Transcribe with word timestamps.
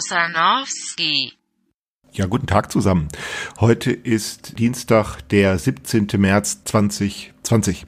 Klaus 0.00 0.08
Kusanowski. 0.08 1.32
Ja, 2.12 2.26
guten 2.26 2.46
Tag 2.46 2.72
zusammen. 2.72 3.08
Heute 3.60 3.92
ist 3.92 4.58
Dienstag, 4.58 5.20
der 5.28 5.58
17. 5.58 6.08
März 6.16 6.64
2020. 6.64 7.86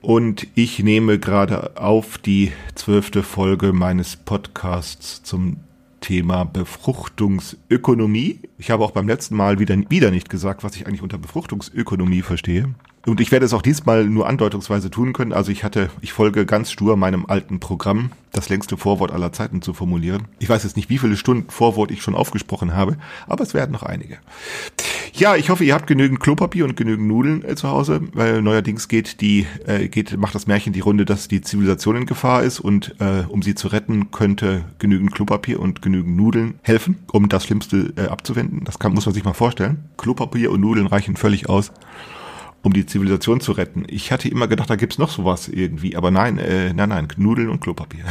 Und 0.00 0.46
ich 0.54 0.78
nehme 0.80 1.18
gerade 1.18 1.76
auf 1.76 2.18
die 2.18 2.52
zwölfte 2.74 3.22
Folge 3.22 3.72
meines 3.72 4.16
Podcasts 4.16 5.22
zum 5.22 5.58
Thema 6.00 6.44
Befruchtungsökonomie. 6.44 8.40
Ich 8.58 8.70
habe 8.70 8.84
auch 8.84 8.92
beim 8.92 9.08
letzten 9.08 9.36
Mal 9.36 9.58
wieder, 9.58 9.76
wieder 9.90 10.10
nicht 10.10 10.28
gesagt, 10.28 10.64
was 10.64 10.76
ich 10.76 10.86
eigentlich 10.86 11.02
unter 11.02 11.18
Befruchtungsökonomie 11.18 12.22
verstehe. 12.22 12.74
Und 13.04 13.20
ich 13.20 13.32
werde 13.32 13.44
es 13.44 13.52
auch 13.52 13.62
diesmal 13.62 14.04
nur 14.04 14.28
andeutungsweise 14.28 14.88
tun 14.88 15.12
können. 15.12 15.32
Also 15.32 15.50
ich 15.50 15.64
hatte, 15.64 15.90
ich 16.02 16.12
folge 16.12 16.46
ganz 16.46 16.70
stur 16.70 16.96
meinem 16.96 17.26
alten 17.26 17.58
Programm, 17.58 18.12
das 18.30 18.48
längste 18.48 18.76
Vorwort 18.76 19.10
aller 19.10 19.32
Zeiten 19.32 19.60
zu 19.60 19.74
formulieren. 19.74 20.28
Ich 20.38 20.48
weiß 20.48 20.62
jetzt 20.62 20.76
nicht, 20.76 20.88
wie 20.88 20.98
viele 20.98 21.16
Stunden 21.16 21.50
Vorwort 21.50 21.90
ich 21.90 22.00
schon 22.00 22.14
aufgesprochen 22.14 22.74
habe, 22.74 22.96
aber 23.26 23.42
es 23.42 23.54
werden 23.54 23.72
noch 23.72 23.82
einige. 23.82 24.18
Ja, 25.14 25.34
ich 25.34 25.50
hoffe, 25.50 25.64
ihr 25.64 25.74
habt 25.74 25.88
genügend 25.88 26.20
Klopapier 26.20 26.64
und 26.64 26.76
genügend 26.76 27.08
Nudeln 27.08 27.44
äh, 27.44 27.56
zu 27.56 27.68
Hause, 27.68 28.02
weil 28.14 28.40
neuerdings 28.40 28.86
geht 28.86 29.20
die, 29.20 29.46
äh, 29.66 29.88
geht, 29.88 30.16
macht 30.16 30.34
das 30.34 30.46
Märchen 30.46 30.72
die 30.72 30.80
Runde, 30.80 31.04
dass 31.04 31.28
die 31.28 31.42
Zivilisation 31.42 31.96
in 31.96 32.06
Gefahr 32.06 32.44
ist 32.44 32.60
und 32.60 32.94
äh, 33.00 33.24
um 33.28 33.42
sie 33.42 33.54
zu 33.54 33.68
retten, 33.68 34.12
könnte 34.12 34.64
genügend 34.78 35.12
Klopapier 35.12 35.60
und 35.60 35.82
genügend 35.82 36.16
Nudeln 36.16 36.54
helfen, 36.62 36.98
um 37.10 37.28
das 37.28 37.44
Schlimmste 37.44 37.92
äh, 37.96 38.06
abzuwenden. 38.06 38.62
Das 38.64 38.78
kann, 38.78 38.94
muss 38.94 39.04
man 39.04 39.14
sich 39.14 39.24
mal 39.24 39.34
vorstellen. 39.34 39.84
Klopapier 39.98 40.52
und 40.52 40.60
Nudeln 40.60 40.86
reichen 40.86 41.16
völlig 41.16 41.48
aus 41.48 41.72
um 42.62 42.72
die 42.72 42.86
Zivilisation 42.86 43.40
zu 43.40 43.52
retten. 43.52 43.84
Ich 43.88 44.12
hatte 44.12 44.28
immer 44.28 44.48
gedacht, 44.48 44.70
da 44.70 44.76
gibt's 44.76 44.98
noch 44.98 45.10
sowas 45.10 45.48
irgendwie, 45.48 45.96
aber 45.96 46.10
nein, 46.10 46.38
äh, 46.38 46.72
nein, 46.72 46.90
nein, 46.90 47.08
Nudeln 47.16 47.48
und 47.48 47.60
Klopapier. 47.60 48.04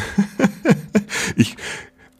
ich, 1.35 1.55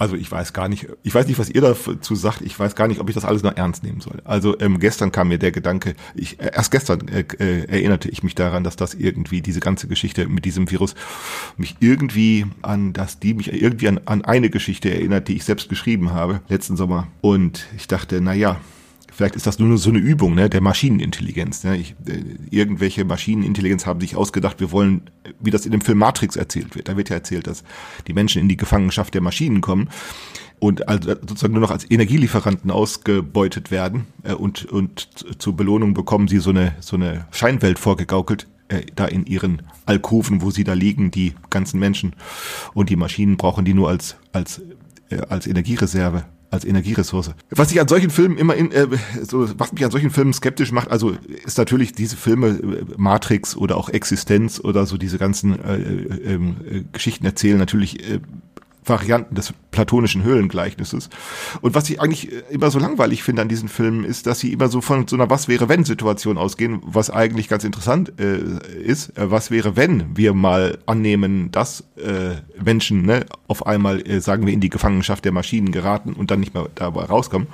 also 0.01 0.15
ich 0.15 0.31
weiß 0.31 0.53
gar 0.53 0.67
nicht, 0.67 0.87
ich 1.03 1.13
weiß 1.13 1.27
nicht, 1.27 1.37
was 1.37 1.51
ihr 1.51 1.61
dazu 1.61 2.15
sagt. 2.15 2.41
Ich 2.41 2.57
weiß 2.57 2.73
gar 2.73 2.87
nicht, 2.87 2.99
ob 2.99 3.09
ich 3.09 3.13
das 3.13 3.23
alles 3.23 3.43
noch 3.43 3.55
ernst 3.55 3.83
nehmen 3.83 4.01
soll. 4.01 4.19
Also 4.23 4.59
ähm, 4.59 4.79
gestern 4.79 5.11
kam 5.11 5.27
mir 5.27 5.37
der 5.37 5.51
Gedanke, 5.51 5.93
ich, 6.15 6.39
äh, 6.39 6.49
erst 6.55 6.71
gestern 6.71 7.07
äh, 7.07 7.23
äh, 7.37 7.65
erinnerte 7.67 8.09
ich 8.09 8.23
mich 8.23 8.33
daran, 8.33 8.63
dass 8.63 8.75
das 8.75 8.95
irgendwie 8.95 9.41
diese 9.41 9.59
ganze 9.59 9.87
Geschichte 9.87 10.27
mit 10.27 10.43
diesem 10.43 10.71
Virus 10.71 10.95
mich 11.55 11.75
irgendwie 11.81 12.47
an, 12.63 12.93
dass 12.93 13.19
die 13.19 13.35
mich 13.35 13.53
irgendwie 13.53 13.89
an, 13.89 13.99
an 14.05 14.25
eine 14.25 14.49
Geschichte 14.49 14.89
erinnert, 14.89 15.27
die 15.27 15.35
ich 15.35 15.43
selbst 15.43 15.69
geschrieben 15.69 16.13
habe 16.13 16.41
letzten 16.49 16.77
Sommer. 16.77 17.07
Und 17.21 17.67
ich 17.77 17.87
dachte, 17.87 18.21
na 18.21 18.33
ja, 18.33 18.59
vielleicht 19.21 19.35
ist 19.35 19.45
das 19.45 19.59
nur 19.59 19.77
so 19.77 19.91
eine 19.91 19.99
Übung 19.99 20.33
ne, 20.33 20.49
der 20.49 20.61
Maschinenintelligenz. 20.61 21.63
Ne? 21.63 21.77
Ich, 21.77 21.95
äh, 22.07 22.23
irgendwelche 22.49 23.05
Maschinenintelligenz 23.05 23.85
haben 23.85 24.01
sich 24.01 24.15
ausgedacht, 24.15 24.59
wir 24.59 24.71
wollen, 24.71 25.11
wie 25.39 25.51
das 25.51 25.67
in 25.67 25.71
dem 25.71 25.81
Film 25.81 25.99
Matrix 25.99 26.37
erzählt 26.37 26.75
wird. 26.75 26.87
Da 26.87 26.97
wird 26.97 27.09
ja 27.09 27.17
erzählt, 27.17 27.45
dass 27.45 27.63
die 28.07 28.13
Menschen 28.13 28.41
in 28.41 28.49
die 28.49 28.57
Gefangenschaft 28.57 29.13
der 29.13 29.21
Maschinen 29.21 29.61
kommen 29.61 29.89
und 30.57 30.89
also 30.89 31.11
sozusagen 31.11 31.53
nur 31.53 31.61
noch 31.61 31.69
als 31.69 31.89
Energielieferanten 31.89 32.71
ausgebeutet 32.71 33.69
werden 33.69 34.07
äh, 34.23 34.33
und, 34.33 34.65
und 34.65 35.07
zur 35.37 35.55
Belohnung 35.55 35.93
bekommen 35.93 36.27
sie 36.27 36.39
so 36.39 36.49
eine, 36.49 36.73
so 36.79 36.95
eine 36.95 37.27
Scheinwelt 37.29 37.77
vorgegaukelt, 37.77 38.47
äh, 38.69 38.81
da 38.95 39.05
in 39.05 39.27
ihren 39.27 39.61
Alkoven, 39.85 40.41
wo 40.41 40.49
sie 40.49 40.63
da 40.63 40.73
liegen, 40.73 41.11
die 41.11 41.33
ganzen 41.51 41.79
Menschen 41.79 42.15
und 42.73 42.89
die 42.89 42.95
Maschinen 42.95 43.37
brauchen 43.37 43.65
die 43.65 43.75
nur 43.75 43.87
als, 43.87 44.15
als, 44.33 44.63
äh, 45.11 45.17
als 45.29 45.45
Energiereserve 45.45 46.25
als 46.51 46.65
Energieressource. 46.65 47.31
Was 47.49 47.71
ich 47.71 47.79
an 47.79 47.87
solchen 47.87 48.09
Filmen 48.09 48.37
immer 48.37 48.55
in, 48.55 48.71
äh, 48.71 48.87
so, 49.23 49.47
was 49.57 49.71
mich 49.71 49.83
an 49.85 49.91
solchen 49.91 50.11
Filmen 50.11 50.33
skeptisch 50.33 50.71
macht, 50.71 50.91
also 50.91 51.15
ist 51.45 51.57
natürlich 51.57 51.93
diese 51.93 52.17
Filme 52.17 52.47
äh, 52.49 52.85
Matrix 52.97 53.55
oder 53.55 53.77
auch 53.77 53.89
Existenz 53.89 54.59
oder 54.59 54.85
so 54.85 54.97
diese 54.97 55.17
ganzen 55.17 55.59
äh, 55.63 55.77
äh, 55.77 56.35
äh, 56.35 56.83
Geschichten 56.91 57.25
erzählen 57.25 57.57
natürlich 57.57 58.07
äh, 58.07 58.19
Varianten 58.83 59.35
des 59.35 59.53
platonischen 59.69 60.23
Höhlengleichnisses. 60.23 61.09
Und 61.61 61.75
was 61.75 61.89
ich 61.89 62.01
eigentlich 62.01 62.31
äh, 62.31 62.43
immer 62.49 62.71
so 62.71 62.79
langweilig 62.79 63.23
finde 63.23 63.41
an 63.41 63.47
diesen 63.47 63.69
Filmen, 63.69 64.03
ist, 64.03 64.27
dass 64.27 64.39
sie 64.39 64.51
immer 64.51 64.67
so 64.67 64.81
von 64.81 65.07
so 65.07 65.15
einer 65.15 65.29
Was 65.29 65.47
wäre 65.47 65.69
wenn 65.69 65.83
Situation 65.83 66.37
ausgehen, 66.37 66.81
was 66.83 67.09
eigentlich 67.09 67.47
ganz 67.47 67.63
interessant 67.63 68.13
äh, 68.19 68.37
ist. 68.83 69.17
Äh, 69.17 69.31
was 69.31 69.51
wäre 69.51 69.75
wenn 69.75 70.15
wir 70.15 70.33
mal 70.33 70.79
annehmen, 70.85 71.51
dass 71.51 71.81
äh, 71.97 72.35
Menschen 72.61 73.03
ne, 73.03 73.25
auf 73.47 73.65
einmal, 73.65 74.01
äh, 74.07 74.19
sagen 74.19 74.45
wir, 74.45 74.53
in 74.53 74.61
die 74.61 74.69
Gefangenschaft 74.69 75.25
der 75.25 75.31
Maschinen 75.31 75.71
geraten 75.71 76.13
und 76.13 76.31
dann 76.31 76.39
nicht 76.39 76.53
mehr 76.53 76.67
dabei 76.75 77.05
rauskommen. 77.05 77.47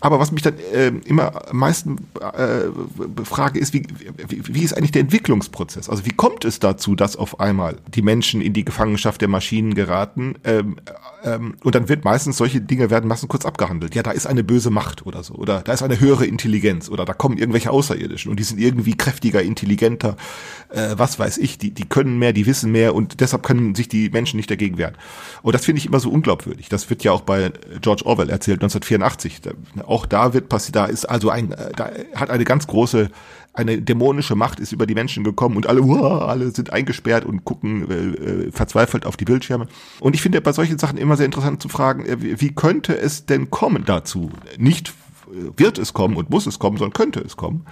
Aber 0.00 0.18
was 0.18 0.32
mich 0.32 0.42
dann 0.42 0.58
äh, 0.58 0.88
immer 1.04 1.48
am 1.50 1.58
meisten 1.58 2.08
äh, 2.20 3.24
frage, 3.24 3.58
ist, 3.58 3.72
wie, 3.72 3.86
wie, 4.28 4.42
wie 4.54 4.62
ist 4.62 4.76
eigentlich 4.76 4.92
der 4.92 5.02
Entwicklungsprozess? 5.02 5.88
Also 5.88 6.04
wie 6.04 6.10
kommt 6.10 6.44
es 6.44 6.58
dazu, 6.58 6.94
dass 6.94 7.16
auf 7.16 7.40
einmal 7.40 7.76
die 7.94 8.02
Menschen 8.02 8.40
in 8.40 8.52
die 8.52 8.64
Gefangenschaft 8.64 9.20
der 9.20 9.28
Maschinen 9.28 9.74
geraten? 9.74 10.34
Ähm, 10.44 10.76
ähm, 11.26 11.56
und 11.64 11.74
dann 11.74 11.88
wird 11.88 12.04
meistens 12.04 12.36
solche 12.36 12.60
Dinge 12.60 12.88
werden 12.88 13.08
meistens 13.08 13.28
kurz 13.28 13.44
abgehandelt. 13.44 13.94
Ja, 13.96 14.04
da 14.04 14.12
ist 14.12 14.26
eine 14.26 14.44
böse 14.44 14.70
Macht 14.70 15.04
oder 15.06 15.24
so. 15.24 15.34
Oder 15.34 15.60
da 15.62 15.72
ist 15.72 15.82
eine 15.82 15.98
höhere 15.98 16.24
Intelligenz. 16.24 16.88
Oder 16.88 17.04
da 17.04 17.14
kommen 17.14 17.36
irgendwelche 17.36 17.70
Außerirdischen 17.70 18.30
und 18.30 18.38
die 18.38 18.44
sind 18.44 18.60
irgendwie 18.60 18.96
kräftiger, 18.96 19.42
intelligenter, 19.42 20.16
äh, 20.70 20.94
was 20.96 21.18
weiß 21.18 21.38
ich. 21.38 21.58
Die, 21.58 21.72
die 21.72 21.84
können 21.84 22.18
mehr, 22.20 22.32
die 22.32 22.46
wissen 22.46 22.70
mehr 22.70 22.94
und 22.94 23.20
deshalb 23.20 23.42
können 23.42 23.74
sich 23.74 23.88
die 23.88 24.08
Menschen 24.10 24.36
nicht 24.36 24.50
dagegen 24.50 24.78
wehren. 24.78 24.94
Und 25.42 25.54
das 25.54 25.64
finde 25.64 25.80
ich 25.80 25.86
immer 25.86 25.98
so 25.98 26.10
unglaubwürdig. 26.10 26.68
Das 26.68 26.88
wird 26.90 27.02
ja 27.02 27.10
auch 27.10 27.22
bei 27.22 27.50
George 27.80 28.06
Orwell 28.06 28.30
erzählt, 28.30 28.62
1984. 28.62 29.40
Da, 29.40 29.50
auch 29.84 30.06
da 30.06 30.32
wird 30.32 30.48
passiert, 30.48 30.76
da 30.76 30.86
ist 30.86 31.06
also 31.06 31.30
ein, 31.30 31.50
äh, 31.50 31.72
da 31.74 31.90
hat 32.14 32.30
eine 32.30 32.44
ganz 32.44 32.68
große, 32.68 33.10
eine 33.56 33.80
dämonische 33.80 34.34
Macht 34.34 34.60
ist 34.60 34.72
über 34.72 34.86
die 34.86 34.94
Menschen 34.94 35.24
gekommen 35.24 35.56
und 35.56 35.66
alle, 35.66 35.82
uah, 35.82 36.26
alle 36.26 36.50
sind 36.50 36.72
eingesperrt 36.72 37.24
und 37.24 37.44
gucken 37.44 37.90
äh, 37.90 37.94
äh, 37.94 38.52
verzweifelt 38.52 39.06
auf 39.06 39.16
die 39.16 39.24
Bildschirme. 39.24 39.66
Und 40.00 40.14
ich 40.14 40.22
finde 40.22 40.40
bei 40.40 40.52
solchen 40.52 40.78
Sachen 40.78 40.98
immer 40.98 41.16
sehr 41.16 41.26
interessant 41.26 41.62
zu 41.62 41.68
fragen, 41.68 42.04
äh, 42.04 42.40
wie 42.40 42.54
könnte 42.54 42.96
es 42.96 43.26
denn 43.26 43.50
kommen 43.50 43.84
dazu? 43.84 44.30
Nicht 44.58 44.92
wird 45.56 45.78
es 45.78 45.92
kommen 45.92 46.16
und 46.16 46.30
muss 46.30 46.46
es 46.46 46.58
kommen, 46.58 46.76
sondern 46.76 46.92
könnte 46.92 47.20
es 47.20 47.36
kommen. 47.36 47.66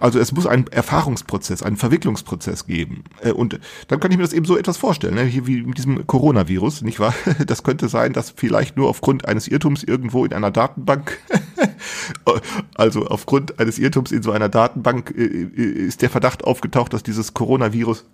Also 0.00 0.18
es 0.18 0.32
muss 0.32 0.46
einen 0.46 0.66
Erfahrungsprozess, 0.68 1.62
einen 1.62 1.76
Verwicklungsprozess 1.76 2.66
geben. 2.66 3.04
Äh, 3.22 3.32
und 3.32 3.60
dann 3.88 4.00
kann 4.00 4.10
ich 4.10 4.16
mir 4.16 4.24
das 4.24 4.32
eben 4.32 4.46
so 4.46 4.56
etwas 4.56 4.78
vorstellen, 4.78 5.14
ne? 5.14 5.24
hier 5.24 5.46
wie 5.46 5.62
mit 5.62 5.78
diesem 5.78 6.06
Coronavirus, 6.06 6.82
nicht 6.82 7.00
wahr? 7.00 7.14
Das 7.46 7.62
könnte 7.62 7.88
sein, 7.88 8.12
dass 8.12 8.30
vielleicht 8.30 8.76
nur 8.76 8.88
aufgrund 8.88 9.26
eines 9.26 9.48
Irrtums 9.48 9.82
irgendwo 9.82 10.24
in 10.24 10.32
einer 10.32 10.50
Datenbank, 10.50 11.18
also 12.74 13.06
aufgrund 13.06 13.58
eines 13.58 13.78
Irrtums 13.78 14.12
in 14.12 14.22
so 14.22 14.32
einer 14.32 14.48
Datenbank 14.48 15.14
äh, 15.16 15.22
äh, 15.24 15.86
ist 15.86 16.02
der 16.02 16.10
Verdacht 16.10 16.44
aufgetaucht, 16.44 16.92
dass 16.92 17.02
dieses 17.02 17.34
Coronavirus 17.34 18.04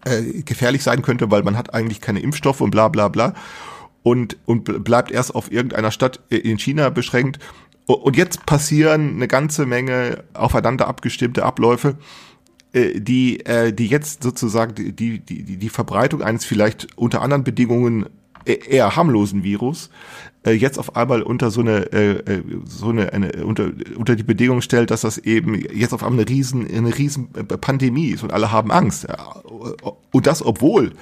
gefährlich 0.45 0.83
sein 0.83 1.03
könnte, 1.03 1.31
weil 1.31 1.43
man 1.43 1.57
hat 1.57 1.75
eigentlich 1.75 2.01
keine 2.01 2.21
Impfstoffe 2.21 2.61
und 2.61 2.71
bla 2.71 2.89
bla 2.89 3.09
bla. 3.09 3.35
Und, 4.03 4.37
und 4.47 4.85
bleibt 4.85 5.11
erst 5.11 5.35
auf 5.35 5.51
irgendeiner 5.51 5.91
Stadt 5.91 6.21
in 6.29 6.59
China 6.61 6.91
beschränkt. 6.91 7.41
Und 7.87 8.17
jetzt 8.17 8.47
passieren 8.47 9.15
eine 9.15 9.27
ganze 9.27 9.67
Menge 9.67 10.25
aufeinander 10.33 10.87
abgestimmte 10.87 11.45
Abläufe, 11.45 11.97
äh, 12.73 13.01
die, 13.01 13.45
äh, 13.47 13.73
die 13.73 13.87
jetzt 13.87 14.23
sozusagen 14.23 14.75
die, 14.75 15.21
die, 15.21 15.57
die, 15.57 15.69
Verbreitung 15.69 16.21
eines 16.23 16.45
vielleicht 16.45 16.89
unter 16.97 17.23
anderen 17.23 17.45
Bedingungen 17.45 18.07
eher 18.47 18.97
harmlosen 18.97 19.43
Virus 19.43 19.91
äh, 20.47 20.53
jetzt 20.53 20.79
auf 20.79 20.97
einmal 20.97 21.23
unter 21.23 21.51
so 21.51 21.61
eine 21.61 21.93
äh, 21.93 22.43
so 22.65 22.89
eine, 22.89 23.13
eine 23.13 23.45
unter 23.45 23.71
unter 23.97 24.17
die 24.17 24.23
Bedingung 24.23 24.63
stellt, 24.63 24.91
dass 24.91 25.01
das 25.03 25.19
eben 25.19 25.55
jetzt 25.55 25.93
auf 25.93 26.03
einmal 26.03 26.21
eine 26.21 26.29
riesen 26.29 26.67
eine 26.71 26.97
riesen 26.97 27.29
Pandemie 27.33 28.09
ist 28.09 28.23
und 28.23 28.33
alle 28.33 28.53
haben 28.53 28.71
Angst. 28.71 29.07
Und 30.13 30.27
das 30.27 30.45
obwohl 30.45 30.93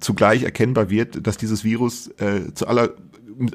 zugleich 0.00 0.42
erkennbar 0.42 0.90
wird, 0.90 1.26
dass 1.26 1.36
dieses 1.36 1.64
Virus 1.64 2.08
äh, 2.18 2.52
zu 2.54 2.66
aller 2.66 2.90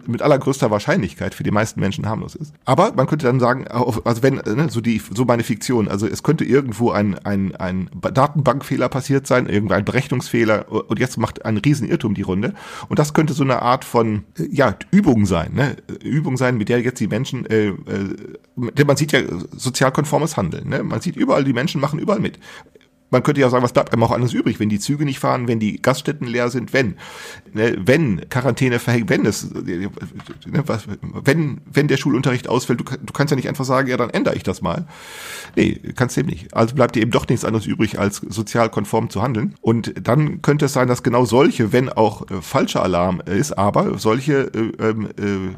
mit 0.06 0.21
allergrößter 0.21 0.71
Wahrscheinlichkeit 0.71 1.35
für 1.35 1.44
die 1.44 1.51
meisten 1.51 1.80
Menschen 1.80 2.07
harmlos 2.07 2.35
ist. 2.35 2.53
Aber 2.65 2.94
man 2.94 3.07
könnte 3.07 3.25
dann 3.25 3.39
sagen, 3.39 3.68
also 3.68 4.24
wenn, 4.24 4.35
ne, 4.35 4.68
so 4.69 4.81
die, 4.81 5.01
so 5.13 5.25
meine 5.25 5.44
Fiktion, 5.44 5.88
also 5.88 6.07
es 6.07 6.24
könnte 6.24 6.45
irgendwo 6.45 6.91
ein, 6.91 7.18
ein, 7.19 7.56
ein 7.56 7.89
Datenbankfehler 8.01 8.89
passiert 8.89 9.27
sein, 9.27 9.47
irgendein 9.47 9.85
Berechnungsfehler 9.85 10.71
und 10.71 11.00
jetzt 11.00 11.18
macht 11.18 11.45
ein 11.45 11.57
Riesenirrtum 11.57 12.13
die 12.13 12.21
Runde. 12.21 12.53
Und 12.88 13.00
das 13.00 13.13
könnte 13.13 13.33
so 13.33 13.44
eine 13.44 13.62
Art 13.62 13.85
von, 13.85 14.24
ja, 14.38 14.75
Übung 14.91 15.25
sein, 15.25 15.53
ne? 15.53 15.75
Übung 16.03 16.38
sein, 16.38 16.57
mit 16.57 16.69
der 16.69 16.81
jetzt 16.81 17.00
die 17.00 17.07
Menschen, 17.07 17.45
äh, 17.45 17.68
äh, 17.68 17.75
denn 18.56 18.88
man 18.88 18.97
sieht 18.97 19.12
ja 19.12 19.21
sozialkonformes 19.51 20.38
Handeln, 20.38 20.69
ne? 20.69 20.83
Man 20.83 21.01
sieht 21.01 21.15
überall, 21.15 21.44
die 21.44 21.53
Menschen 21.53 21.81
machen 21.81 22.00
überall 22.00 22.19
mit 22.19 22.39
man 23.13 23.24
könnte 23.24 23.39
ja 23.39 23.50
sagen, 23.50 23.63
was 23.63 23.74
bleibt 23.74 23.94
einem 23.94 24.04
auch 24.04 24.12
alles 24.12 24.33
übrig, 24.33 24.60
wenn 24.60 24.69
die 24.69 24.80
Züge 24.80 25.06
nicht 25.06 25.19
fahren, 25.19 25.48
wenn 25.48 25.60
die 25.60 25.81
Gaststätten 25.81 26.27
leer 26.27 26.50
sind, 26.50 26.74
wenn, 26.74 26.95
ne, 27.54 27.77
wenn 27.80 28.27
Quarantäne 28.27 28.80
verhängt, 28.80 29.10
wenn 29.10 29.25
es, 29.25 29.54
ne, 29.54 29.92
was, 30.65 30.88
wenn, 31.24 31.62
wenn 31.71 31.88
der 31.88 31.98
Schulunterricht 31.98 32.50
ausfällt, 32.50 32.80
du, 32.80 32.83
du, 32.83 33.13
kannst 33.13 33.31
ja 33.31 33.36
nicht 33.36 33.48
einfach 33.48 33.65
sagen, 33.65 33.88
ja, 33.88 33.98
dann 33.98 34.10
ändere 34.10 34.36
ich 34.36 34.44
das 34.44 34.62
mal. 34.62 34.88
Nee, 35.56 35.80
kannst 35.95 36.18
eben 36.18 36.27
nicht. 36.27 36.54
Also 36.56 36.74
bleibt 36.75 36.95
dir 36.95 37.01
eben 37.01 37.12
doch 37.12 37.27
nichts 37.27 37.45
anderes 37.45 37.68
übrig, 37.68 38.00
als 38.00 38.18
sozial 38.18 38.69
konform 38.69 39.12
zu 39.12 39.21
handeln. 39.21 39.54
Und 39.62 39.94
dann 40.01 40.42
könnte 40.42 40.65
es 40.65 40.74
sein, 40.74 40.88
dass 40.88 41.04
genau 41.04 41.25
solche, 41.25 41.71
wenn 41.71 41.89
auch 41.89 42.30
äh, 42.31 42.42
falscher 42.42 42.81
Alarm 42.81 43.21
ist, 43.21 43.51
aber 43.54 44.00
solche 44.00 44.51
äh, 44.54 44.71
ähm, 44.80 45.10
äh, 45.18 45.54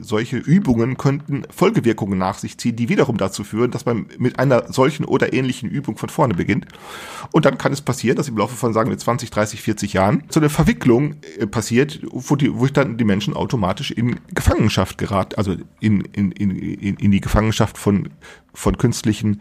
solche 0.00 0.36
Übungen 0.36 0.96
könnten 0.96 1.42
Folgewirkungen 1.50 2.18
nach 2.18 2.38
sich 2.38 2.58
ziehen, 2.58 2.76
die 2.76 2.88
wiederum 2.88 3.16
dazu 3.16 3.44
führen, 3.44 3.70
dass 3.70 3.86
man 3.86 4.06
mit 4.18 4.38
einer 4.38 4.72
solchen 4.72 5.04
oder 5.04 5.32
ähnlichen 5.32 5.70
Übung 5.70 5.96
von 5.96 6.08
vorne 6.08 6.34
beginnt. 6.34 6.66
Und 7.32 7.44
dann 7.44 7.58
kann 7.58 7.72
es 7.72 7.80
passieren, 7.80 8.16
dass 8.16 8.28
im 8.28 8.36
Laufe 8.36 8.56
von, 8.56 8.72
sagen 8.72 8.90
wir, 8.90 8.98
20, 8.98 9.30
30, 9.30 9.62
40 9.62 9.92
Jahren 9.92 10.24
so 10.28 10.40
eine 10.40 10.50
Verwicklung 10.50 11.16
äh, 11.38 11.46
passiert, 11.46 12.00
wo, 12.10 12.36
die, 12.36 12.54
wo 12.54 12.66
dann 12.66 12.96
die 12.96 13.04
Menschen 13.04 13.34
automatisch 13.34 13.90
in 13.90 14.20
Gefangenschaft 14.34 14.98
geraten, 14.98 15.34
also 15.36 15.56
in, 15.80 16.02
in, 16.12 16.32
in, 16.32 16.96
in 16.96 17.10
die 17.10 17.20
Gefangenschaft 17.20 17.78
von, 17.78 18.10
von 18.54 18.76
künstlichen 18.76 19.40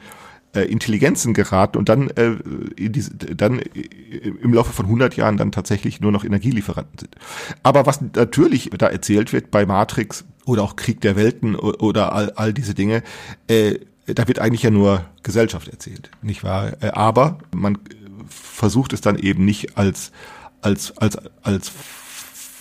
äh, 0.57 0.63
Intelligenzen 0.65 1.35
geraten 1.35 1.77
und 1.77 1.87
dann, 1.87 2.09
äh, 2.11 2.31
diese, 2.77 3.13
dann 3.13 3.59
im 3.59 4.53
Laufe 4.53 4.73
von 4.73 4.85
100 4.85 5.15
Jahren 5.15 5.37
dann 5.37 5.51
tatsächlich 5.51 6.01
nur 6.01 6.11
noch 6.11 6.23
Energielieferanten 6.23 6.97
sind. 6.99 7.15
Aber 7.61 7.85
was 7.85 8.01
natürlich 8.01 8.71
da 8.75 8.87
erzählt 8.87 9.33
wird 9.33 9.51
bei 9.51 9.65
Matrix 9.67 10.25
oder 10.45 10.63
auch 10.63 10.75
Krieg 10.75 10.99
der 11.01 11.15
Welten 11.15 11.55
oder 11.55 12.13
all, 12.13 12.31
all 12.31 12.53
diese 12.53 12.73
Dinge, 12.73 13.03
äh, 13.47 13.75
da 14.07 14.27
wird 14.27 14.39
eigentlich 14.39 14.63
ja 14.63 14.71
nur 14.71 15.05
Gesellschaft 15.21 15.67
erzählt, 15.67 16.09
nicht 16.23 16.43
wahr? 16.43 16.73
Äh, 16.81 16.89
aber 16.89 17.37
man 17.53 17.77
versucht 18.27 18.93
es 18.93 19.01
dann 19.01 19.17
eben 19.17 19.45
nicht 19.45 19.77
als 19.77 20.11
als 20.61 20.97
als 20.97 21.17
als 21.43 21.71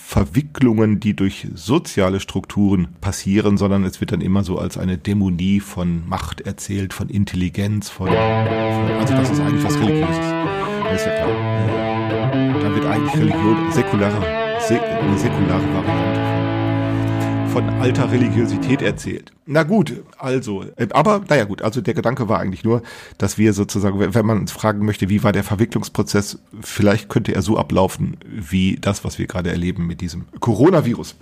Verwicklungen, 0.08 1.00
die 1.00 1.16
durch 1.16 1.48
soziale 1.52 2.20
Strukturen 2.20 2.86
passieren, 3.00 3.58
sondern 3.58 3.82
es 3.82 4.00
wird 4.00 4.12
dann 4.12 4.20
immer 4.20 4.44
so 4.44 4.56
als 4.56 4.78
eine 4.78 4.98
Dämonie 4.98 5.58
von 5.58 6.08
Macht 6.08 6.42
erzählt, 6.42 6.94
von 6.94 7.08
Intelligenz, 7.08 7.90
von, 7.90 8.06
von 8.06 8.16
also 8.16 9.14
das 9.14 9.30
ist 9.32 9.40
eigentlich 9.40 9.64
was 9.64 9.76
Religiöses. 9.80 10.16
Das 10.84 11.00
ist 11.00 11.06
ja 11.06 11.12
klar. 11.16 12.60
Da 12.60 12.74
wird 12.74 12.86
eigentlich 12.86 13.16
Religion 13.16 13.72
säkulare, 13.72 14.24
eine 14.24 15.18
säkulare 15.18 15.74
Variante 15.74 16.20
von 16.20 16.55
alter 17.64 18.10
Religiosität 18.10 18.82
erzählt. 18.82 19.32
Na 19.46 19.62
gut, 19.62 20.04
also, 20.18 20.64
äh, 20.76 20.88
aber 20.90 21.22
naja 21.28 21.44
gut, 21.44 21.62
also 21.62 21.80
der 21.80 21.94
Gedanke 21.94 22.28
war 22.28 22.38
eigentlich 22.40 22.64
nur, 22.64 22.82
dass 23.18 23.38
wir 23.38 23.52
sozusagen, 23.52 23.98
wenn 23.98 24.26
man 24.26 24.38
uns 24.40 24.52
fragen 24.52 24.84
möchte, 24.84 25.08
wie 25.08 25.22
war 25.22 25.32
der 25.32 25.44
Verwicklungsprozess, 25.44 26.38
vielleicht 26.60 27.08
könnte 27.08 27.34
er 27.34 27.42
so 27.42 27.56
ablaufen 27.56 28.18
wie 28.26 28.76
das, 28.80 29.04
was 29.04 29.18
wir 29.18 29.26
gerade 29.26 29.50
erleben 29.50 29.86
mit 29.86 30.00
diesem 30.00 30.26
Coronavirus. 30.40 31.16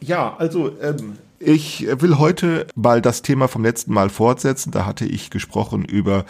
Ja, 0.00 0.36
also 0.38 0.80
ähm, 0.80 1.18
ich 1.38 1.86
will 1.88 2.18
heute 2.18 2.66
mal 2.74 3.00
das 3.00 3.22
Thema 3.22 3.48
vom 3.48 3.62
letzten 3.62 3.92
Mal 3.92 4.10
fortsetzen. 4.10 4.70
Da 4.70 4.86
hatte 4.86 5.06
ich 5.06 5.30
gesprochen 5.30 5.84
über 5.84 6.24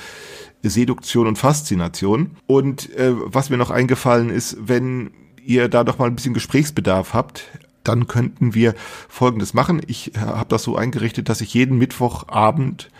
Seduktion 0.62 1.26
und 1.26 1.38
Faszination. 1.38 2.36
Und 2.46 2.94
äh, 2.96 3.12
was 3.14 3.50
mir 3.50 3.56
noch 3.56 3.70
eingefallen 3.70 4.30
ist, 4.30 4.56
wenn 4.60 5.10
ihr 5.44 5.68
da 5.68 5.84
doch 5.84 5.98
mal 5.98 6.06
ein 6.06 6.16
bisschen 6.16 6.34
Gesprächsbedarf 6.34 7.14
habt, 7.14 7.44
dann 7.84 8.06
könnten 8.06 8.54
wir 8.54 8.74
Folgendes 9.08 9.54
machen. 9.54 9.80
Ich 9.86 10.14
äh, 10.14 10.18
habe 10.18 10.48
das 10.48 10.62
so 10.62 10.76
eingerichtet, 10.76 11.28
dass 11.28 11.40
ich 11.40 11.54
jeden 11.54 11.78
Mittwochabend 11.78 12.90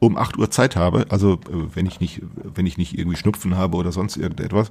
um 0.00 0.16
8 0.16 0.38
Uhr 0.38 0.50
Zeit 0.50 0.76
habe. 0.76 1.06
Also 1.10 1.34
äh, 1.34 1.74
wenn 1.74 1.86
ich 1.86 2.00
nicht, 2.00 2.22
wenn 2.42 2.66
ich 2.66 2.78
nicht 2.78 2.98
irgendwie 2.98 3.18
Schnupfen 3.18 3.56
habe 3.56 3.76
oder 3.76 3.92
sonst 3.92 4.16
irgendetwas. 4.16 4.70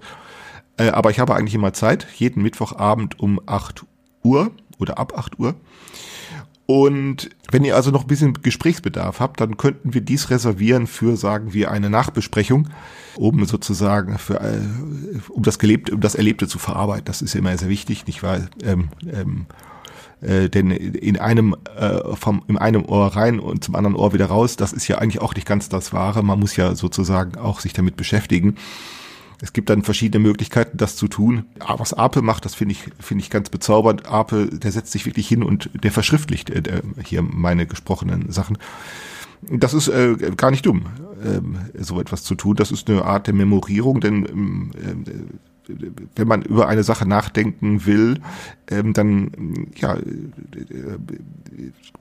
Äh, 0.77 0.89
aber 0.89 1.11
ich 1.11 1.19
habe 1.19 1.35
eigentlich 1.35 1.55
immer 1.55 1.73
Zeit, 1.73 2.07
jeden 2.15 2.41
Mittwochabend 2.41 3.19
um 3.19 3.39
8 3.45 3.85
Uhr 4.23 4.51
oder 4.79 4.97
ab 4.97 5.13
8 5.15 5.39
Uhr. 5.39 5.55
Und 6.67 7.29
wenn 7.49 7.63
ihr 7.63 7.77
also 7.77 7.91
noch 7.91 8.01
ein 8.01 8.07
bisschen 8.07 8.33
Gesprächsbedarf 8.33 9.21
habt, 9.21 9.39
dann 9.39 9.55
könnten 9.55 9.93
wir 9.93 10.01
dies 10.01 10.29
reservieren 10.29 10.85
für, 10.85 11.15
sagen 11.15 11.53
wir, 11.53 11.71
eine 11.71 11.89
Nachbesprechung, 11.89 12.67
um 13.15 13.45
sozusagen 13.45 14.17
für, 14.19 14.41
äh, 14.41 14.59
um 15.29 15.43
das 15.43 15.59
Gelebte, 15.59 15.95
um 15.95 16.01
das 16.01 16.15
Erlebte 16.15 16.45
zu 16.47 16.59
verarbeiten. 16.59 17.05
Das 17.05 17.21
ist 17.21 17.35
immer 17.35 17.57
sehr 17.57 17.69
wichtig, 17.69 18.05
nicht 18.05 18.21
wahr? 18.21 18.41
Ähm, 18.63 18.89
ähm, 19.09 19.45
äh, 20.19 20.49
denn 20.49 20.71
in 20.71 21.17
einem 21.17 21.55
äh, 21.77 22.15
vom 22.15 22.43
in 22.49 22.57
einem 22.57 22.83
Ohr 22.83 23.15
rein 23.15 23.39
und 23.39 23.63
zum 23.63 23.75
anderen 23.75 23.95
Ohr 23.95 24.11
wieder 24.11 24.25
raus, 24.25 24.57
das 24.57 24.73
ist 24.73 24.89
ja 24.89 24.97
eigentlich 24.97 25.21
auch 25.21 25.35
nicht 25.35 25.47
ganz 25.47 25.69
das 25.69 25.93
Wahre. 25.93 26.21
Man 26.21 26.39
muss 26.39 26.57
ja 26.57 26.75
sozusagen 26.75 27.37
auch 27.37 27.61
sich 27.61 27.71
damit 27.71 27.95
beschäftigen. 27.95 28.57
Es 29.41 29.53
gibt 29.53 29.69
dann 29.69 29.83
verschiedene 29.83 30.23
Möglichkeiten, 30.23 30.77
das 30.77 30.95
zu 30.95 31.07
tun. 31.07 31.45
Was 31.59 31.93
Ape 31.93 32.21
macht, 32.21 32.45
das 32.45 32.55
finde 32.55 32.73
ich, 32.73 32.89
finde 32.99 33.23
ich 33.23 33.29
ganz 33.29 33.49
bezaubernd. 33.49 34.07
Ape, 34.07 34.47
der 34.47 34.71
setzt 34.71 34.91
sich 34.91 35.05
wirklich 35.05 35.27
hin 35.27 35.43
und 35.43 35.69
der 35.73 35.91
verschriftlicht 35.91 36.49
äh, 36.49 36.81
hier 37.03 37.21
meine 37.21 37.67
gesprochenen 37.67 38.31
Sachen. 38.31 38.57
Das 39.41 39.73
ist 39.75 39.87
äh, 39.87 40.15
gar 40.35 40.49
nicht 40.49 40.65
dumm, 40.65 40.87
äh, 41.23 41.83
so 41.83 42.01
etwas 42.01 42.23
zu 42.23 42.33
tun. 42.33 42.55
Das 42.55 42.71
ist 42.71 42.89
eine 42.89 43.05
Art 43.05 43.27
der 43.27 43.35
Memorierung, 43.35 44.01
denn 44.01 44.25
ähm, 44.25 44.71
äh, 44.75 45.11
wenn 46.15 46.27
man 46.27 46.41
über 46.41 46.67
eine 46.67 46.83
Sache 46.83 47.07
nachdenken 47.07 47.85
will, 47.85 48.19
ähm, 48.69 48.93
dann 48.93 49.67
ja, 49.75 49.95
äh, 49.95 50.01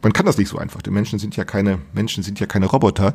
man 0.03 0.13
kann 0.13 0.27
das 0.27 0.39
nicht 0.39 0.49
so 0.49 0.59
einfach. 0.59 0.83
Die 0.83 0.91
Menschen 0.91 1.19
sind 1.19 1.37
ja 1.37 1.45
keine 1.45 1.79
Menschen 1.93 2.23
sind 2.23 2.41
ja 2.41 2.47
keine 2.47 2.67
Roboter. 2.67 3.15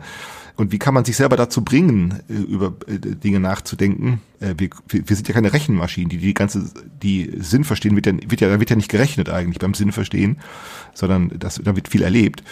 Und 0.57 0.71
wie 0.71 0.80
kann 0.80 0.94
man 0.94 1.06
sich 1.06 1.15
selber 1.15 1.38
dazu 1.38 1.63
bringen, 1.63 2.19
äh, 2.30 2.33
über 2.33 2.74
äh, 2.88 2.98
Dinge 3.00 3.39
nachzudenken? 3.39 4.21
Wir, 4.39 4.69
wir 4.88 5.15
sind 5.15 5.27
ja 5.27 5.36
keine 5.36 5.53
Rechenmaschinen, 5.53 6.09
die 6.09 6.18
die 6.18 6.33
ganze 6.33 6.71
die 7.03 7.31
Sinn 7.42 7.63
verstehen 7.63 7.95
wird 7.95 8.07
ja, 8.07 8.13
wird 8.13 8.42
ja 8.42 8.50
da 8.50 8.59
wird 8.59 8.71
ja 8.71 8.75
nicht 8.75 8.89
gerechnet 8.89 9.30
eigentlich 9.30 9.59
beim 9.59 9.75
Sinn 9.75 9.92
verstehen, 9.92 10.39
sondern 10.95 11.31
das 11.38 11.62
da 11.63 11.75
wird 11.75 11.88
viel 11.88 12.01
erlebt. 12.01 12.44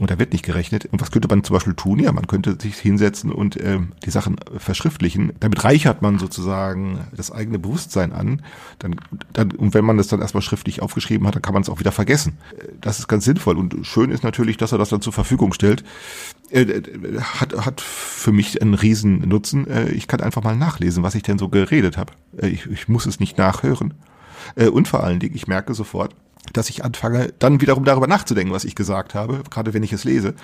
Und 0.00 0.10
da 0.10 0.18
wird 0.18 0.32
nicht 0.32 0.44
gerechnet. 0.44 0.86
Und 0.86 1.00
was 1.00 1.12
könnte 1.12 1.28
man 1.28 1.44
zum 1.44 1.54
Beispiel 1.54 1.74
tun? 1.74 2.00
Ja, 2.00 2.10
man 2.10 2.26
könnte 2.26 2.56
sich 2.60 2.76
hinsetzen 2.78 3.30
und 3.30 3.56
äh, 3.56 3.78
die 4.04 4.10
Sachen 4.10 4.36
verschriftlichen. 4.56 5.32
Damit 5.38 5.62
reichert 5.62 6.02
man 6.02 6.18
sozusagen 6.18 6.98
das 7.16 7.30
eigene 7.30 7.60
Bewusstsein 7.60 8.12
an. 8.12 8.42
Dann, 8.80 8.96
dann, 9.32 9.52
und 9.52 9.72
wenn 9.72 9.84
man 9.84 9.96
das 9.96 10.08
dann 10.08 10.20
erstmal 10.20 10.42
schriftlich 10.42 10.82
aufgeschrieben 10.82 11.26
hat, 11.28 11.36
dann 11.36 11.42
kann 11.42 11.54
man 11.54 11.62
es 11.62 11.68
auch 11.68 11.78
wieder 11.78 11.92
vergessen. 11.92 12.38
Das 12.80 12.98
ist 12.98 13.06
ganz 13.06 13.24
sinnvoll. 13.24 13.56
Und 13.56 13.86
schön 13.86 14.10
ist 14.10 14.24
natürlich, 14.24 14.56
dass 14.56 14.72
er 14.72 14.78
das 14.78 14.88
dann 14.88 15.00
zur 15.00 15.12
Verfügung 15.12 15.52
stellt. 15.52 15.84
Äh, 16.50 16.62
äh 16.62 17.20
hat, 17.20 17.54
hat 17.64 17.80
für 17.80 18.32
mich 18.32 18.60
einen 18.60 18.74
riesen 18.74 19.20
Nutzen. 19.28 19.68
Äh, 19.68 19.90
ich 19.90 20.08
kann 20.08 20.20
einfach 20.20 20.42
mal 20.42 20.56
nachlesen, 20.56 21.04
was 21.04 21.14
ich 21.14 21.22
denn 21.22 21.38
so 21.38 21.48
geredet 21.48 21.98
habe. 21.98 22.12
Äh, 22.36 22.48
ich, 22.48 22.66
ich 22.66 22.88
muss 22.88 23.06
es 23.06 23.20
nicht 23.20 23.38
nachhören. 23.38 23.94
Äh, 24.56 24.68
und 24.68 24.88
vor 24.88 25.04
allen 25.04 25.20
Dingen, 25.20 25.36
ich 25.36 25.46
merke 25.46 25.72
sofort, 25.74 26.16
dass 26.52 26.70
ich 26.70 26.84
anfange, 26.84 27.32
dann 27.38 27.60
wiederum 27.60 27.84
darüber 27.84 28.06
nachzudenken, 28.06 28.52
was 28.52 28.64
ich 28.64 28.74
gesagt 28.74 29.14
habe, 29.14 29.42
gerade 29.50 29.74
wenn 29.74 29.82
ich 29.82 29.92
es 29.92 30.04
lese. 30.04 30.34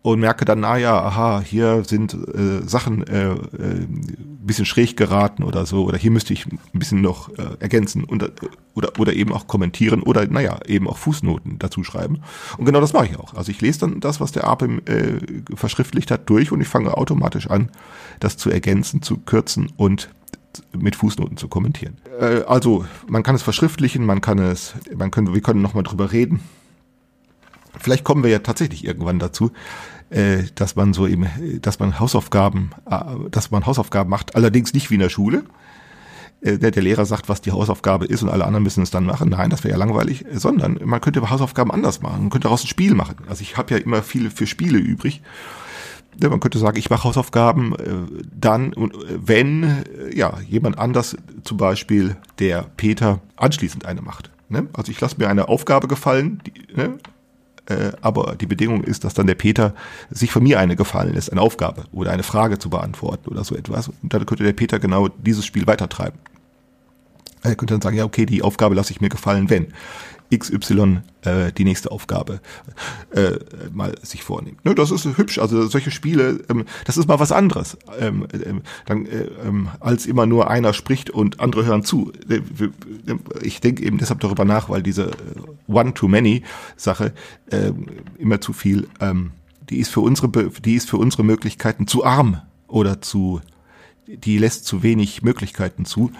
Und 0.00 0.20
merke 0.20 0.44
dann, 0.44 0.60
na 0.60 0.78
ja, 0.78 0.96
aha, 0.96 1.42
hier 1.44 1.82
sind 1.84 2.14
äh, 2.14 2.66
Sachen 2.66 3.04
äh, 3.08 3.30
äh, 3.30 3.34
ein 3.82 4.38
bisschen 4.42 4.64
schräg 4.64 4.96
geraten 4.96 5.42
oder 5.42 5.66
so, 5.66 5.84
oder 5.84 5.98
hier 5.98 6.12
müsste 6.12 6.32
ich 6.32 6.46
ein 6.46 6.60
bisschen 6.72 7.02
noch 7.02 7.28
äh, 7.36 7.56
ergänzen 7.58 8.04
und, 8.04 8.22
äh, 8.22 8.30
oder, 8.74 8.92
oder 8.98 9.12
eben 9.12 9.32
auch 9.32 9.48
kommentieren 9.48 10.02
oder, 10.02 10.24
naja, 10.26 10.60
eben 10.66 10.88
auch 10.88 10.96
Fußnoten 10.96 11.58
dazu 11.58 11.82
schreiben. 11.82 12.20
Und 12.56 12.64
genau 12.64 12.80
das 12.80 12.92
mache 12.92 13.06
ich 13.06 13.18
auch. 13.18 13.34
Also 13.34 13.50
ich 13.50 13.60
lese 13.60 13.80
dann 13.80 13.98
das, 13.98 14.20
was 14.20 14.30
der 14.30 14.44
APIM 14.44 14.80
äh, 14.86 15.18
verschriftlicht 15.56 16.12
hat, 16.12 16.30
durch 16.30 16.52
und 16.52 16.60
ich 16.60 16.68
fange 16.68 16.96
automatisch 16.96 17.50
an, 17.50 17.68
das 18.20 18.36
zu 18.36 18.50
ergänzen, 18.50 19.02
zu 19.02 19.18
kürzen 19.18 19.72
und 19.76 20.08
mit 20.76 20.96
Fußnoten 20.96 21.36
zu 21.36 21.48
kommentieren. 21.48 21.98
Äh, 22.20 22.42
also 22.42 22.84
man 23.06 23.22
kann 23.22 23.34
es 23.34 23.42
verschriftlichen, 23.42 24.04
man 24.04 24.20
kann 24.20 24.38
es, 24.38 24.74
man 24.96 25.10
können, 25.10 25.34
wir 25.34 25.40
können 25.40 25.62
nochmal 25.62 25.82
drüber 25.82 26.12
reden. 26.12 26.40
Vielleicht 27.78 28.04
kommen 28.04 28.22
wir 28.22 28.30
ja 28.30 28.40
tatsächlich 28.40 28.84
irgendwann 28.84 29.18
dazu, 29.18 29.52
äh, 30.10 30.44
dass 30.54 30.76
man 30.76 30.92
so 30.92 31.06
eben, 31.06 31.26
dass 31.60 31.78
man 31.78 32.00
Hausaufgaben, 32.00 32.70
äh, 32.90 33.00
dass 33.30 33.50
man 33.50 33.66
Hausaufgaben 33.66 34.10
macht, 34.10 34.36
allerdings 34.36 34.72
nicht 34.74 34.90
wie 34.90 34.94
in 34.94 35.00
der 35.00 35.10
Schule. 35.10 35.44
Äh, 36.40 36.58
der, 36.58 36.82
Lehrer 36.82 37.04
sagt, 37.04 37.28
was 37.28 37.40
die 37.40 37.52
Hausaufgabe 37.52 38.06
ist 38.06 38.22
und 38.22 38.28
alle 38.28 38.44
anderen 38.44 38.62
müssen 38.62 38.82
es 38.82 38.90
dann 38.90 39.04
machen. 39.04 39.30
Nein, 39.30 39.50
das 39.50 39.64
wäre 39.64 39.72
ja 39.72 39.78
langweilig, 39.78 40.24
sondern 40.32 40.78
man 40.84 41.00
könnte 41.00 41.28
Hausaufgaben 41.28 41.70
anders 41.70 42.00
machen. 42.00 42.22
Man 42.22 42.30
könnte 42.30 42.46
daraus 42.46 42.64
ein 42.64 42.68
Spiel 42.68 42.94
machen. 42.94 43.16
Also 43.28 43.42
ich 43.42 43.56
habe 43.56 43.74
ja 43.74 43.80
immer 43.80 44.02
viele 44.02 44.30
für 44.30 44.46
Spiele 44.46 44.78
übrig 44.78 45.22
man 46.20 46.40
könnte 46.40 46.58
sagen, 46.58 46.78
ich 46.78 46.90
mache 46.90 47.04
Hausaufgaben 47.04 47.74
äh, 47.76 48.22
dann, 48.34 48.72
äh, 48.72 48.88
wenn 49.24 49.62
äh, 49.62 50.16
ja 50.16 50.38
jemand 50.46 50.78
anders, 50.78 51.16
zum 51.44 51.56
Beispiel 51.56 52.16
der 52.38 52.66
Peter, 52.76 53.20
anschließend 53.36 53.84
eine 53.86 54.02
macht. 54.02 54.30
Ne? 54.48 54.66
Also 54.72 54.90
ich 54.90 55.00
lasse 55.00 55.16
mir 55.18 55.28
eine 55.28 55.48
Aufgabe 55.48 55.88
gefallen, 55.88 56.42
die, 56.46 56.74
ne? 56.74 56.98
aber 58.00 58.34
die 58.34 58.46
Bedingung 58.46 58.82
ist, 58.82 59.04
dass 59.04 59.12
dann 59.12 59.26
der 59.26 59.34
Peter 59.34 59.74
sich 60.08 60.32
von 60.32 60.42
mir 60.42 60.58
eine 60.58 60.74
gefallen 60.74 61.12
lässt, 61.12 61.30
eine 61.30 61.42
Aufgabe 61.42 61.84
oder 61.92 62.12
eine 62.12 62.22
Frage 62.22 62.58
zu 62.58 62.70
beantworten 62.70 63.28
oder 63.28 63.44
so 63.44 63.54
etwas. 63.54 63.88
Und 63.88 64.14
dann 64.14 64.24
könnte 64.24 64.42
der 64.42 64.54
Peter 64.54 64.78
genau 64.78 65.08
dieses 65.08 65.44
Spiel 65.44 65.66
weitertreiben. 65.66 66.18
Er 67.48 67.56
könnte 67.56 67.74
dann 67.74 67.80
sagen, 67.80 67.96
ja, 67.96 68.04
okay, 68.04 68.26
die 68.26 68.42
Aufgabe 68.42 68.74
lasse 68.74 68.92
ich 68.92 69.00
mir 69.00 69.08
gefallen, 69.08 69.50
wenn. 69.50 69.68
XY 70.30 71.00
äh, 71.22 71.52
die 71.52 71.64
nächste 71.64 71.90
Aufgabe 71.90 72.40
äh, 73.12 73.38
mal 73.72 73.94
sich 74.02 74.22
vornimmt. 74.22 74.62
Ne, 74.62 74.74
das 74.74 74.90
ist 74.90 75.06
hübsch. 75.16 75.38
Also 75.38 75.66
solche 75.68 75.90
Spiele, 75.90 76.40
ähm, 76.50 76.66
das 76.84 76.98
ist 76.98 77.08
mal 77.08 77.18
was 77.18 77.32
anderes, 77.32 77.78
ähm, 77.98 78.26
ähm, 78.44 78.60
dann, 78.84 79.06
äh, 79.06 79.28
ähm, 79.42 79.68
als 79.80 80.04
immer 80.04 80.26
nur 80.26 80.50
einer 80.50 80.74
spricht 80.74 81.08
und 81.08 81.40
andere 81.40 81.64
hören 81.64 81.82
zu. 81.82 82.12
Äh, 82.28 82.42
ich 83.40 83.62
denke 83.62 83.82
eben 83.82 83.96
deshalb 83.96 84.20
darüber 84.20 84.44
nach, 84.44 84.68
weil 84.68 84.82
diese 84.82 85.12
äh, 85.12 85.12
One-to-Many-Sache 85.66 87.14
äh, 87.50 87.72
immer 88.18 88.42
zu 88.42 88.52
viel 88.52 88.86
ähm, 89.00 89.30
die 89.70 89.78
ist 89.78 89.90
für 89.90 90.00
unsere, 90.00 90.28
die 90.28 90.74
ist 90.74 90.88
für 90.88 90.96
unsere 90.96 91.24
Möglichkeiten 91.24 91.86
zu 91.86 92.04
arm 92.04 92.40
oder 92.66 93.00
zu, 93.00 93.40
die 94.08 94.38
lässt 94.38 94.64
zu 94.64 94.82
wenig 94.82 95.22
Möglichkeiten 95.22 95.84
zu. 95.84 96.10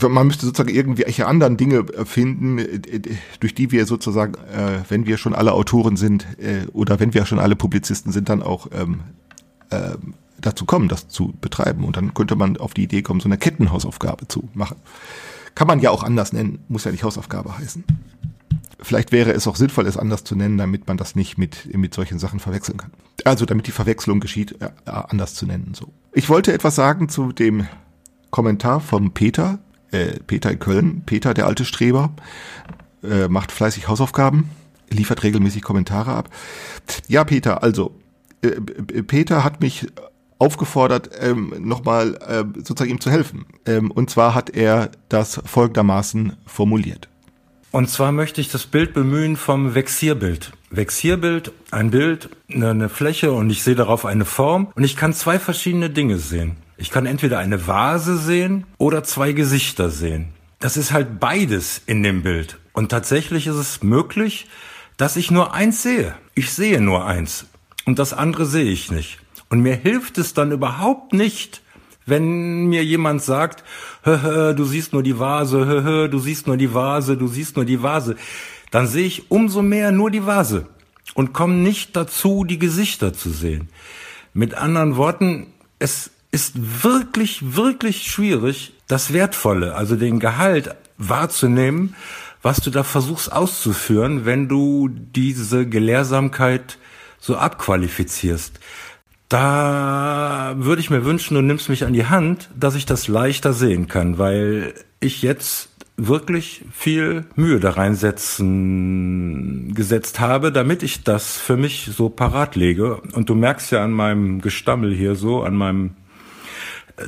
Man 0.00 0.26
müsste 0.26 0.46
sozusagen 0.46 0.74
irgendwelche 0.74 1.26
anderen 1.26 1.56
Dinge 1.56 1.84
finden, 2.04 2.60
durch 3.40 3.54
die 3.54 3.70
wir 3.72 3.86
sozusagen, 3.86 4.34
äh, 4.34 4.82
wenn 4.88 5.06
wir 5.06 5.18
schon 5.18 5.34
alle 5.34 5.52
Autoren 5.52 5.96
sind 5.96 6.26
äh, 6.38 6.66
oder 6.72 7.00
wenn 7.00 7.12
wir 7.12 7.26
schon 7.26 7.38
alle 7.38 7.56
Publizisten 7.56 8.12
sind, 8.12 8.28
dann 8.28 8.42
auch 8.42 8.68
ähm, 8.72 9.00
äh, 9.70 9.96
dazu 10.40 10.64
kommen, 10.64 10.88
das 10.88 11.08
zu 11.08 11.34
betreiben. 11.40 11.84
Und 11.84 11.96
dann 11.96 12.14
könnte 12.14 12.36
man 12.36 12.56
auf 12.56 12.74
die 12.74 12.84
Idee 12.84 13.02
kommen, 13.02 13.20
so 13.20 13.28
eine 13.28 13.38
Kettenhausaufgabe 13.38 14.28
zu 14.28 14.48
machen. 14.54 14.76
Kann 15.54 15.66
man 15.66 15.80
ja 15.80 15.90
auch 15.90 16.02
anders 16.02 16.32
nennen, 16.32 16.60
muss 16.68 16.84
ja 16.84 16.90
nicht 16.90 17.04
Hausaufgabe 17.04 17.58
heißen. 17.58 17.84
Vielleicht 18.80 19.12
wäre 19.12 19.32
es 19.32 19.46
auch 19.46 19.56
sinnvoll, 19.56 19.86
es 19.86 19.96
anders 19.96 20.24
zu 20.24 20.36
nennen, 20.36 20.58
damit 20.58 20.86
man 20.86 20.96
das 20.96 21.14
nicht 21.16 21.38
mit, 21.38 21.74
mit 21.76 21.94
solchen 21.94 22.18
Sachen 22.18 22.40
verwechseln 22.40 22.76
kann. 22.76 22.90
Also 23.24 23.46
damit 23.46 23.66
die 23.66 23.72
Verwechslung 23.72 24.20
geschieht, 24.20 24.60
äh, 24.60 24.70
anders 24.86 25.34
zu 25.34 25.46
nennen. 25.46 25.72
So. 25.74 25.92
Ich 26.16 26.28
wollte 26.28 26.52
etwas 26.52 26.76
sagen 26.76 27.08
zu 27.08 27.32
dem 27.32 27.66
Kommentar 28.30 28.80
vom 28.80 29.12
Peter, 29.12 29.58
äh, 29.90 30.20
Peter 30.26 30.52
in 30.52 30.60
Köln. 30.60 31.02
Peter, 31.04 31.34
der 31.34 31.46
alte 31.46 31.64
Streber, 31.64 32.14
äh, 33.02 33.26
macht 33.26 33.50
fleißig 33.50 33.88
Hausaufgaben, 33.88 34.48
liefert 34.90 35.24
regelmäßig 35.24 35.62
Kommentare 35.62 36.12
ab. 36.12 36.30
Ja, 37.08 37.24
Peter, 37.24 37.64
also 37.64 37.98
äh, 38.42 38.50
Peter 39.02 39.42
hat 39.42 39.60
mich 39.60 39.88
aufgefordert, 40.38 41.10
ähm, 41.20 41.52
nochmal 41.58 42.14
äh, 42.14 42.44
sozusagen 42.58 42.92
ihm 42.92 43.00
zu 43.00 43.10
helfen. 43.10 43.46
Ähm, 43.66 43.90
und 43.90 44.08
zwar 44.08 44.36
hat 44.36 44.50
er 44.50 44.90
das 45.08 45.40
folgendermaßen 45.44 46.36
formuliert. 46.46 47.08
Und 47.72 47.90
zwar 47.90 48.12
möchte 48.12 48.40
ich 48.40 48.52
das 48.52 48.66
Bild 48.66 48.94
bemühen 48.94 49.36
vom 49.36 49.74
Vexierbild. 49.74 50.52
Vexierbild, 50.76 51.52
ein 51.70 51.90
Bild, 51.90 52.28
eine 52.52 52.88
Fläche 52.88 53.32
und 53.32 53.50
ich 53.50 53.62
sehe 53.62 53.74
darauf 53.74 54.04
eine 54.04 54.24
Form 54.24 54.68
und 54.74 54.84
ich 54.84 54.96
kann 54.96 55.12
zwei 55.12 55.38
verschiedene 55.38 55.90
Dinge 55.90 56.18
sehen. 56.18 56.56
Ich 56.76 56.90
kann 56.90 57.06
entweder 57.06 57.38
eine 57.38 57.66
Vase 57.66 58.18
sehen 58.18 58.64
oder 58.78 59.04
zwei 59.04 59.32
Gesichter 59.32 59.90
sehen. 59.90 60.28
Das 60.58 60.76
ist 60.76 60.92
halt 60.92 61.20
beides 61.20 61.82
in 61.86 62.02
dem 62.02 62.22
Bild. 62.22 62.58
Und 62.72 62.88
tatsächlich 62.88 63.46
ist 63.46 63.56
es 63.56 63.82
möglich, 63.82 64.48
dass 64.96 65.16
ich 65.16 65.30
nur 65.30 65.54
eins 65.54 65.82
sehe. 65.82 66.14
Ich 66.34 66.52
sehe 66.52 66.80
nur 66.80 67.06
eins. 67.06 67.46
Und 67.84 67.98
das 67.98 68.12
andere 68.12 68.46
sehe 68.46 68.70
ich 68.70 68.90
nicht. 68.90 69.18
Und 69.50 69.60
mir 69.60 69.76
hilft 69.76 70.18
es 70.18 70.34
dann 70.34 70.52
überhaupt 70.52 71.12
nicht, 71.12 71.62
wenn 72.06 72.66
mir 72.66 72.84
jemand 72.84 73.22
sagt, 73.22 73.64
hö, 74.02 74.22
hö, 74.22 74.54
du 74.54 74.64
siehst 74.64 74.92
nur 74.92 75.02
die 75.02 75.18
Vase, 75.18 75.66
hö, 75.66 75.82
hö, 75.82 76.08
du 76.08 76.18
siehst 76.18 76.46
nur 76.46 76.56
die 76.56 76.74
Vase, 76.74 77.16
du 77.16 77.28
siehst 77.28 77.56
nur 77.56 77.64
die 77.64 77.82
Vase, 77.82 78.16
dann 78.74 78.88
sehe 78.88 79.06
ich 79.06 79.30
umso 79.30 79.62
mehr 79.62 79.92
nur 79.92 80.10
die 80.10 80.26
Vase 80.26 80.66
und 81.14 81.32
komme 81.32 81.54
nicht 81.54 81.94
dazu, 81.94 82.42
die 82.42 82.58
Gesichter 82.58 83.12
zu 83.12 83.30
sehen. 83.30 83.68
Mit 84.32 84.54
anderen 84.54 84.96
Worten, 84.96 85.46
es 85.78 86.10
ist 86.32 86.82
wirklich, 86.82 87.54
wirklich 87.54 88.02
schwierig, 88.02 88.72
das 88.88 89.12
Wertvolle, 89.12 89.76
also 89.76 89.94
den 89.94 90.18
Gehalt 90.18 90.74
wahrzunehmen, 90.98 91.94
was 92.42 92.56
du 92.56 92.70
da 92.70 92.82
versuchst 92.82 93.30
auszuführen, 93.30 94.24
wenn 94.24 94.48
du 94.48 94.88
diese 94.88 95.68
Gelehrsamkeit 95.68 96.76
so 97.20 97.36
abqualifizierst. 97.36 98.58
Da 99.28 100.54
würde 100.56 100.80
ich 100.80 100.90
mir 100.90 101.04
wünschen, 101.04 101.34
du 101.34 101.42
nimmst 101.42 101.68
mich 101.68 101.84
an 101.84 101.92
die 101.92 102.06
Hand, 102.06 102.50
dass 102.58 102.74
ich 102.74 102.86
das 102.86 103.06
leichter 103.06 103.52
sehen 103.52 103.86
kann, 103.86 104.18
weil 104.18 104.74
ich 104.98 105.22
jetzt 105.22 105.68
wirklich 105.96 106.64
viel 106.72 107.24
Mühe 107.36 107.60
da 107.60 107.70
reinsetzen 107.70 109.74
gesetzt 109.74 110.20
habe, 110.20 110.50
damit 110.50 110.82
ich 110.82 111.04
das 111.04 111.36
für 111.36 111.56
mich 111.56 111.90
so 111.96 112.08
parat 112.08 112.56
lege. 112.56 113.00
Und 113.12 113.30
du 113.30 113.34
merkst 113.34 113.70
ja 113.70 113.84
an 113.84 113.92
meinem 113.92 114.40
Gestammel 114.40 114.94
hier 114.94 115.14
so, 115.14 115.42
an 115.42 115.54
meinem, 115.54 115.94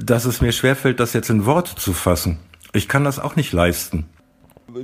dass 0.00 0.24
es 0.24 0.40
mir 0.40 0.52
schwerfällt, 0.52 1.00
das 1.00 1.14
jetzt 1.14 1.30
in 1.30 1.46
Worte 1.46 1.74
zu 1.74 1.92
fassen. 1.92 2.38
Ich 2.72 2.88
kann 2.88 3.04
das 3.04 3.18
auch 3.18 3.36
nicht 3.36 3.52
leisten. 3.52 4.06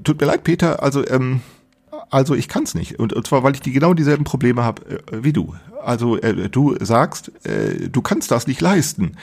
Tut 0.03 0.21
mir 0.21 0.27
leid, 0.27 0.45
Peter. 0.45 0.83
Also 0.83 1.07
ähm, 1.07 1.43
also 2.13 2.35
ich 2.35 2.47
kann 2.47 2.65
es 2.65 2.75
nicht. 2.75 2.99
Und, 2.99 3.15
und 3.15 3.27
zwar, 3.27 3.43
weil 3.43 3.55
ich 3.55 3.63
die 3.63 3.73
genau 3.73 3.95
dieselben 3.95 4.25
Probleme 4.25 4.63
habe 4.63 5.03
äh, 5.11 5.25
wie 5.25 5.33
du. 5.33 5.55
Also 5.83 6.19
äh, 6.19 6.51
du 6.51 6.77
sagst, 6.79 7.33
äh, 7.47 7.89
du 7.89 8.03
kannst 8.03 8.31
das 8.31 8.47
nicht 8.47 8.61
leisten. 8.61 9.17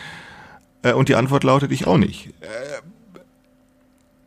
Äh, 0.82 0.94
und 0.94 1.08
die 1.08 1.16
Antwort 1.16 1.44
lautet, 1.44 1.72
ich 1.72 1.86
auch 1.86 1.98
nicht. 1.98 2.34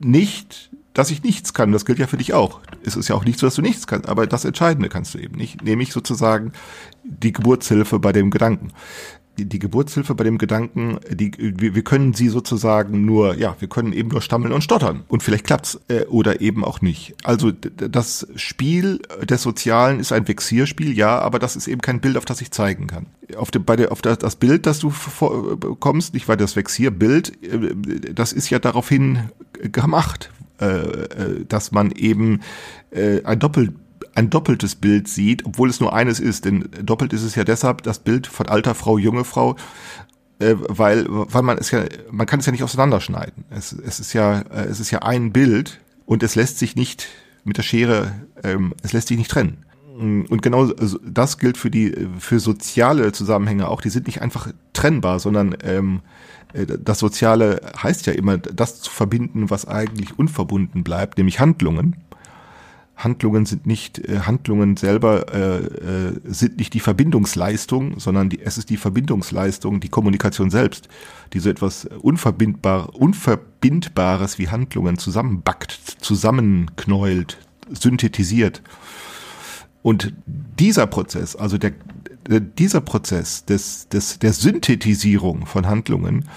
Nicht, 0.04 0.70
dass 0.94 1.10
ich 1.10 1.22
nichts 1.22 1.54
kann, 1.54 1.72
das 1.72 1.84
gilt 1.84 1.98
ja 1.98 2.06
für 2.06 2.16
dich 2.16 2.34
auch. 2.34 2.60
Es 2.84 2.96
ist 2.96 3.08
ja 3.08 3.14
auch 3.14 3.24
nicht 3.24 3.38
so, 3.38 3.46
dass 3.46 3.54
du 3.54 3.62
nichts 3.62 3.86
kannst, 3.86 4.08
aber 4.08 4.26
das 4.26 4.44
Entscheidende 4.44 4.88
kannst 4.88 5.14
du 5.14 5.18
eben 5.18 5.36
nicht, 5.36 5.62
nämlich 5.62 5.92
sozusagen 5.92 6.52
die 7.04 7.32
Geburtshilfe 7.32 7.98
bei 7.98 8.12
dem 8.12 8.30
Gedanken 8.30 8.72
die, 9.38 9.58
Geburtshilfe 9.58 10.14
bei 10.14 10.24
dem 10.24 10.38
Gedanken, 10.38 10.98
die, 11.10 11.32
wir, 11.38 11.74
wir 11.74 11.82
können 11.82 12.12
sie 12.12 12.28
sozusagen 12.28 13.04
nur, 13.04 13.36
ja, 13.36 13.56
wir 13.58 13.68
können 13.68 13.92
eben 13.92 14.10
nur 14.10 14.20
stammeln 14.20 14.52
und 14.52 14.62
stottern. 14.62 15.04
Und 15.08 15.22
vielleicht 15.22 15.44
klappt's 15.44 15.80
äh, 15.88 16.04
oder 16.06 16.40
eben 16.40 16.64
auch 16.64 16.80
nicht. 16.80 17.14
Also 17.24 17.50
das 17.50 18.26
Spiel 18.36 19.00
des 19.22 19.42
Sozialen 19.42 20.00
ist 20.00 20.12
ein 20.12 20.28
Vexierspiel, 20.28 20.96
ja, 20.96 21.18
aber 21.18 21.38
das 21.38 21.56
ist 21.56 21.66
eben 21.66 21.80
kein 21.80 22.00
Bild, 22.00 22.16
auf 22.16 22.24
das 22.24 22.40
ich 22.40 22.50
zeigen 22.50 22.86
kann. 22.86 23.06
Auf, 23.36 23.50
dem, 23.50 23.64
bei 23.64 23.76
der, 23.76 23.92
auf 23.92 24.02
das, 24.02 24.18
das 24.18 24.36
Bild, 24.36 24.66
das 24.66 24.80
du 24.80 24.92
bekommst, 25.56 26.12
nicht 26.14 26.28
weil 26.28 26.36
das 26.36 26.54
Vexierbild, 26.54 27.32
äh, 27.42 28.12
das 28.12 28.32
ist 28.32 28.50
ja 28.50 28.58
daraufhin 28.58 29.30
gemacht, 29.60 30.30
äh, 30.60 30.66
äh 30.66 31.44
dass 31.48 31.72
man 31.72 31.90
eben 31.92 32.40
äh, 32.90 33.22
ein 33.24 33.38
Doppel 33.38 33.72
ein 34.14 34.30
doppeltes 34.30 34.74
Bild 34.74 35.08
sieht, 35.08 35.44
obwohl 35.46 35.70
es 35.70 35.80
nur 35.80 35.94
eines 35.94 36.20
ist. 36.20 36.44
Denn 36.44 36.68
doppelt 36.82 37.12
ist 37.12 37.22
es 37.22 37.34
ja 37.34 37.44
deshalb 37.44 37.82
das 37.82 37.98
Bild 37.98 38.26
von 38.26 38.48
alter 38.48 38.74
Frau, 38.74 38.98
junge 38.98 39.24
Frau, 39.24 39.56
äh, 40.38 40.54
weil, 40.58 41.06
weil 41.08 41.42
man 41.42 41.58
es 41.58 41.70
ja, 41.70 41.84
man 42.10 42.26
kann 42.26 42.40
es 42.40 42.46
ja 42.46 42.52
nicht 42.52 42.64
auseinanderschneiden. 42.64 43.44
Es, 43.50 43.72
es 43.72 44.00
ist 44.00 44.12
ja, 44.12 44.40
äh, 44.40 44.64
es 44.64 44.80
ist 44.80 44.90
ja 44.90 45.00
ein 45.00 45.32
Bild 45.32 45.80
und 46.06 46.22
es 46.22 46.34
lässt 46.34 46.58
sich 46.58 46.76
nicht 46.76 47.08
mit 47.44 47.56
der 47.56 47.62
Schere, 47.62 48.12
ähm, 48.44 48.74
es 48.82 48.92
lässt 48.92 49.08
sich 49.08 49.18
nicht 49.18 49.30
trennen. 49.30 49.64
Und 49.98 50.40
genau 50.40 50.66
das 50.66 51.38
gilt 51.38 51.58
für 51.58 51.70
die, 51.70 52.08
für 52.18 52.40
soziale 52.40 53.12
Zusammenhänge 53.12 53.68
auch. 53.68 53.82
Die 53.82 53.90
sind 53.90 54.06
nicht 54.06 54.22
einfach 54.22 54.48
trennbar, 54.72 55.18
sondern 55.18 55.54
ähm, 55.62 56.00
äh, 56.54 56.66
das 56.66 56.98
Soziale 56.98 57.60
heißt 57.80 58.06
ja 58.06 58.12
immer, 58.14 58.38
das 58.38 58.80
zu 58.80 58.90
verbinden, 58.90 59.50
was 59.50 59.66
eigentlich 59.66 60.18
unverbunden 60.18 60.82
bleibt, 60.82 61.18
nämlich 61.18 61.40
Handlungen. 61.40 61.96
Handlungen 62.96 63.46
sind 63.46 63.66
nicht, 63.66 63.98
äh, 63.98 64.20
Handlungen 64.20 64.76
selber 64.76 65.32
äh, 65.32 65.58
äh, 65.58 66.20
sind 66.24 66.58
nicht 66.58 66.74
die 66.74 66.80
Verbindungsleistung, 66.80 67.98
sondern 67.98 68.28
die, 68.28 68.40
es 68.40 68.58
ist 68.58 68.70
die 68.70 68.76
Verbindungsleistung, 68.76 69.80
die 69.80 69.88
Kommunikation 69.88 70.50
selbst, 70.50 70.88
die 71.32 71.40
so 71.40 71.50
etwas 71.50 71.86
unverbindbar, 71.86 72.94
Unverbindbares 72.94 74.38
wie 74.38 74.48
Handlungen 74.48 74.98
zusammenbackt, 74.98 75.72
zusammenknäult, 75.72 77.38
synthetisiert. 77.70 78.62
Und 79.82 80.12
dieser 80.26 80.86
Prozess, 80.86 81.34
also 81.34 81.58
der, 81.58 81.70
äh, 81.70 81.74
dieser 82.28 82.80
Prozess 82.80 83.44
des, 83.44 83.88
des, 83.88 84.18
der 84.18 84.32
Synthetisierung 84.32 85.46
von 85.46 85.66
Handlungen, 85.66 86.28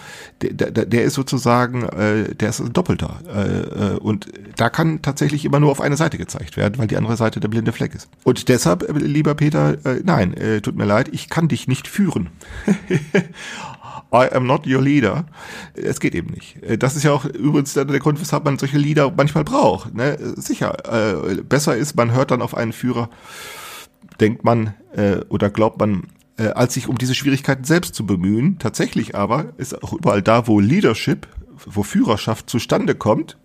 der, 0.42 0.72
der, 0.72 0.86
der 0.86 1.04
ist 1.04 1.14
sozusagen, 1.14 1.84
äh, 1.84 2.34
der 2.36 2.50
ist 2.50 2.62
doppelter. 2.74 3.20
Äh, 3.28 3.94
äh, 3.94 3.98
und 3.98 4.28
da 4.56 4.70
kann 4.70 5.02
tatsächlich 5.02 5.46
immer 5.46 5.60
nur 5.60 5.72
auf 5.72 5.82
eine 5.82 5.98
Seite 5.98 6.18
gezeigt 6.18 6.58
werden, 6.58 6.78
weil 6.78 6.88
die 6.88 6.98
andere 6.98 7.18
Seite 7.18 7.40
der 7.40 7.48
blinde 7.48 7.72
Fleck 7.72 7.94
ist. 7.94 8.10
Und 8.24 8.50
deshalb, 8.50 8.84
äh, 8.84 8.94
lieber 8.94 9.36
Peter, 9.36 9.78
äh, 9.86 10.02
nein, 10.04 10.34
äh, 10.34 10.62
tut 10.62 10.76
mir 10.76 10.86
leid, 10.86 11.10
ich 11.12 11.30
kann 11.30 11.48
dich 11.48 11.68
nicht 11.68 11.88
führen. 11.88 12.30
I 14.14 14.30
am 14.32 14.46
not 14.46 14.68
your 14.68 14.82
leader. 14.82 15.26
Es 15.74 16.00
geht 16.00 16.16
eben 16.16 16.30
nicht. 16.30 16.62
Äh, 16.64 16.78
das 16.78 16.96
ist 16.96 17.04
ja 17.04 17.12
auch 17.12 17.26
übrigens 17.26 17.74
der 17.74 17.86
Grund, 17.86 18.20
weshalb 18.20 18.46
man 18.46 18.58
solche 18.58 18.78
Lieder 18.78 19.12
manchmal 19.16 19.44
braucht. 19.44 19.94
Ne? 19.94 20.18
Sicher, 20.36 20.78
äh, 20.92 21.42
besser 21.42 21.76
ist, 21.76 21.96
man 21.96 22.12
hört 22.12 22.32
dann 22.32 22.42
auf 22.42 22.56
einen 22.56 22.74
Führer, 22.74 23.10
denkt 24.20 24.44
man 24.44 24.74
äh, 24.94 25.18
oder 25.30 25.50
glaubt 25.50 25.80
man, 25.80 26.08
äh, 26.38 26.48
als 26.48 26.74
sich 26.74 26.88
um 26.88 26.98
diese 26.98 27.16
Schwierigkeiten 27.16 27.64
selbst 27.64 27.96
zu 27.96 28.06
bemühen. 28.06 28.60
Tatsächlich 28.60 29.16
aber 29.16 29.54
ist 29.58 29.82
auch 29.84 29.94
überall 29.94 30.22
da, 30.22 30.48
wo 30.48 30.60
Leadership, 30.60 31.28
wo 31.66 31.84
Führerschaft 31.84 32.50
zustande 32.50 32.96
kommt, 32.96 33.38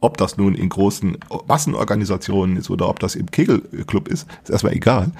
ob 0.00 0.16
das 0.18 0.36
nun 0.36 0.54
in 0.54 0.68
großen 0.68 1.16
Massenorganisationen 1.46 2.56
ist 2.56 2.70
oder 2.70 2.88
ob 2.88 2.98
das 2.98 3.14
im 3.14 3.30
Kegelclub 3.30 4.08
ist, 4.08 4.28
ist 4.42 4.50
erstmal 4.50 4.74
egal. 4.74 5.12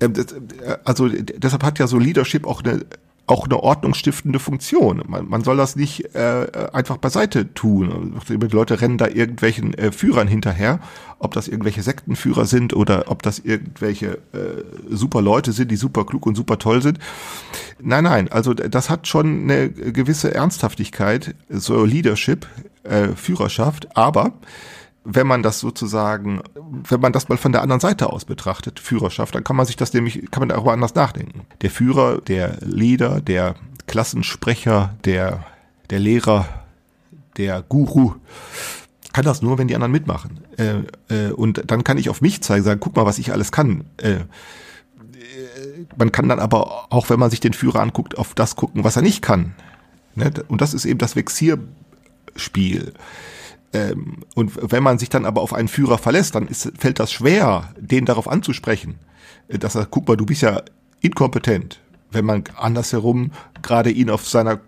Ähm, 0.00 0.14
äh, 0.16 0.76
also 0.84 1.08
deshalb 1.08 1.62
hat 1.62 1.78
ja 1.78 1.86
so 1.86 1.98
Leadership 1.98 2.46
auch 2.46 2.62
eine 2.62 2.86
auch 3.28 3.44
eine 3.44 3.62
ordnungsstiftende 3.62 4.38
Funktion. 4.38 5.02
Man, 5.06 5.28
man 5.28 5.44
soll 5.44 5.56
das 5.56 5.76
nicht 5.76 6.14
äh, 6.14 6.46
einfach 6.72 6.96
beiseite 6.96 7.52
tun. 7.54 8.20
Die 8.28 8.34
Leute 8.34 8.80
rennen 8.80 8.98
da 8.98 9.06
irgendwelchen 9.06 9.74
äh, 9.74 9.92
Führern 9.92 10.26
hinterher, 10.26 10.80
ob 11.18 11.34
das 11.34 11.46
irgendwelche 11.46 11.82
Sektenführer 11.82 12.46
sind 12.46 12.74
oder 12.74 13.04
ob 13.08 13.22
das 13.22 13.38
irgendwelche 13.38 14.18
äh, 14.32 14.64
super 14.88 15.20
Leute 15.20 15.52
sind, 15.52 15.70
die 15.70 15.76
super 15.76 16.06
klug 16.06 16.26
und 16.26 16.36
super 16.36 16.58
toll 16.58 16.82
sind. 16.82 16.98
Nein, 17.80 18.04
nein, 18.04 18.28
also 18.28 18.54
das 18.54 18.88
hat 18.90 19.06
schon 19.06 19.42
eine 19.42 19.70
gewisse 19.70 20.34
Ernsthaftigkeit, 20.34 21.34
so 21.48 21.84
Leadership, 21.84 22.46
äh, 22.84 23.08
Führerschaft, 23.08 23.96
aber 23.96 24.32
wenn 25.10 25.26
man 25.26 25.42
das 25.42 25.58
sozusagen, 25.58 26.42
wenn 26.54 27.00
man 27.00 27.14
das 27.14 27.30
mal 27.30 27.38
von 27.38 27.52
der 27.52 27.62
anderen 27.62 27.80
Seite 27.80 28.12
aus 28.12 28.26
betrachtet, 28.26 28.78
Führerschaft, 28.78 29.34
dann 29.34 29.42
kann 29.42 29.56
man 29.56 29.64
sich 29.64 29.76
das 29.76 29.94
nämlich, 29.94 30.30
kann 30.30 30.42
man 30.42 30.50
darüber 30.50 30.74
anders 30.74 30.94
nachdenken. 30.94 31.46
Der 31.62 31.70
Führer, 31.70 32.20
der 32.20 32.58
Leader, 32.60 33.22
der 33.22 33.54
Klassensprecher, 33.86 34.94
der, 35.06 35.46
der 35.88 35.98
Lehrer, 35.98 36.46
der 37.38 37.62
Guru, 37.62 38.16
kann 39.14 39.24
das 39.24 39.40
nur, 39.40 39.56
wenn 39.56 39.66
die 39.66 39.74
anderen 39.74 39.92
mitmachen. 39.92 40.40
Äh, 40.58 40.82
äh, 41.08 41.32
und 41.32 41.62
dann 41.70 41.84
kann 41.84 41.96
ich 41.96 42.10
auf 42.10 42.20
mich 42.20 42.42
zeigen, 42.42 42.62
sagen, 42.62 42.80
guck 42.80 42.94
mal, 42.94 43.06
was 43.06 43.18
ich 43.18 43.32
alles 43.32 43.50
kann. 43.50 43.84
Äh, 43.96 44.18
man 45.96 46.12
kann 46.12 46.28
dann 46.28 46.38
aber 46.38 46.92
auch, 46.92 47.08
wenn 47.08 47.18
man 47.18 47.30
sich 47.30 47.40
den 47.40 47.54
Führer 47.54 47.80
anguckt, 47.80 48.18
auf 48.18 48.34
das 48.34 48.56
gucken, 48.56 48.84
was 48.84 48.96
er 48.96 49.02
nicht 49.02 49.22
kann. 49.22 49.54
Ne? 50.14 50.30
Und 50.48 50.60
das 50.60 50.74
ist 50.74 50.84
eben 50.84 50.98
das 50.98 51.16
Vexierspiel. 51.16 52.92
Ähm, 53.72 54.24
und 54.34 54.72
wenn 54.72 54.82
man 54.82 54.98
sich 54.98 55.08
dann 55.08 55.24
aber 55.24 55.42
auf 55.42 55.52
einen 55.52 55.68
Führer 55.68 55.98
verlässt, 55.98 56.34
dann 56.34 56.48
ist, 56.48 56.72
fällt 56.78 56.98
das 56.98 57.12
schwer, 57.12 57.74
den 57.78 58.04
darauf 58.06 58.28
anzusprechen. 58.28 58.98
Äh, 59.48 59.58
dass 59.58 59.74
er, 59.74 59.86
guck 59.86 60.08
mal, 60.08 60.16
du 60.16 60.26
bist 60.26 60.42
ja 60.42 60.62
inkompetent. 61.00 61.80
Wenn 62.10 62.24
man 62.24 62.44
andersherum 62.56 63.32
gerade 63.62 63.90
ihn 63.90 64.10
auf 64.10 64.26
seiner 64.26 64.60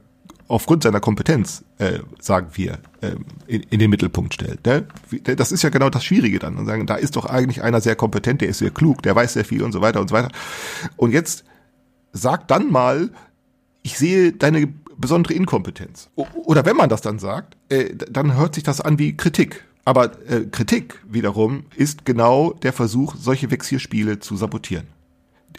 aufgrund 0.50 0.83
seiner 0.83 0.99
Kompetenz, 0.99 1.64
äh, 1.78 2.00
sagen 2.19 2.49
wir, 2.54 2.80
äh, 3.02 3.12
in, 3.47 3.62
in 3.71 3.78
den 3.78 3.88
Mittelpunkt 3.88 4.35
stellt. 4.35 4.66
Ne? 4.66 4.85
Das 5.37 5.52
ist 5.52 5.62
ja 5.62 5.71
genau 5.71 5.90
das 5.90 6.04
Schwierige 6.04 6.40
dann. 6.40 6.57
Und 6.57 6.66
sagen, 6.66 6.87
da 6.87 6.97
ist 6.97 7.14
doch 7.14 7.25
eigentlich 7.26 7.62
einer 7.62 7.80
sehr 7.80 7.95
kompetent, 7.95 8.40
der 8.40 8.49
ist 8.49 8.59
sehr 8.59 8.73
klug, 8.73 9.00
der 9.02 9.14
weiß 9.14 9.35
sehr 9.35 9.45
viel 9.45 9.62
und 9.62 9.71
so 9.71 9.80
weiter 9.80 10.00
und 10.00 10.09
so 10.09 10.14
weiter. 10.16 10.33
Und 10.97 11.12
jetzt 11.12 11.45
sag 12.12 12.49
dann 12.49 12.73
mal, 12.73 13.11
ich 13.83 13.97
sehe 13.97 14.33
deine 14.33 14.75
besondere 15.00 15.35
Inkompetenz. 15.35 16.11
Oder 16.14 16.64
wenn 16.64 16.76
man 16.76 16.88
das 16.88 17.00
dann 17.00 17.19
sagt, 17.19 17.57
äh, 17.69 17.95
dann 17.95 18.37
hört 18.37 18.54
sich 18.54 18.64
das 18.64 18.80
an 18.80 18.99
wie 18.99 19.16
Kritik. 19.16 19.64
Aber 19.85 20.12
äh, 20.28 20.45
Kritik 20.50 21.00
wiederum 21.09 21.64
ist 21.75 22.04
genau 22.04 22.52
der 22.52 22.73
Versuch, 22.73 23.16
solche 23.16 23.50
Vexierspiele 23.50 24.21
zu 24.21 24.37
sabotieren 24.37 24.87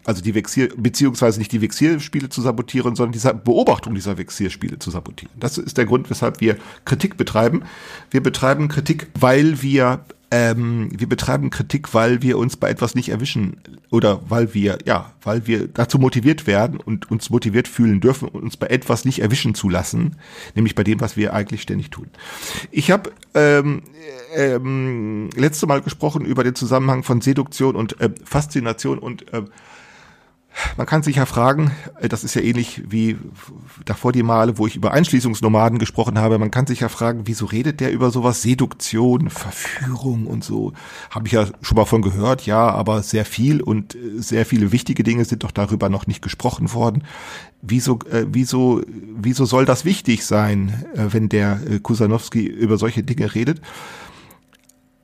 also 0.06 0.22
die 0.22 0.34
Vexier, 0.34 0.70
beziehungsweise 0.76 1.40
nicht 1.40 1.52
die 1.52 1.62
Vexierspiele 1.62 2.30
zu 2.30 2.42
sabotieren, 2.42 2.96
sondern 2.96 3.12
diese 3.12 3.34
Beobachtung 3.34 3.94
dieser 3.94 4.18
Vexierspiele 4.18 4.80
zu 4.80 4.92
sabotieren. 4.92 5.34
Das 5.40 5.58
ist 5.58 5.78
der 5.78 5.86
Grund, 5.86 6.10
weshalb 6.10 6.42
wir 6.42 6.58
Kritik 6.86 7.18
betreiben. 7.18 7.64
Wir 8.10 8.24
betreiben 8.24 8.68
Kritik, 8.68 9.08
weil 9.20 9.62
wir 9.62 10.04
ähm, 10.32 10.90
wir 10.98 11.10
betreiben 11.10 11.50
Kritik, 11.50 11.94
weil 11.94 12.22
wir 12.22 12.38
uns 12.38 12.56
bei 12.56 12.70
etwas 12.70 12.96
nicht 12.96 13.10
erwischen 13.10 13.58
oder 13.92 14.22
weil 14.30 14.54
wir, 14.54 14.78
ja, 14.86 15.12
weil 15.22 15.46
wir 15.46 15.68
dazu 15.68 16.00
motiviert 16.00 16.48
werden 16.48 16.80
und 16.80 17.12
uns 17.12 17.30
motiviert 17.30 17.68
fühlen 17.68 18.00
dürfen, 18.00 18.30
uns 18.30 18.56
bei 18.56 18.68
etwas 18.68 19.04
nicht 19.04 19.20
erwischen 19.20 19.56
zu 19.56 19.68
lassen, 19.68 20.16
nämlich 20.56 20.74
bei 20.74 20.86
dem, 20.86 21.02
was 21.02 21.18
wir 21.18 21.34
eigentlich 21.34 21.62
ständig 21.62 21.90
tun. 21.90 22.08
Ich 22.72 22.92
habe 22.92 23.12
ähm, 23.36 23.84
ähm, 24.34 25.30
letzte 25.36 25.68
Mal 25.68 25.82
gesprochen 25.82 26.24
über 26.24 26.46
den 26.46 26.56
Zusammenhang 26.56 27.04
von 27.04 27.20
Seduktion 27.20 27.76
und 27.76 28.00
äh, 28.00 28.10
Faszination 28.24 29.00
und 29.00 29.34
äh, 29.34 29.44
man 30.78 30.86
kann 30.86 31.04
sich 31.04 31.18
ja 31.18 31.26
fragen, 31.26 31.72
äh, 32.00 32.10
das 32.10 32.24
ist 32.24 32.36
ja 32.36 32.42
ähnlich 32.42 32.84
wie 32.90 33.18
davor 33.86 34.12
die 34.12 34.24
Male, 34.24 34.58
wo 34.58 34.68
ich 34.68 34.76
über 34.76 34.92
Einschließungsnomaden 34.92 35.80
gesprochen 35.80 36.18
habe, 36.20 36.38
man 36.38 36.52
kann 36.52 36.68
sich 36.68 36.82
ja 36.82 36.90
fragen, 36.90 37.22
wieso 37.26 37.46
redet 37.46 37.80
der 37.80 37.92
über 37.92 38.12
sowas? 38.12 38.42
Seduktion, 38.42 39.30
Verführung 39.30 40.28
und 40.28 40.44
so. 40.44 40.74
Habe 41.10 41.28
ich 41.28 41.34
ja 41.34 41.48
schon 41.62 41.78
mal 41.78 41.86
von 41.86 42.02
gehört, 42.02 42.46
ja, 42.46 42.70
aber 42.70 43.04
sehr 43.04 43.26
viel 43.26 43.62
und 43.62 43.96
äh, 43.96 44.22
sehr 44.22 44.46
viele 44.46 44.72
wichtige 44.72 45.04
Dinge 45.04 45.26
sind 45.26 45.44
doch 45.44 45.52
darüber 45.52 45.90
noch 45.90 46.08
nicht 46.08 46.22
gesprochen 46.22 46.74
worden. 46.74 47.04
Wieso, 47.62 48.00
äh, 48.12 48.26
wieso, 48.30 48.82
wieso 48.88 49.46
soll 49.46 49.66
das 49.66 49.86
wichtig 49.86 50.26
sein, 50.26 50.86
äh, 50.96 51.06
wenn 51.12 51.30
der 51.30 51.60
äh, 51.70 51.80
Kusanowski 51.80 52.46
über 52.46 52.78
solche 52.78 53.04
Dinge 53.04 53.34
redet? 53.36 53.62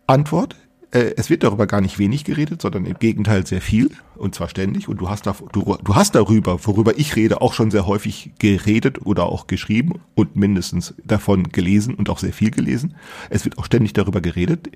Antwort, 0.08 0.56
äh, 0.92 1.14
es 1.18 1.30
wird 1.30 1.44
darüber 1.44 1.68
gar 1.68 1.82
nicht 1.82 2.00
wenig 2.00 2.24
geredet, 2.24 2.62
sondern 2.62 2.86
im 2.86 2.98
Gegenteil 2.98 3.46
sehr 3.46 3.62
viel 3.62 3.90
und 4.16 4.36
zwar 4.36 4.48
ständig. 4.48 4.88
Und 4.88 5.02
du 5.02 5.10
hast, 5.10 5.26
da, 5.26 5.36
du, 5.52 5.78
du 5.84 5.96
hast 5.96 6.16
darüber, 6.16 6.66
worüber 6.66 6.98
ich 6.98 7.16
rede, 7.16 7.42
auch 7.42 7.54
schon 7.54 7.72
sehr 7.72 7.88
häufig 7.88 8.32
geredet 8.40 9.06
oder 9.06 9.26
auch 9.26 9.48
geschrieben 9.48 10.00
und 10.16 10.36
mindestens 10.36 10.94
davon 11.04 11.50
gelesen 11.50 11.94
und 11.94 12.10
auch 12.10 12.20
sehr 12.20 12.34
viel 12.34 12.52
gelesen. 12.52 12.96
Es 13.30 13.44
wird 13.44 13.58
auch 13.58 13.66
ständig 13.66 13.94
darüber 13.94 14.22
geredet. 14.22 14.70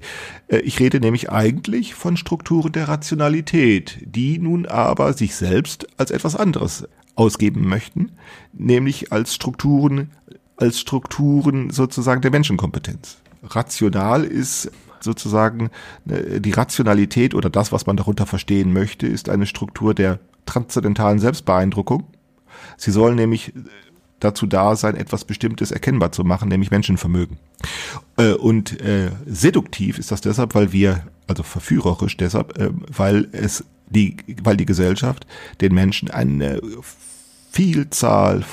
Äh, 0.47 0.57
ich 0.59 0.79
rede 0.79 0.99
nämlich 0.99 1.31
eigentlich 1.31 1.93
von 1.95 2.17
Strukturen 2.17 2.71
der 2.71 2.87
Rationalität, 2.87 3.99
die 4.01 4.37
nun 4.37 4.65
aber 4.65 5.13
sich 5.13 5.35
selbst 5.35 5.87
als 5.97 6.11
etwas 6.11 6.35
anderes 6.35 6.87
ausgeben 7.15 7.67
möchten, 7.67 8.11
nämlich 8.53 9.11
als 9.11 9.35
Strukturen, 9.35 10.11
als 10.57 10.79
Strukturen 10.79 11.69
sozusagen 11.69 12.21
der 12.21 12.31
Menschenkompetenz. 12.31 13.17
Rational 13.43 14.23
ist 14.23 14.71
sozusagen 15.03 15.69
äh, 16.07 16.39
die 16.39 16.51
Rationalität 16.51 17.35
oder 17.35 17.49
das, 17.49 17.71
was 17.71 17.85
man 17.85 17.97
darunter 17.97 18.25
verstehen 18.25 18.73
möchte, 18.73 19.07
ist 19.07 19.29
eine 19.29 19.45
Struktur 19.45 19.93
der 19.93 20.19
transzendentalen 20.45 21.19
Selbstbeeindruckung. 21.19 22.05
Sie 22.77 22.91
soll 22.91 23.15
nämlich 23.15 23.55
äh, 23.55 23.59
dazu 24.19 24.45
da 24.45 24.75
sein, 24.75 24.95
etwas 24.95 25.25
Bestimmtes 25.25 25.71
erkennbar 25.71 26.11
zu 26.11 26.23
machen, 26.23 26.49
nämlich 26.49 26.71
Menschenvermögen. 26.71 27.37
Äh, 28.17 28.33
und 28.33 28.77
seduktiv 29.25 29.97
ist 29.97 30.11
das 30.11 30.21
deshalb, 30.21 30.53
weil 30.55 30.71
wir, 30.71 31.03
also 31.27 31.43
verführerisch 31.43 32.17
deshalb, 32.17 32.53
weil 32.95 33.27
es 33.31 33.63
die, 33.89 34.17
weil 34.43 34.57
die 34.57 34.65
Gesellschaft 34.65 35.25
den 35.59 35.73
Menschen 35.73 36.09
eine 36.09 36.61
Vielzahl 37.51 38.45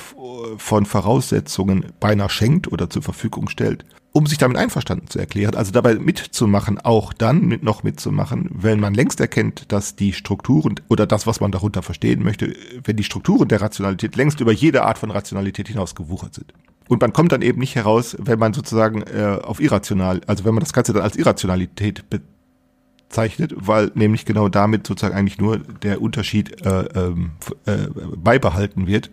von 0.56 0.86
Voraussetzungen 0.86 1.86
beinahe 2.00 2.30
schenkt 2.30 2.72
oder 2.72 2.90
zur 2.90 3.02
Verfügung 3.02 3.48
stellt, 3.48 3.84
um 4.18 4.26
sich 4.26 4.38
damit 4.38 4.56
einverstanden 4.56 5.06
zu 5.06 5.20
erklären, 5.20 5.54
also 5.54 5.70
dabei 5.70 5.94
mitzumachen, 5.94 6.80
auch 6.80 7.12
dann 7.12 7.46
mit 7.46 7.62
noch 7.62 7.84
mitzumachen, 7.84 8.50
wenn 8.52 8.80
man 8.80 8.92
längst 8.92 9.20
erkennt, 9.20 9.70
dass 9.70 9.94
die 9.94 10.12
Strukturen 10.12 10.74
oder 10.88 11.06
das, 11.06 11.28
was 11.28 11.38
man 11.38 11.52
darunter 11.52 11.82
verstehen 11.82 12.24
möchte, 12.24 12.52
wenn 12.82 12.96
die 12.96 13.04
Strukturen 13.04 13.46
der 13.46 13.60
Rationalität 13.60 14.16
längst 14.16 14.40
über 14.40 14.50
jede 14.50 14.82
Art 14.82 14.98
von 14.98 15.12
Rationalität 15.12 15.68
hinaus 15.68 15.94
gewuchert 15.94 16.34
sind. 16.34 16.52
Und 16.88 17.00
man 17.00 17.12
kommt 17.12 17.30
dann 17.30 17.42
eben 17.42 17.60
nicht 17.60 17.76
heraus, 17.76 18.16
wenn 18.18 18.40
man 18.40 18.54
sozusagen 18.54 19.02
äh, 19.02 19.38
auf 19.40 19.60
irrational, 19.60 20.20
also 20.26 20.44
wenn 20.44 20.54
man 20.54 20.64
das 20.64 20.72
Ganze 20.72 20.92
dann 20.92 21.02
als 21.04 21.14
Irrationalität 21.14 22.04
bezeichnet, 22.10 23.54
weil 23.54 23.92
nämlich 23.94 24.24
genau 24.24 24.48
damit 24.48 24.84
sozusagen 24.84 25.14
eigentlich 25.14 25.38
nur 25.38 25.58
der 25.58 26.02
Unterschied 26.02 26.66
äh, 26.66 26.86
ähm, 26.96 27.30
äh, 27.66 27.86
beibehalten 28.16 28.88
wird 28.88 29.10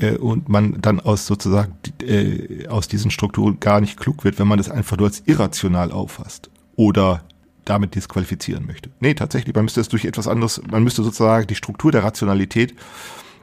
äh, 0.00 0.16
und 0.16 0.48
man 0.48 0.80
dann 0.80 1.00
aus 1.00 1.26
sozusagen 1.26 1.74
äh, 2.02 2.66
aus 2.68 2.88
diesen 2.88 3.10
Strukturen 3.10 3.60
gar 3.60 3.80
nicht 3.80 3.98
klug 3.98 4.24
wird, 4.24 4.38
wenn 4.38 4.48
man 4.48 4.58
das 4.58 4.70
einfach 4.70 4.96
nur 4.96 5.06
als 5.06 5.22
irrational 5.26 5.92
auffasst 5.92 6.50
oder 6.76 7.24
damit 7.64 7.94
disqualifizieren 7.94 8.66
möchte. 8.66 8.90
Nee, 9.00 9.14
tatsächlich, 9.14 9.54
man 9.54 9.64
müsste 9.64 9.80
es 9.80 9.88
durch 9.88 10.04
etwas 10.04 10.28
anderes, 10.28 10.60
man 10.70 10.82
müsste 10.82 11.02
sozusagen 11.02 11.46
die 11.46 11.54
Struktur 11.54 11.92
der 11.92 12.02
Rationalität 12.02 12.74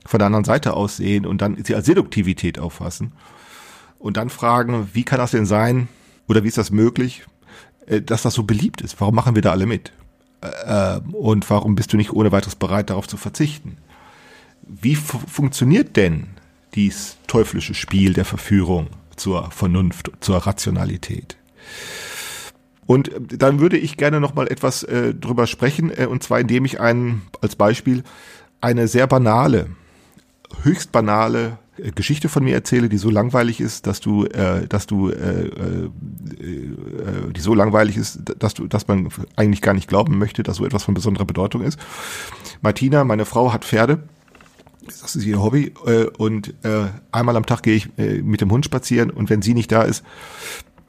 von 0.05 0.19
der 0.19 0.27
anderen 0.27 0.45
Seite 0.45 0.73
aus 0.73 0.97
sehen 0.97 1.25
und 1.25 1.41
dann 1.41 1.63
sie 1.63 1.75
als 1.75 1.85
Seduktivität 1.85 2.59
auffassen 2.59 3.13
und 3.99 4.17
dann 4.17 4.29
fragen, 4.29 4.89
wie 4.93 5.03
kann 5.03 5.19
das 5.19 5.31
denn 5.31 5.45
sein 5.45 5.87
oder 6.27 6.43
wie 6.43 6.47
ist 6.47 6.57
das 6.57 6.71
möglich, 6.71 7.25
äh, 7.87 8.01
dass 8.01 8.23
das 8.23 8.33
so 8.33 8.43
beliebt 8.43 8.81
ist? 8.81 8.99
Warum 8.99 9.15
machen 9.15 9.35
wir 9.35 9.41
da 9.41 9.51
alle 9.51 9.65
mit? 9.65 9.91
Äh, 10.41 10.99
und 11.11 11.49
warum 11.49 11.75
bist 11.75 11.93
du 11.93 11.97
nicht 11.97 12.11
ohne 12.11 12.31
weiteres 12.31 12.55
bereit, 12.55 12.89
darauf 12.89 13.07
zu 13.07 13.17
verzichten? 13.17 13.77
Wie 14.67 14.95
funktioniert 14.95 15.95
denn 15.95 16.27
dies 16.75 17.17
teuflische 17.27 17.73
Spiel 17.73 18.13
der 18.13 18.25
Verführung 18.25 18.87
zur 19.15 19.49
Vernunft, 19.51 20.11
zur 20.19 20.37
Rationalität. 20.37 21.37
Und 22.85 23.09
äh, 23.09 23.37
dann 23.37 23.59
würde 23.59 23.77
ich 23.77 23.97
gerne 23.97 24.19
noch 24.19 24.35
mal 24.35 24.47
etwas 24.47 24.83
äh, 24.83 25.13
drüber 25.13 25.47
sprechen, 25.47 25.91
äh, 25.95 26.05
und 26.05 26.23
zwar 26.23 26.39
indem 26.39 26.65
ich 26.65 26.79
einen, 26.79 27.23
als 27.41 27.55
Beispiel 27.55 28.03
eine 28.61 28.87
sehr 28.87 29.07
banale, 29.07 29.67
höchst 30.63 30.91
banale 30.91 31.57
äh, 31.77 31.91
Geschichte 31.91 32.29
von 32.29 32.43
mir 32.43 32.53
erzähle, 32.53 32.89
die 32.89 32.97
so 32.97 33.09
langweilig 33.09 33.59
ist, 33.59 33.87
dass 33.87 34.01
du, 34.01 34.25
äh, 34.25 34.67
dass 34.67 34.85
du, 34.87 35.09
äh, 35.09 35.47
äh, 35.47 35.89
die 37.35 37.41
so 37.41 37.53
langweilig 37.55 37.97
ist, 37.97 38.19
dass 38.37 38.53
du, 38.53 38.67
dass 38.67 38.87
man 38.87 39.09
eigentlich 39.35 39.61
gar 39.61 39.73
nicht 39.73 39.87
glauben 39.87 40.17
möchte, 40.17 40.43
dass 40.43 40.57
so 40.57 40.65
etwas 40.65 40.83
von 40.83 40.93
besonderer 40.93 41.25
Bedeutung 41.25 41.63
ist. 41.63 41.79
Martina, 42.61 43.03
meine 43.03 43.25
Frau, 43.25 43.51
hat 43.51 43.65
Pferde 43.65 44.03
das 44.85 45.15
ist 45.15 45.25
ihr 45.25 45.41
Hobby 45.41 45.73
äh, 45.85 46.05
und 46.17 46.53
äh, 46.63 46.87
einmal 47.11 47.35
am 47.35 47.45
Tag 47.45 47.63
gehe 47.63 47.75
ich 47.75 47.89
äh, 47.97 48.21
mit 48.21 48.41
dem 48.41 48.51
Hund 48.51 48.65
spazieren 48.65 49.09
und 49.09 49.29
wenn 49.29 49.41
sie 49.41 49.53
nicht 49.53 49.71
da 49.71 49.83
ist, 49.83 50.03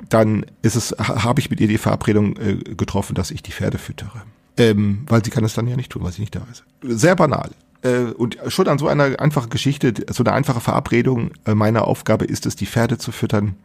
dann 0.08 0.46
ist 0.62 0.76
es, 0.76 0.94
habe 0.98 1.40
ich 1.40 1.50
mit 1.50 1.60
ihr 1.60 1.68
die 1.68 1.78
Verabredung 1.78 2.36
äh, 2.36 2.56
getroffen, 2.76 3.14
dass 3.14 3.30
ich 3.30 3.42
die 3.42 3.52
Pferde 3.52 3.78
füttere. 3.78 4.22
Ähm, 4.58 5.04
weil 5.08 5.24
sie 5.24 5.30
kann 5.30 5.44
es 5.44 5.54
dann 5.54 5.66
ja 5.66 5.76
nicht 5.76 5.92
tun, 5.92 6.02
weil 6.02 6.12
sie 6.12 6.22
nicht 6.22 6.34
da 6.34 6.46
ist. 6.50 6.64
Sehr 6.82 7.16
banal. 7.16 7.50
Äh, 7.82 8.12
und 8.16 8.38
schon 8.48 8.68
an 8.68 8.78
so 8.78 8.88
einer 8.88 9.20
einfachen 9.20 9.50
Geschichte, 9.50 9.92
so 10.10 10.24
eine 10.24 10.32
einfache 10.32 10.60
Verabredung, 10.60 11.30
äh, 11.44 11.54
meine 11.54 11.82
Aufgabe 11.82 12.24
ist 12.24 12.46
es, 12.46 12.56
die 12.56 12.66
Pferde 12.66 12.98
zu 12.98 13.12
füttern, 13.12 13.56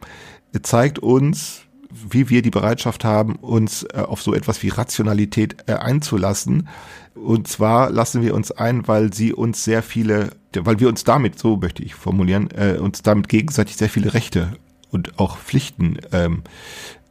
zeigt 0.62 0.98
uns, 0.98 1.62
wie 2.08 2.30
wir 2.30 2.42
die 2.42 2.50
Bereitschaft 2.50 3.04
haben, 3.04 3.36
uns 3.36 3.84
äh, 3.84 3.98
auf 3.98 4.22
so 4.22 4.34
etwas 4.34 4.62
wie 4.62 4.68
Rationalität 4.68 5.56
äh, 5.66 5.74
einzulassen. 5.74 6.68
Und 7.14 7.48
zwar 7.48 7.90
lassen 7.90 8.22
wir 8.22 8.34
uns 8.34 8.50
ein, 8.50 8.88
weil 8.88 9.12
sie 9.12 9.32
uns 9.32 9.64
sehr 9.64 9.82
viele, 9.82 10.30
weil 10.54 10.80
wir 10.80 10.88
uns 10.88 11.04
damit, 11.04 11.38
so 11.38 11.56
möchte 11.56 11.82
ich 11.82 11.94
formulieren, 11.94 12.50
äh, 12.52 12.78
uns 12.78 13.02
damit 13.02 13.28
gegenseitig 13.28 13.76
sehr 13.76 13.90
viele 13.90 14.14
Rechte 14.14 14.52
und 14.90 15.18
auch 15.18 15.38
Pflichten 15.38 15.98
ähm, 16.12 16.42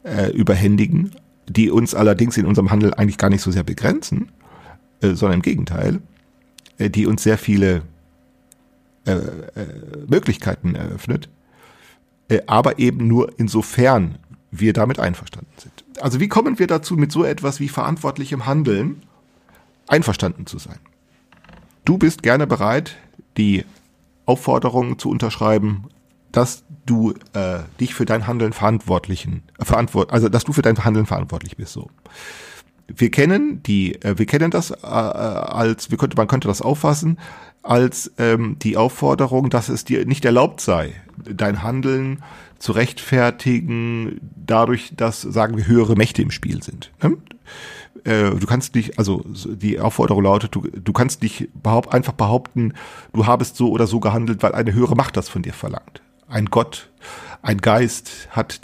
äh, 0.04 0.30
überhändigen 0.32 1.12
die 1.48 1.70
uns 1.70 1.94
allerdings 1.94 2.36
in 2.36 2.46
unserem 2.46 2.70
Handel 2.70 2.94
eigentlich 2.94 3.18
gar 3.18 3.30
nicht 3.30 3.42
so 3.42 3.50
sehr 3.50 3.64
begrenzen, 3.64 4.30
äh, 5.00 5.14
sondern 5.14 5.38
im 5.38 5.42
Gegenteil, 5.42 6.00
äh, 6.78 6.90
die 6.90 7.06
uns 7.06 7.22
sehr 7.22 7.38
viele 7.38 7.82
äh, 9.06 9.12
äh, 9.12 9.66
Möglichkeiten 10.06 10.74
eröffnet, 10.74 11.28
äh, 12.28 12.40
aber 12.46 12.78
eben 12.78 13.06
nur 13.08 13.32
insofern 13.38 14.18
wir 14.52 14.72
damit 14.72 15.00
einverstanden 15.00 15.50
sind. 15.56 15.84
Also 16.00 16.20
wie 16.20 16.28
kommen 16.28 16.58
wir 16.60 16.68
dazu, 16.68 16.94
mit 16.94 17.10
so 17.10 17.24
etwas 17.24 17.58
wie 17.58 17.68
verantwortlichem 17.68 18.46
Handeln 18.46 19.02
einverstanden 19.88 20.46
zu 20.46 20.58
sein? 20.58 20.78
Du 21.84 21.98
bist 21.98 22.22
gerne 22.22 22.46
bereit, 22.46 22.96
die 23.36 23.64
Aufforderung 24.26 24.98
zu 24.98 25.10
unterschreiben, 25.10 25.88
dass 26.30 26.64
du 26.86 27.14
äh, 27.32 27.60
dich 27.80 27.94
für 27.94 28.04
dein 28.04 28.26
Handeln 28.26 28.52
verantwortlichen, 28.52 29.42
äh, 29.58 29.64
verantwort, 29.64 30.12
also 30.12 30.28
dass 30.28 30.44
du 30.44 30.52
für 30.52 30.62
dein 30.62 30.84
Handeln 30.84 31.06
verantwortlich 31.06 31.56
bist. 31.56 31.72
So. 31.72 31.90
Wir 32.86 33.10
kennen 33.10 33.62
die, 33.62 34.00
äh, 34.02 34.18
wir 34.18 34.26
kennen 34.26 34.50
das 34.50 34.70
äh, 34.70 34.86
als, 34.86 35.90
wir 35.90 35.98
könnte, 35.98 36.16
man 36.16 36.28
könnte 36.28 36.48
das 36.48 36.62
auffassen 36.62 37.18
als 37.62 38.12
ähm, 38.18 38.56
die 38.60 38.76
Aufforderung, 38.76 39.48
dass 39.48 39.68
es 39.68 39.84
dir 39.84 40.04
nicht 40.04 40.24
erlaubt 40.24 40.60
sei, 40.60 40.94
dein 41.16 41.62
Handeln 41.62 42.22
zu 42.62 42.70
rechtfertigen, 42.70 44.20
dadurch, 44.36 44.92
dass, 44.96 45.20
sagen 45.20 45.56
wir, 45.56 45.66
höhere 45.66 45.96
Mächte 45.96 46.22
im 46.22 46.30
Spiel 46.30 46.62
sind. 46.62 46.92
Ne? 47.02 47.16
Äh, 48.04 48.36
du 48.36 48.46
kannst 48.46 48.76
nicht, 48.76 49.00
also 49.00 49.24
die 49.26 49.80
Aufforderung 49.80 50.22
lautet, 50.22 50.54
du, 50.54 50.60
du 50.60 50.92
kannst 50.92 51.22
nicht 51.22 51.48
behaupt, 51.60 51.92
einfach 51.92 52.12
behaupten, 52.12 52.74
du 53.12 53.26
habest 53.26 53.56
so 53.56 53.70
oder 53.70 53.88
so 53.88 53.98
gehandelt, 53.98 54.44
weil 54.44 54.54
eine 54.54 54.72
höhere 54.72 54.94
Macht 54.94 55.16
das 55.16 55.28
von 55.28 55.42
dir 55.42 55.52
verlangt. 55.52 56.02
Ein 56.28 56.46
Gott, 56.46 56.90
ein 57.42 57.58
Geist 57.58 58.28
hat, 58.30 58.60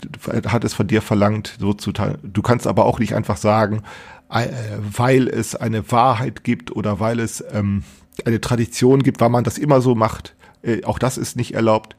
hat 0.47 0.63
es 0.63 0.73
von 0.73 0.87
dir 0.87 1.01
verlangt, 1.01 1.57
so 1.59 1.73
zu. 1.73 1.91
Du 1.91 2.41
kannst 2.41 2.67
aber 2.67 2.85
auch 2.85 2.99
nicht 2.99 3.15
einfach 3.15 3.35
sagen, 3.35 3.83
äh, 4.29 4.47
weil 4.79 5.27
es 5.27 5.55
eine 5.55 5.91
Wahrheit 5.91 6.45
gibt 6.45 6.73
oder 6.73 7.01
weil 7.01 7.19
es 7.19 7.43
ähm, 7.51 7.83
eine 8.25 8.39
Tradition 8.39 9.03
gibt, 9.03 9.19
weil 9.19 9.29
man 9.29 9.43
das 9.43 9.57
immer 9.57 9.81
so 9.81 9.93
macht. 9.93 10.35
Äh, 10.61 10.83
auch 10.83 10.99
das 10.99 11.17
ist 11.17 11.35
nicht 11.35 11.53
erlaubt. 11.53 11.95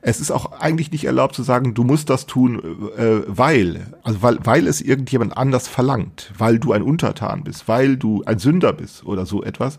Es 0.00 0.20
ist 0.20 0.30
auch 0.30 0.52
eigentlich 0.52 0.90
nicht 0.90 1.04
erlaubt 1.04 1.34
zu 1.34 1.42
sagen, 1.42 1.74
du 1.74 1.84
musst 1.84 2.10
das 2.10 2.26
tun, 2.26 2.90
äh, 2.96 3.22
weil, 3.26 3.86
also 4.02 4.22
weil, 4.22 4.38
weil 4.42 4.66
es 4.66 4.80
irgendjemand 4.80 5.36
anders 5.36 5.68
verlangt, 5.68 6.32
weil 6.36 6.58
du 6.58 6.72
ein 6.72 6.82
Untertan 6.82 7.44
bist, 7.44 7.68
weil 7.68 7.96
du 7.96 8.22
ein 8.24 8.38
Sünder 8.38 8.72
bist 8.72 9.04
oder 9.04 9.26
so 9.26 9.42
etwas. 9.42 9.78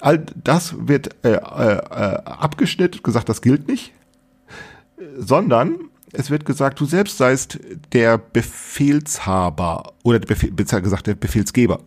All 0.00 0.26
das 0.42 0.74
wird 0.88 1.16
äh, 1.24 1.34
äh, 1.34 1.38
abgeschnitten, 1.38 3.02
gesagt, 3.02 3.28
das 3.28 3.42
gilt 3.42 3.68
nicht, 3.68 3.92
sondern 5.16 5.76
es 6.12 6.30
wird 6.30 6.44
gesagt, 6.44 6.80
du 6.80 6.84
selbst 6.84 7.18
seist 7.18 7.58
der 7.92 8.18
Befehlshaber 8.18 9.94
oder 10.02 10.20
der 10.20 10.28
Befehl, 10.28 10.52
besser 10.52 10.80
gesagt 10.80 11.06
der 11.06 11.14
Befehlsgeber. 11.14 11.80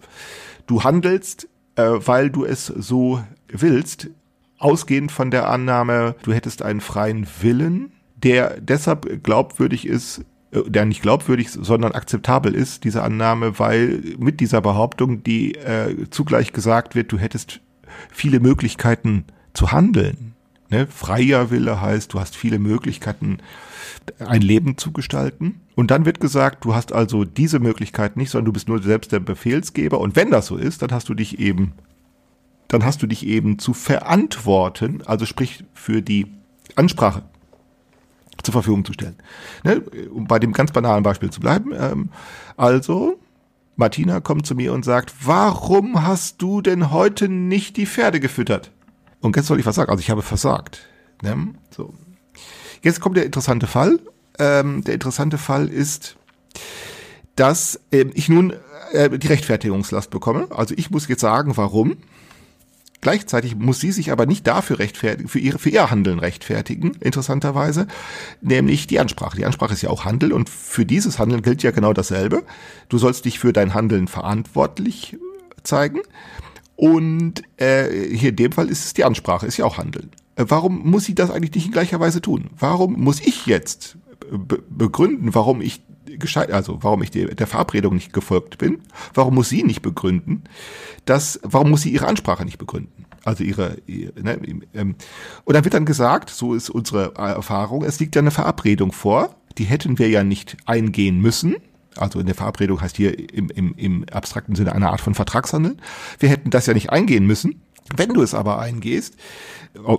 Du 0.68 0.84
handelst, 0.84 1.48
äh, 1.76 1.84
weil 1.84 2.30
du 2.30 2.44
es 2.44 2.66
so 2.66 3.24
willst, 3.48 4.10
ausgehend 4.58 5.12
von 5.12 5.32
der 5.32 5.50
Annahme, 5.50 6.16
du 6.24 6.34
hättest 6.34 6.62
einen 6.62 6.82
freien 6.82 7.28
Willen, 7.42 7.92
der 8.16 8.60
deshalb 8.60 9.24
glaubwürdig 9.24 9.88
ist, 9.88 10.26
äh, 10.52 10.62
der 10.68 10.86
nicht 10.86 11.02
glaubwürdig, 11.02 11.50
sondern 11.52 11.92
akzeptabel 11.92 12.56
ist, 12.56 12.84
diese 12.84 13.04
Annahme, 13.04 13.60
weil 13.60 14.02
mit 14.18 14.40
dieser 14.40 14.62
Behauptung, 14.62 15.24
die 15.24 15.56
äh, 15.56 16.10
zugleich 16.10 16.54
gesagt 16.54 16.96
wird, 16.96 17.12
du 17.12 17.18
hättest 17.18 17.62
viele 18.10 18.40
Möglichkeiten 18.40 19.26
zu 19.54 19.72
handeln. 19.72 20.34
Ne? 20.70 20.88
Freier 20.88 21.50
Wille 21.52 21.82
heißt, 21.82 22.14
du 22.14 22.20
hast 22.20 22.36
viele 22.36 22.60
Möglichkeiten, 22.60 23.38
ein 24.20 24.42
Leben 24.42 24.78
zu 24.78 24.92
gestalten. 24.92 25.62
Und 25.76 25.92
dann 25.92 26.06
wird 26.06 26.20
gesagt, 26.20 26.66
du 26.66 26.76
hast 26.76 26.94
also 26.94 27.24
diese 27.24 27.60
Möglichkeit 27.60 28.18
nicht, 28.18 28.32
sondern 28.32 28.46
du 28.46 28.54
bist 28.54 28.68
nur 28.68 28.82
selbst 28.82 29.12
der 29.12 29.20
Befehlsgeber. 29.20 30.00
Und 30.00 30.16
wenn 30.16 30.32
das 30.32 30.48
so 30.48 30.58
ist, 30.58 30.82
dann 30.82 30.92
hast 30.92 31.10
du 31.10 31.14
dich 31.14 31.40
eben 31.40 31.74
dann 32.68 32.84
hast 32.84 33.02
du 33.02 33.08
dich 33.08 33.26
eben 33.26 33.60
zu 33.60 33.74
verantworten, 33.74 35.02
also 35.06 35.26
sprich 35.26 35.64
für 35.74 36.02
die 36.02 36.28
Ansprache 36.76 37.24
zur 38.44 38.52
Verfügung 38.52 38.86
zu 38.86 38.94
stellen. 38.94 39.16
Ne, 39.64 39.82
um 40.14 40.28
bei 40.28 40.40
dem 40.40 40.54
ganz 40.54 40.72
banalen 40.72 41.04
Beispiel 41.04 41.30
zu 41.30 41.40
bleiben. 41.40 41.72
Ähm, 41.74 42.10
also, 42.56 43.20
Martina 43.76 44.20
kommt 44.20 44.46
zu 44.46 44.56
mir 44.56 44.74
und 44.74 44.86
sagt, 44.86 45.14
warum 45.24 46.04
hast 46.04 46.42
du 46.42 46.62
denn 46.62 46.92
heute 46.92 47.30
nicht 47.30 47.78
die 47.78 47.86
Pferde 47.86 48.20
gefüttert? 48.20 48.72
Und 49.22 49.36
jetzt 49.36 49.48
soll 49.48 49.60
ich 49.60 49.66
was 49.66 49.76
sagen. 49.76 49.90
Also 49.90 50.02
ich 50.02 50.10
habe 50.10 50.22
versagt. 50.22 50.88
Ne? 51.22 51.54
So. 51.76 51.94
Jetzt 52.82 53.02
kommt 53.02 53.18
der 53.18 53.26
interessante 53.26 53.68
Fall. 53.68 54.00
Ähm, 54.40 54.84
der 54.84 54.94
interessante 54.94 55.38
Fall 55.38 55.68
ist, 55.68 56.16
dass 57.36 57.80
äh, 57.92 58.06
ich 58.14 58.30
nun 58.30 58.54
äh, 58.92 59.18
die 59.18 59.28
Rechtfertigungslast 59.28 60.10
bekomme. 60.10 60.48
Also 60.52 60.76
ich 60.78 60.92
muss 60.92 61.08
jetzt 61.08 61.22
sagen, 61.22 61.58
warum. 61.58 61.98
Gleichzeitig 63.08 63.56
muss 63.56 63.80
sie 63.80 63.94
sich 63.94 64.12
aber 64.12 64.26
nicht 64.26 64.46
dafür 64.48 64.80
rechtfertigen, 64.80 65.30
für, 65.30 65.40
ihre, 65.40 65.60
für 65.60 65.70
ihr 65.70 65.90
Handeln 65.90 66.20
rechtfertigen, 66.20 66.92
interessanterweise, 67.00 67.88
nämlich 68.42 68.86
die 68.86 69.00
Ansprache. 69.00 69.38
Die 69.38 69.46
Ansprache 69.46 69.72
ist 69.72 69.82
ja 69.82 69.90
auch 69.90 70.04
Handel 70.04 70.34
und 70.34 70.50
für 70.50 70.86
dieses 70.86 71.18
Handeln 71.18 71.42
gilt 71.42 71.64
ja 71.64 71.72
genau 71.72 71.94
dasselbe. 71.94 72.44
Du 72.90 72.98
sollst 72.98 73.24
dich 73.24 73.40
für 73.40 73.54
dein 73.54 73.74
Handeln 73.74 74.10
verantwortlich 74.10 75.16
zeigen 75.64 76.02
und 76.76 77.44
äh, 77.56 78.14
hier 78.14 78.32
in 78.32 78.36
dem 78.36 78.52
Fall 78.52 78.68
ist 78.68 78.84
es 78.84 78.94
die 78.94 79.06
Ansprache, 79.06 79.46
ist 79.46 79.56
ja 79.56 79.64
auch 79.64 79.78
Handeln. 79.78 80.12
Äh, 80.36 80.44
warum 80.50 80.80
muss 80.80 81.06
sie 81.06 81.16
das 81.16 81.32
eigentlich 81.32 81.56
nicht 81.56 81.68
in 81.68 81.72
gleicher 81.72 82.02
Weise 82.02 82.20
tun? 82.22 82.50
Warum 82.60 83.00
muss 83.00 83.22
ich 83.22 83.46
jetzt 83.46 83.96
begründen, 84.70 85.34
warum 85.36 85.62
ich 85.62 85.82
gescheit, 86.06 86.52
also 86.52 86.80
warum 86.82 87.04
ich 87.04 87.12
der, 87.12 87.48
Verabredung 87.48 87.96
nicht 87.96 88.14
gefolgt 88.14 88.58
bin. 88.58 88.80
Warum 89.14 89.36
muss 89.36 89.50
sie 89.50 89.64
nicht 89.64 89.82
begründen? 89.82 90.44
dass, 91.08 91.40
warum 91.44 91.70
muss 91.70 91.82
sie 91.82 91.90
ihre 91.90 92.08
Ansprache 92.08 92.46
nicht 92.46 92.58
begründen? 92.58 93.06
Also 93.24 93.44
ihre, 93.44 93.78
ne, 93.88 94.40
ähm, 94.74 94.96
und 95.44 95.54
dann 95.54 95.64
wird 95.64 95.74
dann 95.74 95.86
gesagt, 95.86 96.30
so 96.30 96.54
ist 96.54 96.70
unsere 96.70 97.16
Erfahrung, 97.16 97.84
es 97.84 98.00
liegt 98.00 98.16
ja 98.16 98.22
eine 98.22 98.32
Verabredung 98.32 98.92
vor, 98.92 99.36
die 99.58 99.66
hätten 99.66 100.00
wir 100.00 100.10
ja 100.10 100.24
nicht 100.24 100.58
eingehen 100.66 101.20
müssen. 101.20 101.56
Also 101.96 102.20
in 102.20 102.28
der 102.28 102.36
Verabredung 102.36 102.80
heißt 102.80 102.96
hier 102.96 103.18
im, 103.34 103.50
im, 103.50 103.74
im 103.76 104.06
abstrakten 104.12 104.56
Sinne 104.56 104.74
eine 104.74 104.90
Art 104.90 105.02
von 105.02 105.16
Vertragshandel. 105.16 105.78
Wir 106.20 106.30
hätten 106.30 106.52
das 106.52 106.68
ja 106.68 106.74
nicht 106.74 106.92
eingehen 106.92 107.26
müssen. 107.26 107.62
Wenn 107.96 108.14
du 108.14 108.22
es 108.22 108.34
aber 108.34 108.60
eingehst, 108.60 109.16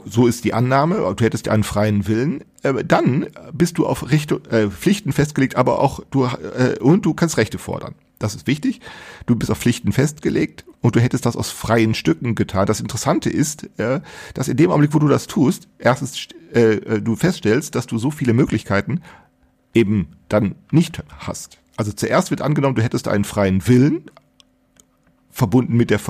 so 0.05 0.27
ist 0.27 0.45
die 0.45 0.55
Annahme, 0.55 1.15
du 1.17 1.25
hättest 1.25 1.49
einen 1.49 1.65
freien 1.65 2.07
Willen, 2.07 2.45
äh, 2.63 2.85
dann 2.85 3.27
bist 3.53 3.79
du 3.79 3.87
auf 3.87 4.11
Rechte, 4.11 4.41
äh, 4.51 4.69
Pflichten 4.69 5.13
festgelegt, 5.13 5.57
aber 5.57 5.81
auch 5.81 6.01
du 6.11 6.25
äh, 6.25 6.79
und 6.81 7.07
du 7.07 7.15
kannst 7.15 7.37
Rechte 7.37 7.59
fordern. 7.59 7.95
Das 8.19 8.35
ist 8.35 8.47
wichtig. 8.47 8.81
Du 9.27 9.37
bist 9.37 9.51
auf 9.51 9.59
Pflichten 9.59 9.93
festgelegt 9.93 10.65
und 10.81 10.97
du 10.97 11.01
hättest 11.01 11.25
das 11.25 11.37
aus 11.37 11.51
freien 11.51 11.95
Stücken 11.95 12.35
getan. 12.35 12.67
Das 12.67 12.81
Interessante 12.81 13.31
ist, 13.31 13.69
äh, 13.79 14.01
dass 14.35 14.49
in 14.49 14.57
dem 14.57 14.71
Augenblick, 14.71 14.95
wo 14.95 14.99
du 14.99 15.09
das 15.09 15.27
tust, 15.27 15.69
erstens 15.79 16.29
äh, 16.53 16.75
äh, 16.75 17.01
du 17.01 17.15
feststellst, 17.15 17.75
dass 17.75 17.87
du 17.87 17.99
so 17.99 18.11
viele 18.11 18.33
Möglichkeiten 18.33 19.03
eben 19.73 20.09
dann 20.29 20.57
nicht 20.73 21.01
hast. 21.19 21.59
Also 21.77 21.93
zuerst 21.93 22.31
wird 22.31 22.43
angenommen, 22.43 22.75
du 22.75 22.83
hättest 22.83 23.07
einen 23.07 23.25
freien 23.25 23.69
Willen, 23.69 24.11
verbunden 25.39 25.77
mit 25.77 25.91
der, 25.91 26.01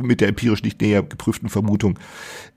mit 0.00 0.20
der 0.20 0.28
empirisch 0.28 0.62
nicht 0.62 0.80
näher 0.80 1.02
geprüften 1.02 1.48
Vermutung, 1.48 1.98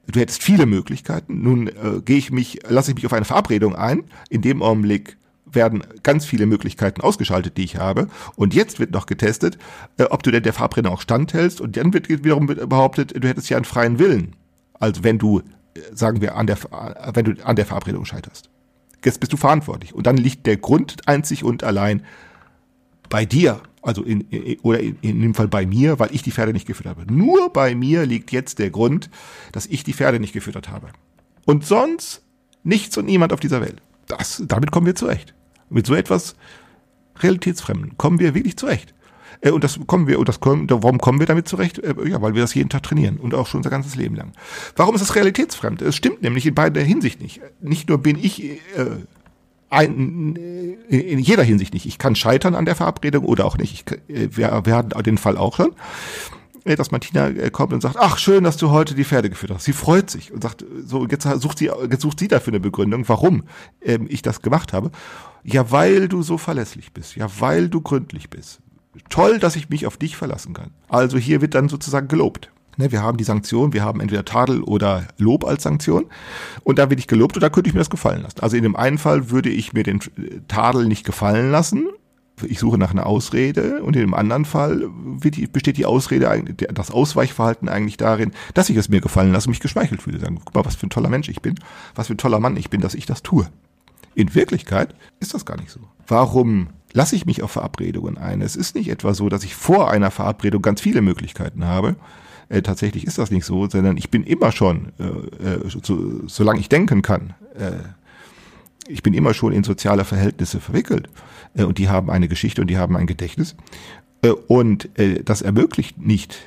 du 0.08 0.20
hättest 0.20 0.42
viele 0.42 0.66
Möglichkeiten. 0.66 1.42
Nun 1.42 1.68
äh, 1.68 2.02
gehe 2.06 2.18
ich 2.18 2.32
mich, 2.32 2.60
lasse 2.68 2.92
ich 2.92 2.96
mich 2.96 3.06
auf 3.06 3.14
eine 3.14 3.26
Verabredung 3.26 3.76
ein. 3.76 4.04
In 4.30 4.42
dem 4.42 4.62
Augenblick 4.62 5.18
werden 5.52 5.84
ganz 6.04 6.26
viele 6.26 6.46
Möglichkeiten 6.46 7.02
ausgeschaltet, 7.02 7.58
die 7.58 7.64
ich 7.64 7.78
habe. 7.78 8.08
Und 8.36 8.54
jetzt 8.54 8.80
wird 8.80 8.92
noch 8.92 9.08
getestet, 9.08 9.58
äh, 9.98 10.04
ob 10.04 10.24
du 10.24 10.32
denn 10.32 10.44
der 10.44 10.54
Verabredung 10.54 10.94
auch 10.94 11.02
standhältst. 11.02 11.60
Und 11.60 11.76
dann 11.76 11.94
wird 11.94 12.08
wiederum 12.08 12.46
behauptet, 12.46 13.14
du 13.22 13.28
hättest 13.28 13.50
ja 13.50 13.58
einen 13.58 13.66
freien 13.66 14.00
Willen. 14.00 14.36
Also 14.74 15.04
wenn 15.04 15.18
du, 15.18 15.40
äh, 15.40 15.82
sagen 15.94 16.22
wir, 16.22 16.36
an 16.36 16.48
der, 16.48 16.58
äh, 16.58 17.12
wenn 17.14 17.26
du 17.26 17.46
an 17.46 17.56
der 17.56 17.66
Verabredung 17.66 18.06
scheiterst. 18.06 18.50
Jetzt 19.04 19.20
bist 19.20 19.34
du 19.34 19.38
verantwortlich. 19.38 19.96
Und 19.96 20.06
dann 20.08 20.18
liegt 20.18 20.46
der 20.46 20.58
Grund 20.58 21.08
einzig 21.08 21.44
und 21.44 21.64
allein 21.64 22.04
bei 23.10 23.26
dir 23.26 23.62
also 23.90 24.04
in, 24.04 24.26
oder 24.62 24.80
in, 24.80 24.98
in 25.02 25.22
dem 25.22 25.34
Fall 25.34 25.48
bei 25.48 25.66
mir, 25.66 26.00
weil 26.00 26.14
ich 26.14 26.22
die 26.22 26.32
Pferde 26.32 26.54
nicht 26.54 26.68
gefüttert 26.68 26.98
habe. 26.98 27.12
Nur 27.12 27.52
bei 27.52 27.76
mir 27.76 28.06
liegt 28.06 28.32
jetzt 28.32 28.60
der 28.60 28.70
Grund, 28.70 29.10
dass 29.52 29.66
ich 29.66 29.84
die 29.84 29.94
Pferde 29.94 30.20
nicht 30.20 30.34
gefüttert 30.34 30.70
habe. 30.70 30.90
Und 31.46 31.66
sonst 31.66 32.24
nichts 32.64 32.98
und 32.98 33.06
niemand 33.06 33.34
auf 33.34 33.40
dieser 33.40 33.62
Welt. 33.62 33.82
Das, 34.08 34.44
damit 34.46 34.72
kommen 34.72 34.86
wir 34.86 34.96
zurecht. 34.96 35.34
Mit 35.70 35.86
so 35.86 35.96
etwas 35.96 36.36
Realitätsfremden 37.18 37.98
kommen 37.98 38.20
wir 38.20 38.36
wirklich 38.36 38.58
zurecht. 38.58 38.94
Äh, 39.42 39.52
und 39.52 39.64
das 39.64 39.80
kommen 39.88 40.08
wir, 40.08 40.20
und 40.20 40.30
das 40.30 40.40
kommen, 40.40 40.70
warum 40.70 41.00
kommen 41.00 41.20
wir 41.20 41.28
damit 41.28 41.48
zurecht? 41.48 41.80
Äh, 41.80 41.96
ja, 42.08 42.22
weil 42.22 42.36
wir 42.36 42.42
das 42.42 42.54
jeden 42.54 42.70
Tag 42.70 42.84
trainieren 42.84 43.18
und 43.18 43.34
auch 43.34 43.48
schon 43.48 43.60
unser 43.60 43.70
ganzes 43.70 43.96
Leben 43.96 44.16
lang. 44.16 44.34
Warum 44.76 44.96
ist 44.96 45.02
das 45.02 45.16
realitätsfremd? 45.16 45.82
Es 45.82 45.96
stimmt 45.96 46.22
nämlich 46.22 46.46
in 46.46 46.56
beider 46.56 46.82
Hinsicht 46.82 47.22
nicht. 47.22 47.42
Nicht 47.60 47.90
nur 47.90 47.98
bin 47.98 48.18
ich 48.18 48.44
äh, 48.44 48.60
ein, 49.70 50.36
in 50.90 51.20
jeder 51.20 51.44
Hinsicht 51.44 51.74
nicht. 51.74 51.86
Ich 51.86 51.98
kann 51.98 52.16
scheitern 52.16 52.56
an 52.56 52.66
der 52.66 52.76
Verabredung 52.76 53.26
oder 53.26 53.46
auch 53.46 53.58
nicht. 53.58 53.74
Ich, 53.74 54.16
äh, 54.16 54.30
wir, 54.36 54.62
wir 54.66 54.76
hatten 54.76 55.04
den 55.04 55.18
Fall 55.18 55.38
auch 55.38 55.56
schon. 55.56 55.72
äh, 56.66 56.76
dass 56.76 56.92
Martina 56.92 57.28
äh, 57.28 57.50
kommt 57.50 57.74
und 57.74 57.82
sagt, 57.82 57.98
ach 57.98 58.18
schön, 58.18 58.44
dass 58.44 58.58
du 58.58 58.72
heute 58.72 58.96
die 58.96 59.06
Pferde 59.06 59.30
geführt 59.30 59.52
hast. 59.54 59.66
Sie 59.66 59.74
freut 59.74 60.10
sich 60.10 60.32
und 60.32 60.44
sagt, 60.44 60.66
so 60.86 61.06
jetzt 61.08 61.24
sucht 61.42 61.60
sie, 61.60 61.72
jetzt 61.90 62.02
sucht 62.02 62.20
sie 62.20 62.28
dafür 62.28 62.52
eine 62.52 62.60
Begründung, 62.60 63.08
warum 63.08 63.44
ähm, 63.82 64.08
ich 64.10 64.22
das 64.22 64.42
gemacht 64.42 64.74
habe. 64.74 64.92
Ja, 65.44 65.72
weil 65.72 66.08
du 66.08 66.22
so 66.22 66.38
verlässlich 66.38 66.92
bist. 66.94 67.16
Ja, 67.16 67.28
weil 67.40 67.70
du 67.70 67.82
gründlich 67.82 68.30
bist. 68.30 68.60
Toll, 69.10 69.40
dass 69.40 69.56
ich 69.56 69.70
mich 69.70 69.86
auf 69.86 69.98
dich 69.98 70.18
verlassen 70.18 70.54
kann. 70.54 70.72
Also 70.90 71.18
hier 71.18 71.42
wird 71.42 71.56
dann 71.56 71.70
sozusagen 71.70 72.08
gelobt. 72.08 72.52
Ne, 72.80 72.94
wir 72.94 73.04
haben 73.04 73.18
die 73.18 73.26
Sanktion, 73.26 73.74
wir 73.74 73.84
haben 73.84 74.00
entweder 74.00 74.24
Tadel 74.24 74.64
oder 74.64 75.06
Lob 75.18 75.44
als 75.44 75.64
Sanktion. 75.64 76.06
Und 76.64 76.80
da 76.80 76.84
werde 76.84 77.02
ich 77.02 77.08
gelobt 77.08 77.36
und 77.36 77.42
da 77.42 77.50
könnte 77.50 77.68
ich 77.68 77.74
mir 77.74 77.82
das 77.82 77.90
gefallen 77.90 78.22
lassen. 78.22 78.40
Also 78.40 78.56
in 78.56 78.64
dem 78.64 78.78
einen 78.78 78.98
Fall 78.98 79.32
würde 79.32 79.50
ich 79.50 79.74
mir 79.74 79.84
den 79.84 80.00
Tadel 80.48 80.88
nicht 80.88 81.06
gefallen 81.06 81.52
lassen. 81.52 81.90
Ich 82.42 82.58
suche 82.58 82.78
nach 82.78 82.92
einer 82.92 83.06
Ausrede 83.06 83.84
und 83.84 83.98
in 83.98 84.04
dem 84.04 84.14
anderen 84.14 84.46
Fall 84.46 84.90
besteht 85.52 85.76
die 85.76 85.86
Ausrede, 85.86 86.42
das 86.74 86.90
Ausweichverhalten 86.90 87.68
eigentlich 87.68 87.98
darin, 87.98 88.32
dass 88.54 88.70
ich 88.70 88.78
es 88.78 88.88
mir 88.88 89.02
gefallen 89.02 89.34
lasse 89.34 89.50
mich 89.50 89.60
geschmeichelt 89.60 90.02
fühle. 90.02 90.22
Sagen, 90.22 90.40
guck 90.46 90.56
mal, 90.56 90.64
was 90.64 90.78
für 90.78 90.88
ein 90.88 90.90
toller 90.90 91.10
Mensch 91.10 91.28
ich 91.28 91.42
bin, 91.42 91.56
was 91.96 92.08
für 92.08 92.14
ein 92.14 92.18
toller 92.18 92.40
Mann 92.40 92.56
ich 92.56 92.70
bin, 92.70 92.80
dass 92.80 92.94
ich 92.94 93.06
das 93.06 93.24
tue. 93.24 93.46
In 94.16 94.36
Wirklichkeit 94.36 94.96
ist 95.20 95.34
das 95.34 95.46
gar 95.46 95.58
nicht 95.58 95.70
so. 95.70 95.82
Warum 96.08 96.70
lasse 96.94 97.18
ich 97.18 97.26
mich 97.26 97.44
auf 97.44 97.52
Verabredungen 97.52 98.18
ein? 98.18 98.42
Es 98.42 98.56
ist 98.56 98.74
nicht 98.74 98.90
etwa 98.90 99.14
so, 99.14 99.28
dass 99.28 99.44
ich 99.44 99.54
vor 99.54 99.92
einer 99.92 100.12
Verabredung 100.12 100.62
ganz 100.62 100.80
viele 100.80 101.02
Möglichkeiten 101.02 101.66
habe, 101.66 101.98
äh, 102.50 102.64
tatsächlich 102.64 103.06
ist 103.06 103.20
das 103.20 103.32
nicht 103.32 103.46
so, 103.46 103.70
sondern 103.70 103.96
ich 103.96 104.10
bin 104.10 104.24
immer 104.24 104.52
schon, 104.52 104.92
äh, 105.00 105.48
äh, 105.48 105.70
so, 105.84 106.28
solange 106.28 106.60
ich 106.60 106.68
denken 106.68 107.02
kann, 107.04 107.36
äh, 107.56 107.74
ich 108.88 109.04
bin 109.04 109.14
immer 109.14 109.36
schon 109.36 109.54
in 109.54 109.64
soziale 109.64 110.04
Verhältnisse 110.04 110.60
verwickelt. 110.60 111.10
Äh, 111.56 111.64
und 111.64 111.78
die 111.78 111.90
haben 111.90 112.10
eine 112.10 112.28
Geschichte 112.28 112.62
und 112.62 112.68
die 112.68 112.78
haben 112.78 112.98
ein 112.98 113.06
Gedächtnis. 113.06 113.56
Äh, 114.24 114.30
und 114.30 114.98
äh, 114.98 115.24
das 115.24 115.44
ermöglicht 115.44 116.00
nicht, 116.00 116.40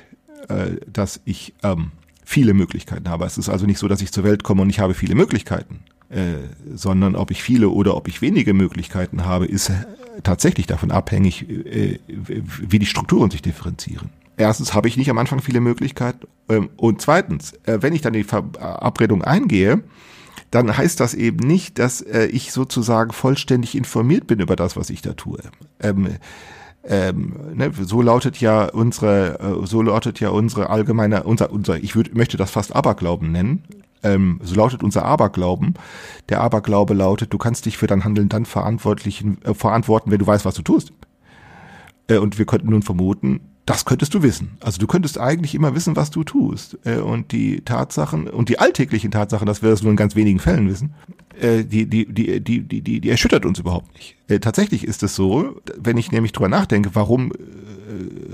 äh, 0.49 0.75
dass 0.91 1.21
ich 1.23 1.53
ähm, 1.63 1.91
viele 2.25 2.53
Möglichkeiten 2.53 3.09
habe. 3.09 3.25
Es 3.25 3.37
ist 3.37 3.49
also 3.49 3.65
nicht 3.65 3.79
so, 3.79 3.87
dass 3.87 4.01
ich 4.01 4.11
zur 4.11 4.25
Welt 4.25 4.43
komme 4.43 4.61
und 4.61 4.69
ich 4.69 4.79
habe 4.79 4.93
viele 4.93 5.15
Möglichkeiten. 5.15 5.79
Äh, 6.09 6.35
sondern 6.75 7.15
ob 7.15 7.31
ich 7.31 7.41
viele 7.41 7.69
oder 7.69 7.95
ob 7.95 8.09
ich 8.09 8.21
wenige 8.21 8.53
Möglichkeiten 8.53 9.25
habe, 9.25 9.45
ist 9.45 9.71
tatsächlich 10.21 10.67
davon 10.67 10.91
abhängig, 10.91 11.49
äh, 11.49 11.99
wie 12.07 12.77
die 12.77 12.85
Strukturen 12.85 13.31
sich 13.31 13.41
differenzieren 13.41 14.09
erstens 14.37 14.73
habe 14.73 14.87
ich 14.87 14.97
nicht 14.97 15.09
am 15.09 15.17
Anfang 15.17 15.41
viele 15.41 15.59
Möglichkeiten 15.59 16.27
ähm, 16.49 16.69
und 16.77 17.01
zweitens, 17.01 17.53
äh, 17.63 17.79
wenn 17.81 17.93
ich 17.93 18.01
dann 18.01 18.13
die 18.13 18.23
Verabredung 18.23 19.23
eingehe, 19.23 19.83
dann 20.51 20.75
heißt 20.75 20.99
das 20.99 21.13
eben 21.13 21.45
nicht, 21.47 21.79
dass 21.79 22.01
äh, 22.01 22.25
ich 22.25 22.51
sozusagen 22.51 23.11
vollständig 23.11 23.75
informiert 23.75 24.27
bin 24.27 24.39
über 24.39 24.55
das, 24.55 24.77
was 24.77 24.89
ich 24.89 25.01
da 25.01 25.13
tue. 25.13 25.39
Ähm, 25.79 26.09
ähm, 26.85 27.35
ne, 27.53 27.71
so 27.73 28.01
lautet 28.01 28.39
ja 28.39 28.65
unsere, 28.65 29.39
äh, 29.39 29.65
so 29.65 29.81
lautet 29.81 30.19
ja 30.19 30.29
unsere 30.29 30.69
allgemeine, 30.69 31.23
unser, 31.23 31.51
unser, 31.51 31.81
ich 31.81 31.95
würd, 31.95 32.15
möchte 32.15 32.37
das 32.37 32.51
fast 32.51 32.75
Aberglauben 32.75 33.31
nennen. 33.31 33.63
Ähm, 34.03 34.41
so 34.43 34.55
lautet 34.55 34.83
unser 34.83 35.05
Aberglauben. 35.05 35.75
Der 36.27 36.41
Aberglaube 36.41 36.93
lautet, 36.93 37.31
du 37.31 37.37
kannst 37.37 37.65
dich 37.65 37.77
für 37.77 37.87
dein 37.87 38.03
Handeln 38.03 38.27
dann 38.27 38.45
verantwortlichen, 38.45 39.41
äh, 39.43 39.53
verantworten, 39.53 40.11
wenn 40.11 40.19
du 40.19 40.27
weißt, 40.27 40.43
was 40.43 40.55
du 40.55 40.61
tust. 40.61 40.91
Äh, 42.07 42.17
und 42.17 42.37
wir 42.37 42.45
könnten 42.45 42.69
nun 42.69 42.81
vermuten, 42.81 43.39
das 43.65 43.85
könntest 43.85 44.13
du 44.13 44.23
wissen. 44.23 44.57
Also 44.59 44.79
du 44.79 44.87
könntest 44.87 45.17
eigentlich 45.17 45.55
immer 45.55 45.73
wissen, 45.73 45.95
was 45.95 46.11
du 46.11 46.23
tust. 46.23 46.77
Äh, 46.83 46.97
und 46.97 47.31
die 47.31 47.61
Tatsachen 47.61 48.27
und 48.27 48.49
die 48.49 48.59
alltäglichen 48.59 49.11
Tatsachen, 49.11 49.47
dass 49.47 49.61
wir 49.61 49.69
das 49.69 49.83
nur 49.83 49.91
in 49.91 49.97
ganz 49.97 50.15
wenigen 50.15 50.39
Fällen 50.39 50.67
wissen, 50.69 50.93
äh, 51.39 51.63
die, 51.63 51.85
die, 51.89 52.05
die, 52.13 52.41
die, 52.41 52.61
die, 52.61 52.81
die, 52.81 52.99
die 52.99 53.09
erschüttert 53.09 53.45
uns 53.45 53.59
überhaupt 53.59 53.93
nicht. 53.93 54.15
Äh, 54.27 54.39
tatsächlich 54.39 54.83
ist 54.85 55.01
es 55.03 55.15
so, 55.15 55.55
wenn 55.77 55.97
ich 55.97 56.11
nämlich 56.11 56.33
drüber 56.33 56.49
nachdenke, 56.49 56.91
warum 56.93 57.31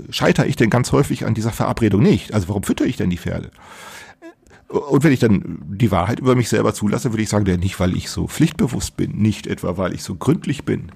scheitere 0.08 0.46
ich 0.46 0.56
denn 0.56 0.70
ganz 0.70 0.90
häufig 0.92 1.26
an 1.26 1.34
dieser 1.34 1.50
Verabredung 1.50 2.02
nicht? 2.02 2.32
Also 2.32 2.48
warum 2.48 2.62
fütter 2.62 2.86
ich 2.86 2.96
denn 2.96 3.10
die 3.10 3.18
Pferde? 3.18 3.50
Und 4.68 5.02
wenn 5.04 5.12
ich 5.12 5.18
dann 5.18 5.58
die 5.68 5.90
Wahrheit 5.90 6.20
über 6.20 6.36
mich 6.36 6.48
selber 6.48 6.72
zulasse, 6.72 7.12
würde 7.12 7.22
ich 7.22 7.28
sagen, 7.28 7.44
ja, 7.46 7.56
nicht, 7.56 7.78
weil 7.80 7.96
ich 7.96 8.08
so 8.08 8.26
pflichtbewusst 8.28 8.96
bin, 8.96 9.18
nicht 9.18 9.48
etwa, 9.48 9.76
weil 9.76 9.92
ich 9.92 10.02
so 10.02 10.14
gründlich 10.14 10.64
bin, 10.64 10.92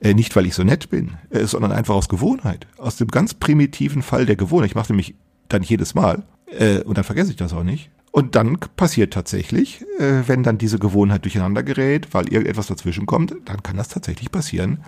äh, 0.00 0.14
nicht, 0.14 0.34
weil 0.36 0.46
ich 0.46 0.54
so 0.54 0.64
nett 0.64 0.90
bin, 0.90 1.12
äh, 1.30 1.44
sondern 1.44 1.72
einfach 1.72 1.94
aus 1.94 2.08
Gewohnheit. 2.08 2.66
Aus 2.78 2.96
dem 2.96 3.08
ganz 3.08 3.34
primitiven 3.34 4.02
Fall 4.02 4.26
der 4.26 4.36
Gewohnheit. 4.36 4.70
Ich 4.70 4.74
mache 4.74 4.92
nämlich 4.92 5.14
dann 5.48 5.62
jedes 5.62 5.94
Mal 5.94 6.24
äh, 6.46 6.80
und 6.80 6.98
dann 6.98 7.04
vergesse 7.04 7.30
ich 7.30 7.36
das 7.36 7.52
auch 7.52 7.64
nicht. 7.64 7.90
Und 8.10 8.34
dann 8.34 8.58
passiert 8.76 9.14
tatsächlich, 9.14 9.82
äh, 9.98 10.22
wenn 10.26 10.42
dann 10.42 10.58
diese 10.58 10.78
Gewohnheit 10.78 11.24
durcheinander 11.24 11.62
gerät, 11.62 12.12
weil 12.12 12.28
irgendetwas 12.28 12.66
dazwischen 12.66 13.06
kommt, 13.06 13.34
dann 13.46 13.62
kann 13.62 13.76
das 13.76 13.88
tatsächlich 13.88 14.30
passieren, 14.30 14.84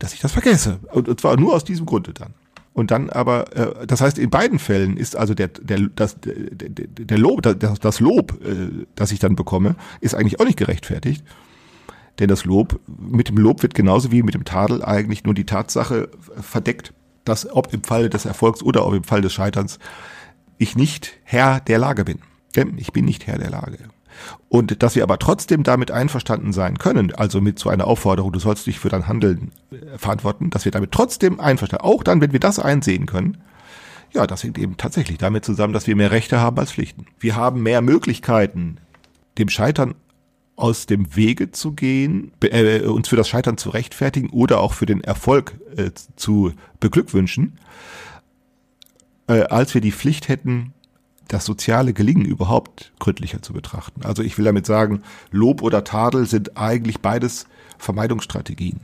dass 0.00 0.12
ich 0.12 0.20
das 0.20 0.32
vergesse. 0.32 0.80
Und, 0.92 1.08
und 1.08 1.20
zwar 1.20 1.36
nur 1.38 1.54
aus 1.54 1.62
diesem 1.62 1.86
Grunde 1.86 2.12
dann. 2.12 2.34
Und 2.74 2.90
dann 2.90 3.10
aber, 3.10 3.56
äh, 3.56 3.86
das 3.86 4.00
heißt, 4.00 4.18
in 4.18 4.30
beiden 4.30 4.58
Fällen 4.58 4.96
ist 4.96 5.16
also 5.16 5.34
der, 5.34 5.48
der, 5.48 5.88
das, 5.94 6.18
der, 6.20 6.34
der 6.34 7.18
Lob, 7.18 7.42
das, 7.42 7.78
das 7.78 8.00
Lob, 8.00 8.40
äh, 8.44 8.86
das 8.94 9.12
ich 9.12 9.18
dann 9.18 9.36
bekomme, 9.36 9.76
ist 10.00 10.14
eigentlich 10.14 10.40
auch 10.40 10.44
nicht 10.44 10.58
gerechtfertigt. 10.58 11.22
Denn 12.18 12.28
das 12.28 12.44
Lob, 12.44 12.80
mit 12.86 13.28
dem 13.28 13.38
Lob 13.38 13.62
wird 13.62 13.74
genauso 13.74 14.12
wie 14.12 14.22
mit 14.22 14.34
dem 14.34 14.44
Tadel 14.44 14.84
eigentlich 14.84 15.24
nur 15.24 15.34
die 15.34 15.46
Tatsache 15.46 16.10
verdeckt, 16.40 16.92
dass 17.24 17.50
ob 17.50 17.72
im 17.72 17.82
Fall 17.82 18.10
des 18.10 18.24
Erfolgs 18.24 18.62
oder 18.62 18.86
ob 18.86 18.94
im 18.94 19.04
Fall 19.04 19.22
des 19.22 19.32
Scheiterns 19.32 19.78
ich 20.58 20.76
nicht 20.76 21.18
Herr 21.24 21.60
der 21.60 21.78
Lage 21.78 22.04
bin. 22.04 22.18
Ich 22.76 22.92
bin 22.92 23.04
nicht 23.04 23.26
Herr 23.26 23.38
der 23.38 23.50
Lage. 23.50 23.78
Und 24.48 24.82
dass 24.82 24.94
wir 24.94 25.02
aber 25.02 25.18
trotzdem 25.18 25.62
damit 25.62 25.90
einverstanden 25.90 26.52
sein 26.52 26.78
können, 26.78 27.14
also 27.14 27.40
mit 27.40 27.58
so 27.58 27.70
einer 27.70 27.86
Aufforderung, 27.86 28.32
du 28.32 28.38
sollst 28.38 28.66
dich 28.66 28.78
für 28.78 28.90
dein 28.90 29.08
Handeln 29.08 29.52
äh, 29.70 29.98
verantworten, 29.98 30.50
dass 30.50 30.64
wir 30.66 30.72
damit 30.72 30.92
trotzdem 30.92 31.40
einverstanden, 31.40 31.84
auch 31.84 32.02
dann, 32.02 32.20
wenn 32.20 32.32
wir 32.32 32.40
das 32.40 32.58
einsehen 32.58 33.06
können, 33.06 33.38
ja, 34.12 34.26
das 34.26 34.44
hängt 34.44 34.58
eben 34.58 34.76
tatsächlich 34.76 35.16
damit 35.16 35.44
zusammen, 35.44 35.72
dass 35.72 35.86
wir 35.86 35.96
mehr 35.96 36.10
Rechte 36.10 36.38
haben 36.38 36.58
als 36.58 36.72
Pflichten. 36.72 37.06
Wir 37.18 37.34
haben 37.34 37.62
mehr 37.62 37.80
Möglichkeiten, 37.80 38.76
dem 39.38 39.48
Scheitern 39.48 39.94
aus 40.56 40.86
dem 40.86 41.16
Wege 41.16 41.50
zu 41.50 41.72
gehen, 41.72 42.32
äh, 42.42 42.80
uns 42.82 43.08
für 43.08 43.16
das 43.16 43.28
Scheitern 43.28 43.56
zu 43.56 43.70
rechtfertigen 43.70 44.30
oder 44.30 44.60
auch 44.60 44.74
für 44.74 44.86
den 44.86 45.02
Erfolg 45.02 45.54
äh, 45.76 45.90
zu 46.16 46.52
beglückwünschen, 46.78 47.58
äh, 49.28 49.42
als 49.42 49.74
wir 49.74 49.80
die 49.80 49.92
Pflicht 49.92 50.28
hätten, 50.28 50.72
das 51.28 51.46
soziale 51.46 51.94
Gelingen 51.94 52.26
überhaupt 52.26 52.92
gründlicher 52.98 53.40
zu 53.40 53.54
betrachten. 53.54 54.02
Also 54.04 54.22
ich 54.22 54.36
will 54.36 54.44
damit 54.44 54.66
sagen, 54.66 55.02
Lob 55.30 55.62
oder 55.62 55.82
Tadel 55.84 56.26
sind 56.26 56.58
eigentlich 56.58 57.00
beides 57.00 57.46
Vermeidungsstrategien, 57.78 58.80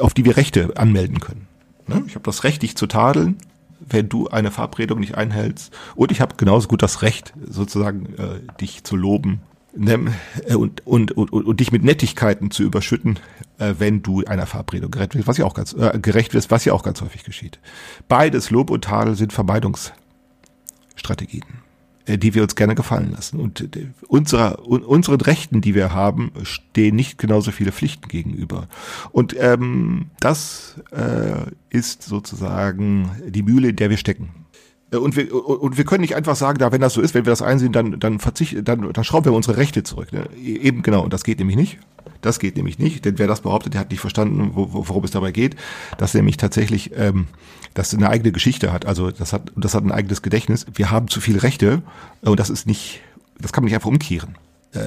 auf 0.00 0.14
die 0.14 0.24
wir 0.24 0.36
Rechte 0.36 0.76
anmelden 0.76 1.20
können. 1.20 1.46
Ne? 1.86 2.04
Ich 2.06 2.14
habe 2.14 2.24
das 2.24 2.44
Recht, 2.44 2.62
dich 2.62 2.76
zu 2.76 2.86
tadeln, 2.86 3.38
wenn 3.80 4.08
du 4.08 4.28
eine 4.28 4.50
Verabredung 4.50 5.00
nicht 5.00 5.16
einhältst. 5.16 5.72
Und 5.94 6.12
ich 6.12 6.20
habe 6.20 6.36
genauso 6.36 6.68
gut 6.68 6.82
das 6.82 7.02
Recht, 7.02 7.32
sozusagen 7.46 8.14
äh, 8.16 8.40
dich 8.60 8.84
zu 8.84 8.96
loben 8.96 9.40
und, 9.76 10.86
und, 10.86 11.12
und, 11.12 11.32
und 11.32 11.60
dich 11.60 11.72
mit 11.72 11.84
Nettigkeiten 11.84 12.50
zu 12.50 12.62
überschütten, 12.62 13.18
äh, 13.58 13.74
wenn 13.78 14.02
du 14.02 14.24
einer 14.24 14.46
Verabredung 14.46 14.90
gerecht 14.90 15.14
wirst, 15.14 15.26
was 15.26 15.38
ja 15.38 15.44
auch 15.44 15.54
ganz 15.54 15.72
äh, 15.72 15.98
gerecht 16.00 16.34
wirst, 16.34 16.50
was 16.50 16.64
ja 16.64 16.72
auch 16.72 16.82
ganz 16.82 17.00
häufig 17.00 17.24
geschieht. 17.24 17.58
Beides 18.08 18.50
Lob 18.50 18.70
und 18.70 18.84
Tadel 18.84 19.16
sind 19.16 19.32
Vermeidungsstrategien, 19.32 21.44
äh, 22.06 22.18
die 22.18 22.34
wir 22.34 22.42
uns 22.42 22.54
gerne 22.54 22.74
gefallen 22.74 23.12
lassen. 23.12 23.40
Und 23.40 23.76
äh, 23.76 23.88
unserer, 24.06 24.66
un, 24.66 24.82
unseren 24.82 25.20
Rechten, 25.20 25.60
die 25.60 25.74
wir 25.74 25.92
haben, 25.92 26.32
stehen 26.44 26.94
nicht 26.94 27.18
genauso 27.18 27.50
viele 27.50 27.72
Pflichten 27.72 28.08
gegenüber. 28.08 28.68
Und 29.10 29.34
ähm, 29.38 30.10
das 30.20 30.76
äh, 30.92 31.50
ist 31.70 32.04
sozusagen 32.04 33.10
die 33.26 33.42
Mühle, 33.42 33.70
in 33.70 33.76
der 33.76 33.90
wir 33.90 33.98
stecken. 33.98 34.43
Äh, 34.94 34.98
und 34.98 35.16
wir, 35.16 35.32
und 35.34 35.76
wir 35.76 35.84
können 35.84 36.02
nicht 36.02 36.14
einfach 36.14 36.36
sagen, 36.36 36.58
da, 36.58 36.72
wenn 36.72 36.80
das 36.80 36.94
so 36.94 37.00
ist, 37.00 37.14
wenn 37.14 37.24
wir 37.24 37.32
das 37.32 37.42
einsehen, 37.42 37.72
dann, 37.72 37.98
dann 38.00 38.18
verzichten, 38.20 38.64
dann, 38.64 38.92
dann 38.92 39.04
schrauben 39.04 39.26
wir 39.26 39.32
unsere 39.32 39.56
Rechte 39.56 39.82
zurück. 39.82 40.12
Ne? 40.12 40.28
E, 40.36 40.56
eben 40.56 40.82
genau, 40.82 41.02
und 41.02 41.12
das 41.12 41.24
geht 41.24 41.38
nämlich 41.38 41.56
nicht. 41.56 41.78
Das 42.20 42.38
geht 42.38 42.56
nämlich 42.56 42.78
nicht, 42.78 43.04
denn 43.04 43.18
wer 43.18 43.26
das 43.26 43.42
behauptet, 43.42 43.74
der 43.74 43.80
hat 43.80 43.90
nicht 43.90 44.00
verstanden, 44.00 44.52
wo, 44.54 44.68
worum 44.72 45.04
es 45.04 45.10
dabei 45.10 45.30
geht, 45.30 45.56
dass 45.98 46.14
nämlich 46.14 46.38
tatsächlich 46.38 46.92
ähm, 46.96 47.26
das 47.74 47.92
eine 47.94 48.08
eigene 48.08 48.32
Geschichte 48.32 48.72
hat. 48.72 48.86
Also 48.86 49.10
das 49.10 49.34
hat, 49.34 49.52
das 49.56 49.74
hat 49.74 49.84
ein 49.84 49.92
eigenes 49.92 50.22
Gedächtnis. 50.22 50.64
Wir 50.74 50.90
haben 50.90 51.08
zu 51.08 51.20
viele 51.20 51.42
Rechte 51.42 51.82
und 52.22 52.40
das 52.40 52.48
ist 52.48 52.66
nicht, 52.66 53.00
das 53.38 53.52
kann 53.52 53.62
man 53.62 53.66
nicht 53.66 53.74
einfach 53.74 53.90
umkehren 53.90 54.36
äh, 54.72 54.80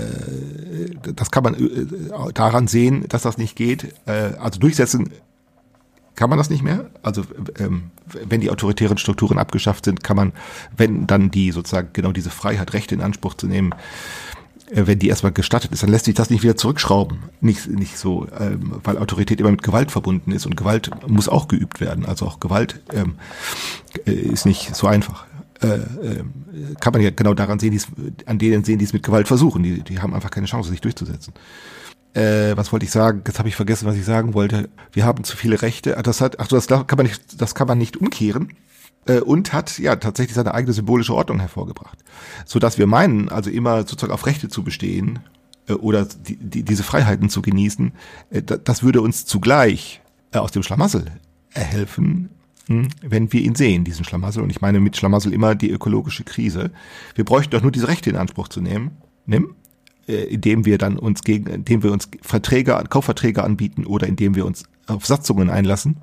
das 1.16 1.30
kann 1.30 1.44
man 1.44 1.54
äh, 1.56 2.34
daran 2.34 2.68
sehen, 2.68 3.06
dass 3.08 3.22
das 3.22 3.38
nicht 3.38 3.56
geht. 3.56 3.94
Also 4.06 4.60
durchsetzen 4.60 5.12
kann 6.18 6.30
man 6.30 6.38
das 6.38 6.50
nicht 6.50 6.64
mehr. 6.64 6.90
Also 7.04 7.24
ähm, 7.60 7.92
wenn 8.26 8.42
die 8.42 8.50
autoritären 8.50 8.98
Strukturen 8.98 9.38
abgeschafft 9.38 9.86
sind, 9.86 10.04
kann 10.04 10.18
man, 10.18 10.34
wenn 10.76 11.08
dann 11.08 11.32
die 11.32 11.52
sozusagen 11.52 11.90
genau 11.94 12.12
diese 12.12 12.32
Freiheit, 12.32 12.74
Rechte 12.74 12.96
in 12.96 13.02
Anspruch 13.02 13.36
zu 13.36 13.48
nehmen, 13.48 13.74
äh, 14.72 14.88
wenn 14.88 14.98
die 14.98 15.10
erstmal 15.10 15.32
gestattet 15.32 15.72
ist, 15.72 15.84
dann 15.84 15.92
lässt 15.92 16.06
sich 16.06 16.16
das 16.16 16.32
nicht 16.32 16.42
wieder 16.42 16.58
zurückschrauben. 16.58 17.20
Nicht, 17.40 17.68
nicht 17.68 18.00
so, 18.00 18.28
ähm, 18.38 18.74
weil 18.84 18.98
Autorität 18.98 19.40
immer 19.40 19.52
mit 19.52 19.62
Gewalt 19.62 19.92
verbunden 19.92 20.32
ist 20.32 20.48
und 20.48 20.58
Gewalt 20.58 20.90
muss 21.08 21.30
auch 21.30 21.48
geübt 21.48 21.80
werden. 21.80 22.04
Also 22.06 22.26
auch 22.26 22.40
Gewalt 22.40 22.82
ähm, 22.94 23.16
äh, 24.08 24.12
ist 24.12 24.48
nicht 24.48 24.76
so 24.76 24.88
einfach. 24.88 25.28
Äh, 25.62 25.68
äh, 25.68 26.24
kann 26.80 26.94
man 26.94 27.04
ja 27.04 27.12
genau 27.12 27.36
daran 27.36 27.60
sehen, 27.60 27.72
die's, 27.72 27.88
an 28.26 28.40
denen 28.40 28.64
sehen, 28.64 28.80
die 28.80 28.86
es 28.86 28.94
mit 28.94 29.04
Gewalt 29.04 29.28
versuchen. 29.28 29.62
Die, 29.62 29.84
die 29.84 30.00
haben 30.00 30.16
einfach 30.16 30.32
keine 30.32 30.48
Chance, 30.48 30.72
sich 30.72 30.82
durchzusetzen 30.82 31.34
äh, 32.18 32.58
was 32.58 32.72
wollte 32.72 32.86
ich 32.86 32.92
sagen? 32.92 33.22
Jetzt 33.26 33.38
habe 33.40 33.50
ich 33.50 33.56
vergessen, 33.56 33.88
was 33.88 33.96
ich 33.96 34.06
sagen 34.06 34.34
wollte. 34.34 34.70
Wir 34.92 35.06
haben 35.06 35.24
zu 35.24 35.38
viele 35.38 35.62
Rechte. 35.62 35.98
Das 36.04 36.20
hat, 36.20 36.40
ach, 36.40 36.48
das 36.48 36.68
kann 36.68 36.86
man 36.96 37.06
nicht, 37.06 37.42
das 37.42 37.54
kann 37.56 37.68
man 37.68 37.78
nicht 37.78 37.98
umkehren. 37.98 38.54
äh, 39.08 39.20
und 39.20 39.54
hat 39.54 39.80
ja 39.80 39.96
tatsächlich 39.96 40.36
seine 40.36 40.54
eigene 40.54 40.74
symbolische 40.74 41.14
Ordnung 41.14 41.40
hervorgebracht, 41.40 42.00
so 42.46 42.60
dass 42.60 42.78
wir 42.78 42.88
meinen, 42.88 43.30
also 43.30 43.50
immer 43.50 43.80
sozusagen 43.80 44.14
auf 44.14 44.26
Rechte 44.26 44.50
zu 44.50 44.64
bestehen 44.64 45.20
äh, 45.68 45.74
oder 45.74 46.06
die, 46.06 46.38
die, 46.38 46.64
diese 46.64 46.84
Freiheiten 46.84 47.30
zu 47.30 47.42
genießen, 47.42 47.94
äh, 48.32 48.42
das 48.42 48.84
würde 48.84 49.02
uns 49.02 49.26
zugleich 49.26 50.02
aus 50.34 50.52
dem 50.52 50.64
Schlamassel 50.64 51.06
helfen, 51.54 52.30
hm, 52.68 52.90
wenn 53.02 53.32
wir 53.32 53.42
ihn 53.42 53.56
sehen, 53.56 53.86
diesen 53.86 54.04
Schlamassel. 54.04 54.44
Und 54.44 54.50
ich 54.50 54.62
meine 54.62 54.80
mit 54.80 54.98
Schlamassel 54.98 55.34
immer 55.34 55.56
die 55.56 55.72
ökologische 55.72 56.24
Krise. 56.24 56.72
Wir 57.16 57.24
bräuchten 57.24 57.52
doch 57.52 57.62
nur 57.62 57.72
diese 57.72 57.88
Rechte 57.88 58.10
in 58.10 58.18
Anspruch 58.18 58.50
zu 58.50 58.62
nehmen. 58.62 58.98
Nimm, 59.26 59.56
äh, 60.08 60.24
indem 60.24 60.66
wir 60.66 60.78
dann 60.78 60.98
uns 60.98 61.24
gegen, 61.24 61.48
indem 61.48 61.84
wir 61.84 61.92
uns 61.92 62.10
Verträge, 62.22 62.84
Kaufverträge 62.90 63.44
anbieten 63.44 63.86
oder 63.86 64.08
indem 64.08 64.36
wir 64.36 64.46
uns 64.46 64.64
auf 64.88 65.06
Satzungen 65.06 65.50
einlassen. 65.50 65.98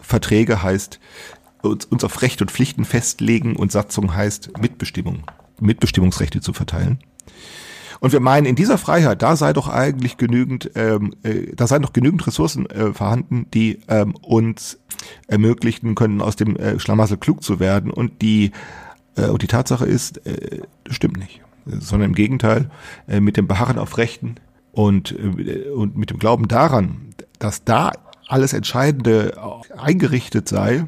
Verträge 0.00 0.62
heißt 0.62 1.00
uns, 1.62 1.84
uns 1.84 2.04
auf 2.04 2.22
Rechte 2.22 2.44
und 2.44 2.50
Pflichten 2.50 2.84
festlegen 2.84 3.56
und 3.56 3.72
Satzung 3.72 4.14
heißt 4.14 4.58
Mitbestimmung, 4.60 5.24
Mitbestimmungsrechte 5.60 6.40
zu 6.40 6.52
verteilen. 6.52 6.98
Und 8.00 8.12
wir 8.12 8.20
meinen, 8.20 8.46
in 8.46 8.56
dieser 8.56 8.78
Freiheit, 8.78 9.20
da 9.20 9.36
sei 9.36 9.52
doch 9.52 9.68
eigentlich 9.68 10.16
genügend, 10.16 10.70
ähm, 10.74 11.14
äh, 11.22 11.54
da 11.54 11.66
seien 11.66 11.82
doch 11.82 11.92
genügend 11.92 12.26
Ressourcen 12.26 12.64
äh, 12.70 12.94
vorhanden, 12.94 13.46
die 13.52 13.80
ähm, 13.88 14.14
uns 14.22 14.78
ermöglichen 15.26 15.94
können, 15.94 16.22
aus 16.22 16.34
dem 16.34 16.56
äh, 16.56 16.80
Schlamassel 16.80 17.18
klug 17.18 17.42
zu 17.42 17.60
werden. 17.60 17.90
Und 17.90 18.22
die, 18.22 18.52
äh, 19.16 19.26
und 19.26 19.42
die 19.42 19.48
Tatsache 19.48 19.84
ist, 19.84 20.26
äh, 20.26 20.62
stimmt 20.88 21.18
nicht. 21.18 21.42
Sondern 21.66 22.10
im 22.10 22.14
Gegenteil, 22.14 22.70
äh, 23.08 23.20
mit 23.20 23.36
dem 23.36 23.46
Beharren 23.46 23.78
auf 23.78 23.98
Rechten 23.98 24.36
und, 24.72 25.12
äh, 25.12 25.70
und 25.70 25.96
mit 25.96 26.10
dem 26.10 26.18
Glauben 26.18 26.48
daran, 26.48 27.14
dass 27.38 27.64
da 27.64 27.92
alles 28.28 28.52
Entscheidende 28.52 29.36
eingerichtet 29.76 30.48
sei, 30.48 30.86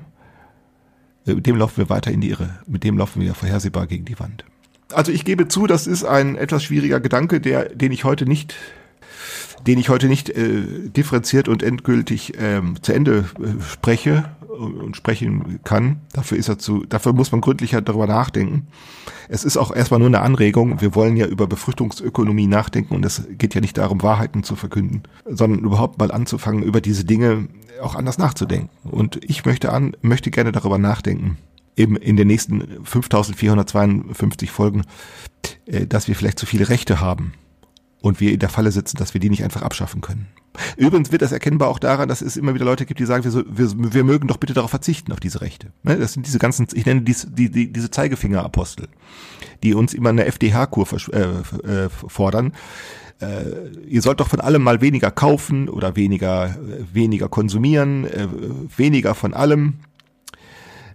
äh, 1.27 1.35
mit 1.35 1.47
dem 1.47 1.57
laufen 1.57 1.79
wir 1.79 1.91
weiter 1.91 2.11
in 2.11 2.21
die 2.21 2.31
Irre. 2.31 2.61
Mit 2.67 2.85
dem 2.85 2.99
laufen 2.99 3.21
wir 3.23 3.35
vorhersehbar 3.35 3.87
gegen 3.87 4.05
die 4.05 4.19
Wand 4.19 4.45
also 4.93 5.13
ich 5.13 5.25
gebe 5.25 5.49
zu, 5.49 5.67
das 5.67 5.87
ist 5.87 6.05
ein 6.05 6.37
etwas 6.37 6.63
schwieriger 6.63 7.01
Gedanke, 7.01 7.41
der, 7.41 7.69
den 7.71 7.93
ich 7.93 8.05
heute 8.05 8.27
nicht 8.27 8.55
den 9.67 9.79
ich 9.79 9.89
heute 9.89 10.09
nicht 10.09 10.29
äh, 10.29 10.89
differenziert 10.89 11.47
und 11.47 11.63
endgültig 11.63 12.33
ähm, 12.37 12.83
zu 12.83 12.93
Ende 12.93 13.27
äh, 13.39 13.63
spreche 13.63 14.25
und, 14.53 14.97
sprechen 14.97 15.61
kann. 15.65 16.01
Dafür 16.13 16.39
ist 16.39 16.49
er 16.49 16.59
zu, 16.59 16.85
dafür 16.85 17.13
muss 17.13 17.33
man 17.33 17.41
gründlicher 17.41 17.81
darüber 17.81 18.07
nachdenken. 18.07 18.67
Es 19.29 19.45
ist 19.45 19.57
auch 19.57 19.75
erstmal 19.75 20.01
nur 20.01 20.09
eine 20.09 20.21
Anregung. 20.21 20.81
Wir 20.81 20.95
wollen 20.95 21.17
ja 21.17 21.27
über 21.27 21.47
Befruchtungsökonomie 21.47 22.47
nachdenken 22.47 22.95
und 22.95 23.05
es 23.05 23.23
geht 23.39 23.55
ja 23.55 23.61
nicht 23.61 23.79
darum, 23.79 24.03
Wahrheiten 24.03 24.43
zu 24.43 24.57
verkünden, 24.57 25.03
sondern 25.27 25.61
überhaupt 25.61 25.99
mal 25.99 26.11
anzufangen, 26.11 26.63
über 26.63 26.81
diese 26.81 27.05
Dinge 27.05 27.49
auch 27.81 27.95
anders 27.95 28.19
nachzudenken. 28.19 28.71
Und 28.85 29.19
ich 29.23 29.45
möchte 29.45 29.73
an, 29.73 29.97
möchte 30.03 30.31
gerne 30.31 30.53
darüber 30.53 30.79
nachdenken 30.79 31.39
eben 31.77 31.97
in 31.97 32.17
den 32.17 32.29
nächsten 32.29 32.85
5452 32.85 34.51
Folgen, 34.51 34.83
äh, 35.65 35.87
dass 35.87 36.07
wir 36.07 36.15
vielleicht 36.15 36.39
zu 36.39 36.45
viele 36.45 36.69
Rechte 36.69 37.01
haben 37.01 37.33
und 38.03 38.21
wir 38.21 38.33
in 38.33 38.41
der 38.41 38.49
Falle 38.49 38.71
sitzen, 38.73 38.99
dass 38.99 39.15
wir 39.15 39.21
die 39.21 39.31
nicht 39.31 39.45
einfach 39.45 39.63
abschaffen 39.63 40.01
können. 40.01 40.27
Übrigens 40.77 41.11
wird 41.13 41.23
das 41.23 41.33
erkennbar 41.33 41.69
auch 41.69 41.79
daran, 41.79 42.09
dass 42.09 42.21
es 42.21 42.37
immer 42.37 42.55
wieder 42.55 42.67
Leute 42.67 42.85
gibt, 42.85 43.01
die 43.01 43.07
sagen, 43.07 43.25
wir, 43.25 43.45
wir, 43.49 43.95
wir 43.95 44.05
mögen 44.05 44.29
doch 44.29 44.37
bitte 44.37 44.53
darauf 44.53 44.71
verzichten, 44.71 45.13
auf 45.13 45.21
diese 45.21 45.41
Rechte. 45.41 45.69
Ne, 45.83 45.97
das 45.97 46.13
sind 46.13 46.27
diese 46.27 46.39
ganzen, 46.39 46.67
ich 46.75 46.85
nenne 46.85 47.03
dies, 47.03 47.27
die, 47.31 47.51
die, 47.51 47.73
diese 47.73 47.91
Zeigefingerapostel, 47.91 48.89
die 49.63 49.73
uns 49.73 49.95
immer 49.95 50.11
eine 50.11 50.27
FDH-Kur 50.27 50.87
äh, 51.13 51.85
äh, 51.85 51.89
fordern. 51.89 52.53
Äh, 53.21 53.71
ihr 53.87 54.03
sollt 54.03 54.21
doch 54.21 54.29
von 54.29 54.41
allem 54.41 54.63
mal 54.63 54.81
weniger 54.81 55.11
kaufen 55.11 55.69
oder 55.69 55.97
weniger, 55.97 56.47
äh, 56.47 56.85
weniger 56.93 57.29
konsumieren, 57.29 58.05
äh, 58.05 58.27
weniger 58.77 59.15
von 59.15 59.33
allem 59.33 59.75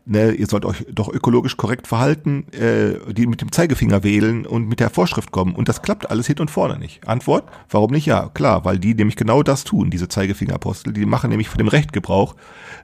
ne, 0.08 0.32
ihr 0.32 0.48
sollt 0.48 0.66
euch 0.66 0.86
doch 0.92 1.10
ökologisch 1.10 1.58
korrekt 1.58 1.88
verhalten, 1.88 2.48
äh, 2.54 3.14
die 3.14 3.28
mit 3.28 3.42
dem 3.42 3.52
Zeigefinger 3.52 4.04
wählen 4.04 4.46
und 4.46 4.68
mit 4.68 4.80
der 4.80 4.90
Vorschrift 4.90 5.32
kommen. 5.32 5.54
Und 5.54 5.70
das 5.70 5.82
klappt 5.82 6.10
alles 6.10 6.28
hin 6.28 6.40
und 6.40 6.50
vorne 6.50 6.80
nicht. 6.80 7.08
Antwort, 7.08 7.50
warum 7.70 7.92
nicht? 7.92 8.06
Ja, 8.06 8.30
klar, 8.34 8.66
weil 8.66 8.80
die 8.80 8.96
nämlich 8.96 9.16
genau 9.16 9.44
das 9.44 9.64
tun, 9.64 9.90
diese 9.90 10.08
Zeigefingerpostel. 10.08 10.94
Die 10.94 11.06
machen 11.06 11.30
nämlich 11.30 11.50
von 11.50 11.58
dem 11.58 11.68
Recht 11.68 11.94
Gebrauch. 11.94 12.36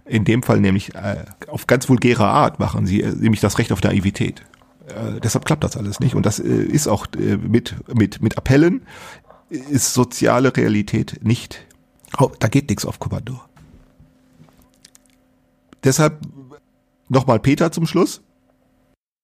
In 0.06 0.26
dem 0.26 0.44
Fall 0.44 0.60
nämlich 0.60 0.94
äh, 0.96 1.26
auf 1.48 1.68
ganz 1.68 1.90
vulgäre 1.90 2.26
Art 2.26 2.60
machen 2.60 2.86
sie 2.86 3.02
äh, 3.02 3.14
nämlich 3.16 3.40
das 3.40 3.58
Recht 3.58 3.72
auf 3.72 3.82
Naivität. 3.82 4.42
Äh, 4.88 5.20
deshalb 5.22 5.46
klappt 5.46 5.64
das 5.64 5.78
alles 5.78 6.00
nicht. 6.00 6.16
Und 6.16 6.26
das 6.26 6.40
äh, 6.40 6.44
ist 6.44 6.88
auch 6.88 7.08
äh, 7.18 7.38
mit, 7.38 7.76
mit, 7.94 8.22
mit 8.22 8.38
Appellen 8.38 8.86
ist 9.50 9.94
soziale 9.94 10.56
Realität 10.56 11.20
nicht. 11.24 11.66
Oh, 12.18 12.32
da 12.40 12.48
geht 12.48 12.70
nichts 12.70 12.86
auf 12.86 13.00
Kommando. 13.00 13.40
Deshalb 15.84 16.20
Nochmal 17.10 17.40
Peter 17.40 17.72
zum 17.72 17.88
Schluss. 17.88 18.22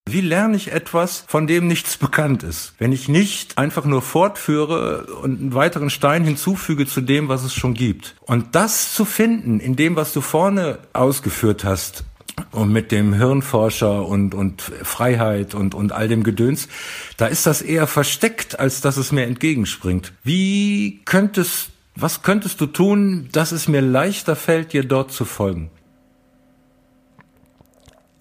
Wie 0.08 0.20
lerne 0.22 0.56
ich 0.56 0.72
etwas, 0.72 1.24
von 1.28 1.46
dem 1.46 1.68
nichts 1.68 1.96
bekannt 1.96 2.42
ist? 2.42 2.74
Wenn 2.78 2.90
ich 2.90 3.08
nicht 3.08 3.58
einfach 3.58 3.84
nur 3.84 4.02
fortführe 4.02 5.06
und 5.22 5.40
einen 5.40 5.54
weiteren 5.54 5.90
Stein 5.90 6.24
hinzufüge 6.24 6.86
zu 6.86 7.00
dem, 7.00 7.28
was 7.28 7.44
es 7.44 7.54
schon 7.54 7.74
gibt. 7.74 8.16
Und 8.22 8.54
das 8.54 8.92
zu 8.94 9.04
finden 9.04 9.60
in 9.60 9.76
dem, 9.76 9.96
was 9.96 10.12
du 10.12 10.20
vorne 10.20 10.78
ausgeführt 10.92 11.64
hast, 11.64 12.04
und 12.52 12.72
mit 12.72 12.90
dem 12.90 13.12
Hirnforscher 13.12 14.06
und, 14.06 14.34
und 14.34 14.62
Freiheit 14.62 15.54
und, 15.54 15.74
und 15.74 15.92
all 15.92 16.08
dem 16.08 16.22
Gedöns, 16.22 16.68
da 17.16 17.26
ist 17.26 17.46
das 17.46 17.62
eher 17.62 17.86
versteckt, 17.86 18.58
als 18.58 18.80
dass 18.80 18.96
es 18.96 19.12
mir 19.12 19.24
entgegenspringt. 19.24 20.12
Wie 20.24 21.00
könntest, 21.04 21.70
was 21.96 22.22
könntest 22.22 22.60
du 22.60 22.66
tun, 22.66 23.28
dass 23.32 23.52
es 23.52 23.68
mir 23.68 23.82
leichter 23.82 24.36
fällt, 24.36 24.72
dir 24.72 24.84
dort 24.84 25.12
zu 25.12 25.24
folgen? 25.24 25.70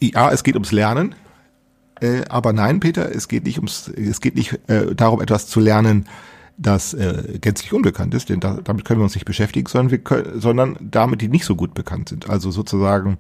Ja, 0.02 0.32
es 0.32 0.44
geht 0.44 0.56
ums 0.56 0.72
Lernen. 0.72 1.16
Äh, 2.02 2.24
aber 2.30 2.54
nein, 2.54 2.80
Peter, 2.80 3.14
es 3.14 3.28
geht 3.28 3.46
nicht 3.46 3.58
ums, 3.58 3.90
es 3.90 4.22
geht 4.22 4.36
nicht 4.36 4.60
äh, 4.68 4.96
darum, 4.96 5.22
etwas 5.22 5.48
zu 5.48 5.60
lernen, 5.60 6.08
das 6.58 6.94
äh, 6.94 7.40
gänzlich 7.40 7.74
unbekannt 7.74 8.14
ist, 8.14 8.30
denn 8.30 8.42
da, 8.42 8.60
damit 8.64 8.84
können 8.86 9.00
wir 9.00 9.06
uns 9.06 9.16
nicht 9.16 9.26
beschäftigen, 9.26 9.68
sondern 9.68 9.92
wir 9.92 10.00
können, 10.00 10.42
sondern 10.42 10.78
damit, 10.82 11.22
die 11.22 11.30
nicht 11.30 11.46
so 11.46 11.56
gut 11.56 11.74
bekannt 11.74 12.10
sind. 12.10 12.30
Also 12.30 12.52
sozusagen, 12.52 13.18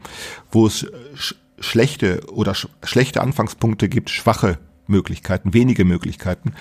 wo 0.51 0.67
es 0.67 0.85
sch 1.15 1.35
schlechte 1.61 2.21
oder 2.31 2.53
sch 2.53 2.67
schlechte 2.83 3.21
Anfangspunkte 3.21 3.89
gibt, 3.89 4.09
schwache 4.09 4.59
Möglichkeiten, 4.87 5.53
wenige 5.53 5.85
Möglichkeiten. 5.85 6.53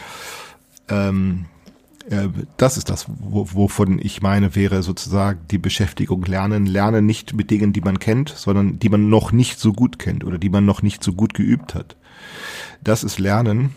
Ähm, 0.89 1.47
äh, 1.47 1.58
das 2.57 2.77
ist 2.79 2.89
das, 2.89 3.07
wovon 3.09 3.99
ich 3.99 4.23
meine, 4.23 4.55
wäre 4.55 4.83
sozusagen 4.83 5.41
die 5.51 5.59
Beschäftigung 5.59 6.25
lernen. 6.25 6.65
Lernen 6.67 7.05
nicht 7.05 7.35
mit 7.35 7.51
Dingen, 7.51 7.73
die 7.73 7.83
man 7.83 7.99
kennt, 7.99 8.31
sondern 8.31 8.79
die 8.79 8.89
man 8.89 9.11
noch 9.11 9.33
nicht 9.33 9.61
so 9.61 9.73
gut 9.73 9.99
kennt 9.99 10.25
oder 10.25 10.39
die 10.39 10.49
man 10.49 10.65
noch 10.65 10.83
nicht 10.83 11.05
so 11.05 11.13
gut 11.13 11.35
geübt 11.35 11.75
hat. 11.75 11.97
Das 12.83 13.05
ist 13.05 13.19
Lernen 13.19 13.75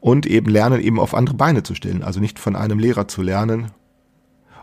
und 0.00 0.26
eben 0.26 0.50
Lernen 0.50 0.80
eben 0.80 0.98
auf 0.98 1.14
andere 1.14 1.36
Beine 1.36 1.62
zu 1.62 1.74
stellen. 1.74 2.02
Also 2.02 2.20
nicht 2.20 2.38
von 2.38 2.56
einem 2.56 2.78
Lehrer 2.78 3.06
zu 3.06 3.22
lernen. 3.22 3.70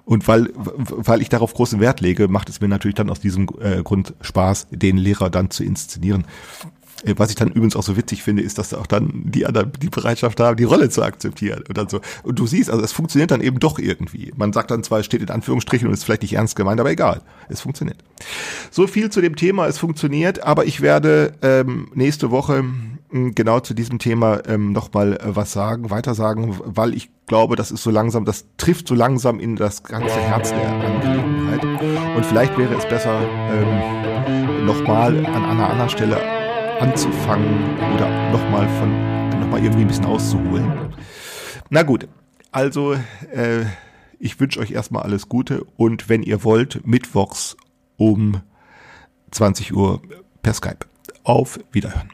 Und 0.03 0.27
weil, 0.27 0.49
weil 0.55 1.21
ich 1.21 1.29
darauf 1.29 1.53
großen 1.53 1.79
Wert 1.79 2.01
lege, 2.01 2.27
macht 2.27 2.49
es 2.49 2.59
mir 2.59 2.67
natürlich 2.67 2.95
dann 2.95 3.09
aus 3.09 3.19
diesem 3.19 3.47
äh, 3.61 3.83
Grund 3.83 4.15
Spaß, 4.19 4.67
den 4.71 4.97
Lehrer 4.97 5.29
dann 5.29 5.51
zu 5.51 5.63
inszenieren. 5.63 6.25
Äh, 7.03 7.15
was 7.17 7.29
ich 7.29 7.35
dann 7.35 7.49
übrigens 7.49 7.75
auch 7.75 7.83
so 7.83 7.97
witzig 7.97 8.23
finde, 8.23 8.43
ist, 8.43 8.57
dass 8.57 8.73
auch 8.73 8.87
dann 8.87 9.23
die 9.25 9.45
anderen 9.45 9.71
die 9.81 9.89
Bereitschaft 9.89 10.39
haben, 10.39 10.57
die 10.57 10.63
Rolle 10.63 10.89
zu 10.89 11.03
akzeptieren 11.03 11.63
und 11.67 11.77
dann 11.77 11.89
so. 11.89 12.01
Und 12.23 12.39
du 12.39 12.47
siehst, 12.47 12.69
also 12.69 12.83
es 12.83 12.91
funktioniert 12.91 13.31
dann 13.31 13.41
eben 13.41 13.59
doch 13.59 13.79
irgendwie. 13.79 14.31
Man 14.35 14.53
sagt 14.53 14.71
dann 14.71 14.83
zwar, 14.83 15.03
steht 15.03 15.21
in 15.21 15.29
Anführungsstrichen 15.29 15.87
und 15.87 15.93
ist 15.93 16.03
vielleicht 16.03 16.21
nicht 16.21 16.33
ernst 16.33 16.55
gemeint, 16.55 16.79
aber 16.79 16.91
egal, 16.91 17.21
es 17.49 17.61
funktioniert. 17.61 17.97
So 18.69 18.87
viel 18.87 19.09
zu 19.09 19.21
dem 19.21 19.35
Thema, 19.35 19.67
es 19.67 19.77
funktioniert, 19.77 20.43
aber 20.43 20.65
ich 20.65 20.81
werde 20.81 21.33
ähm, 21.41 21.89
nächste 21.93 22.31
Woche 22.31 22.63
hm, 23.09 23.35
genau 23.35 23.59
zu 23.59 23.73
diesem 23.73 23.99
Thema 23.99 24.41
ähm, 24.47 24.71
nochmal 24.71 25.13
äh, 25.13 25.35
was 25.35 25.51
sagen, 25.51 25.89
weiter 25.89 26.15
sagen, 26.15 26.57
weil 26.63 26.93
ich 26.93 27.09
glaube, 27.27 27.55
das 27.55 27.71
ist 27.71 27.83
so 27.83 27.91
langsam, 27.91 28.25
das 28.25 28.45
trifft 28.57 28.87
so 28.87 28.95
langsam 28.95 29.39
in 29.39 29.55
das 29.55 29.83
ganze 29.83 30.15
Herz 30.15 30.49
der 30.49 30.69
Angelegenheit. 30.69 31.63
Und 32.15 32.25
vielleicht 32.25 32.57
wäre 32.57 32.75
es 32.75 32.85
besser, 32.87 33.21
ähm, 33.51 34.65
nochmal 34.65 35.25
an 35.25 35.45
einer 35.45 35.69
anderen 35.69 35.89
Stelle 35.89 36.40
anzufangen 36.81 37.77
oder 37.95 38.31
nochmal 38.31 38.67
von 38.79 39.39
nochmal 39.39 39.63
irgendwie 39.63 39.81
ein 39.81 39.87
bisschen 39.87 40.05
auszuholen. 40.05 40.91
Na 41.69 41.83
gut, 41.83 42.07
also 42.51 42.93
äh, 43.31 43.65
ich 44.17 44.39
wünsche 44.39 44.59
euch 44.59 44.71
erstmal 44.71 45.03
alles 45.03 45.29
Gute 45.29 45.63
und 45.77 46.09
wenn 46.09 46.23
ihr 46.23 46.43
wollt, 46.43 46.85
mittwochs 46.85 47.55
um 47.97 48.41
20 49.29 49.73
Uhr 49.73 50.01
per 50.41 50.53
Skype. 50.53 50.87
Auf 51.23 51.59
Wiederhören. 51.71 52.09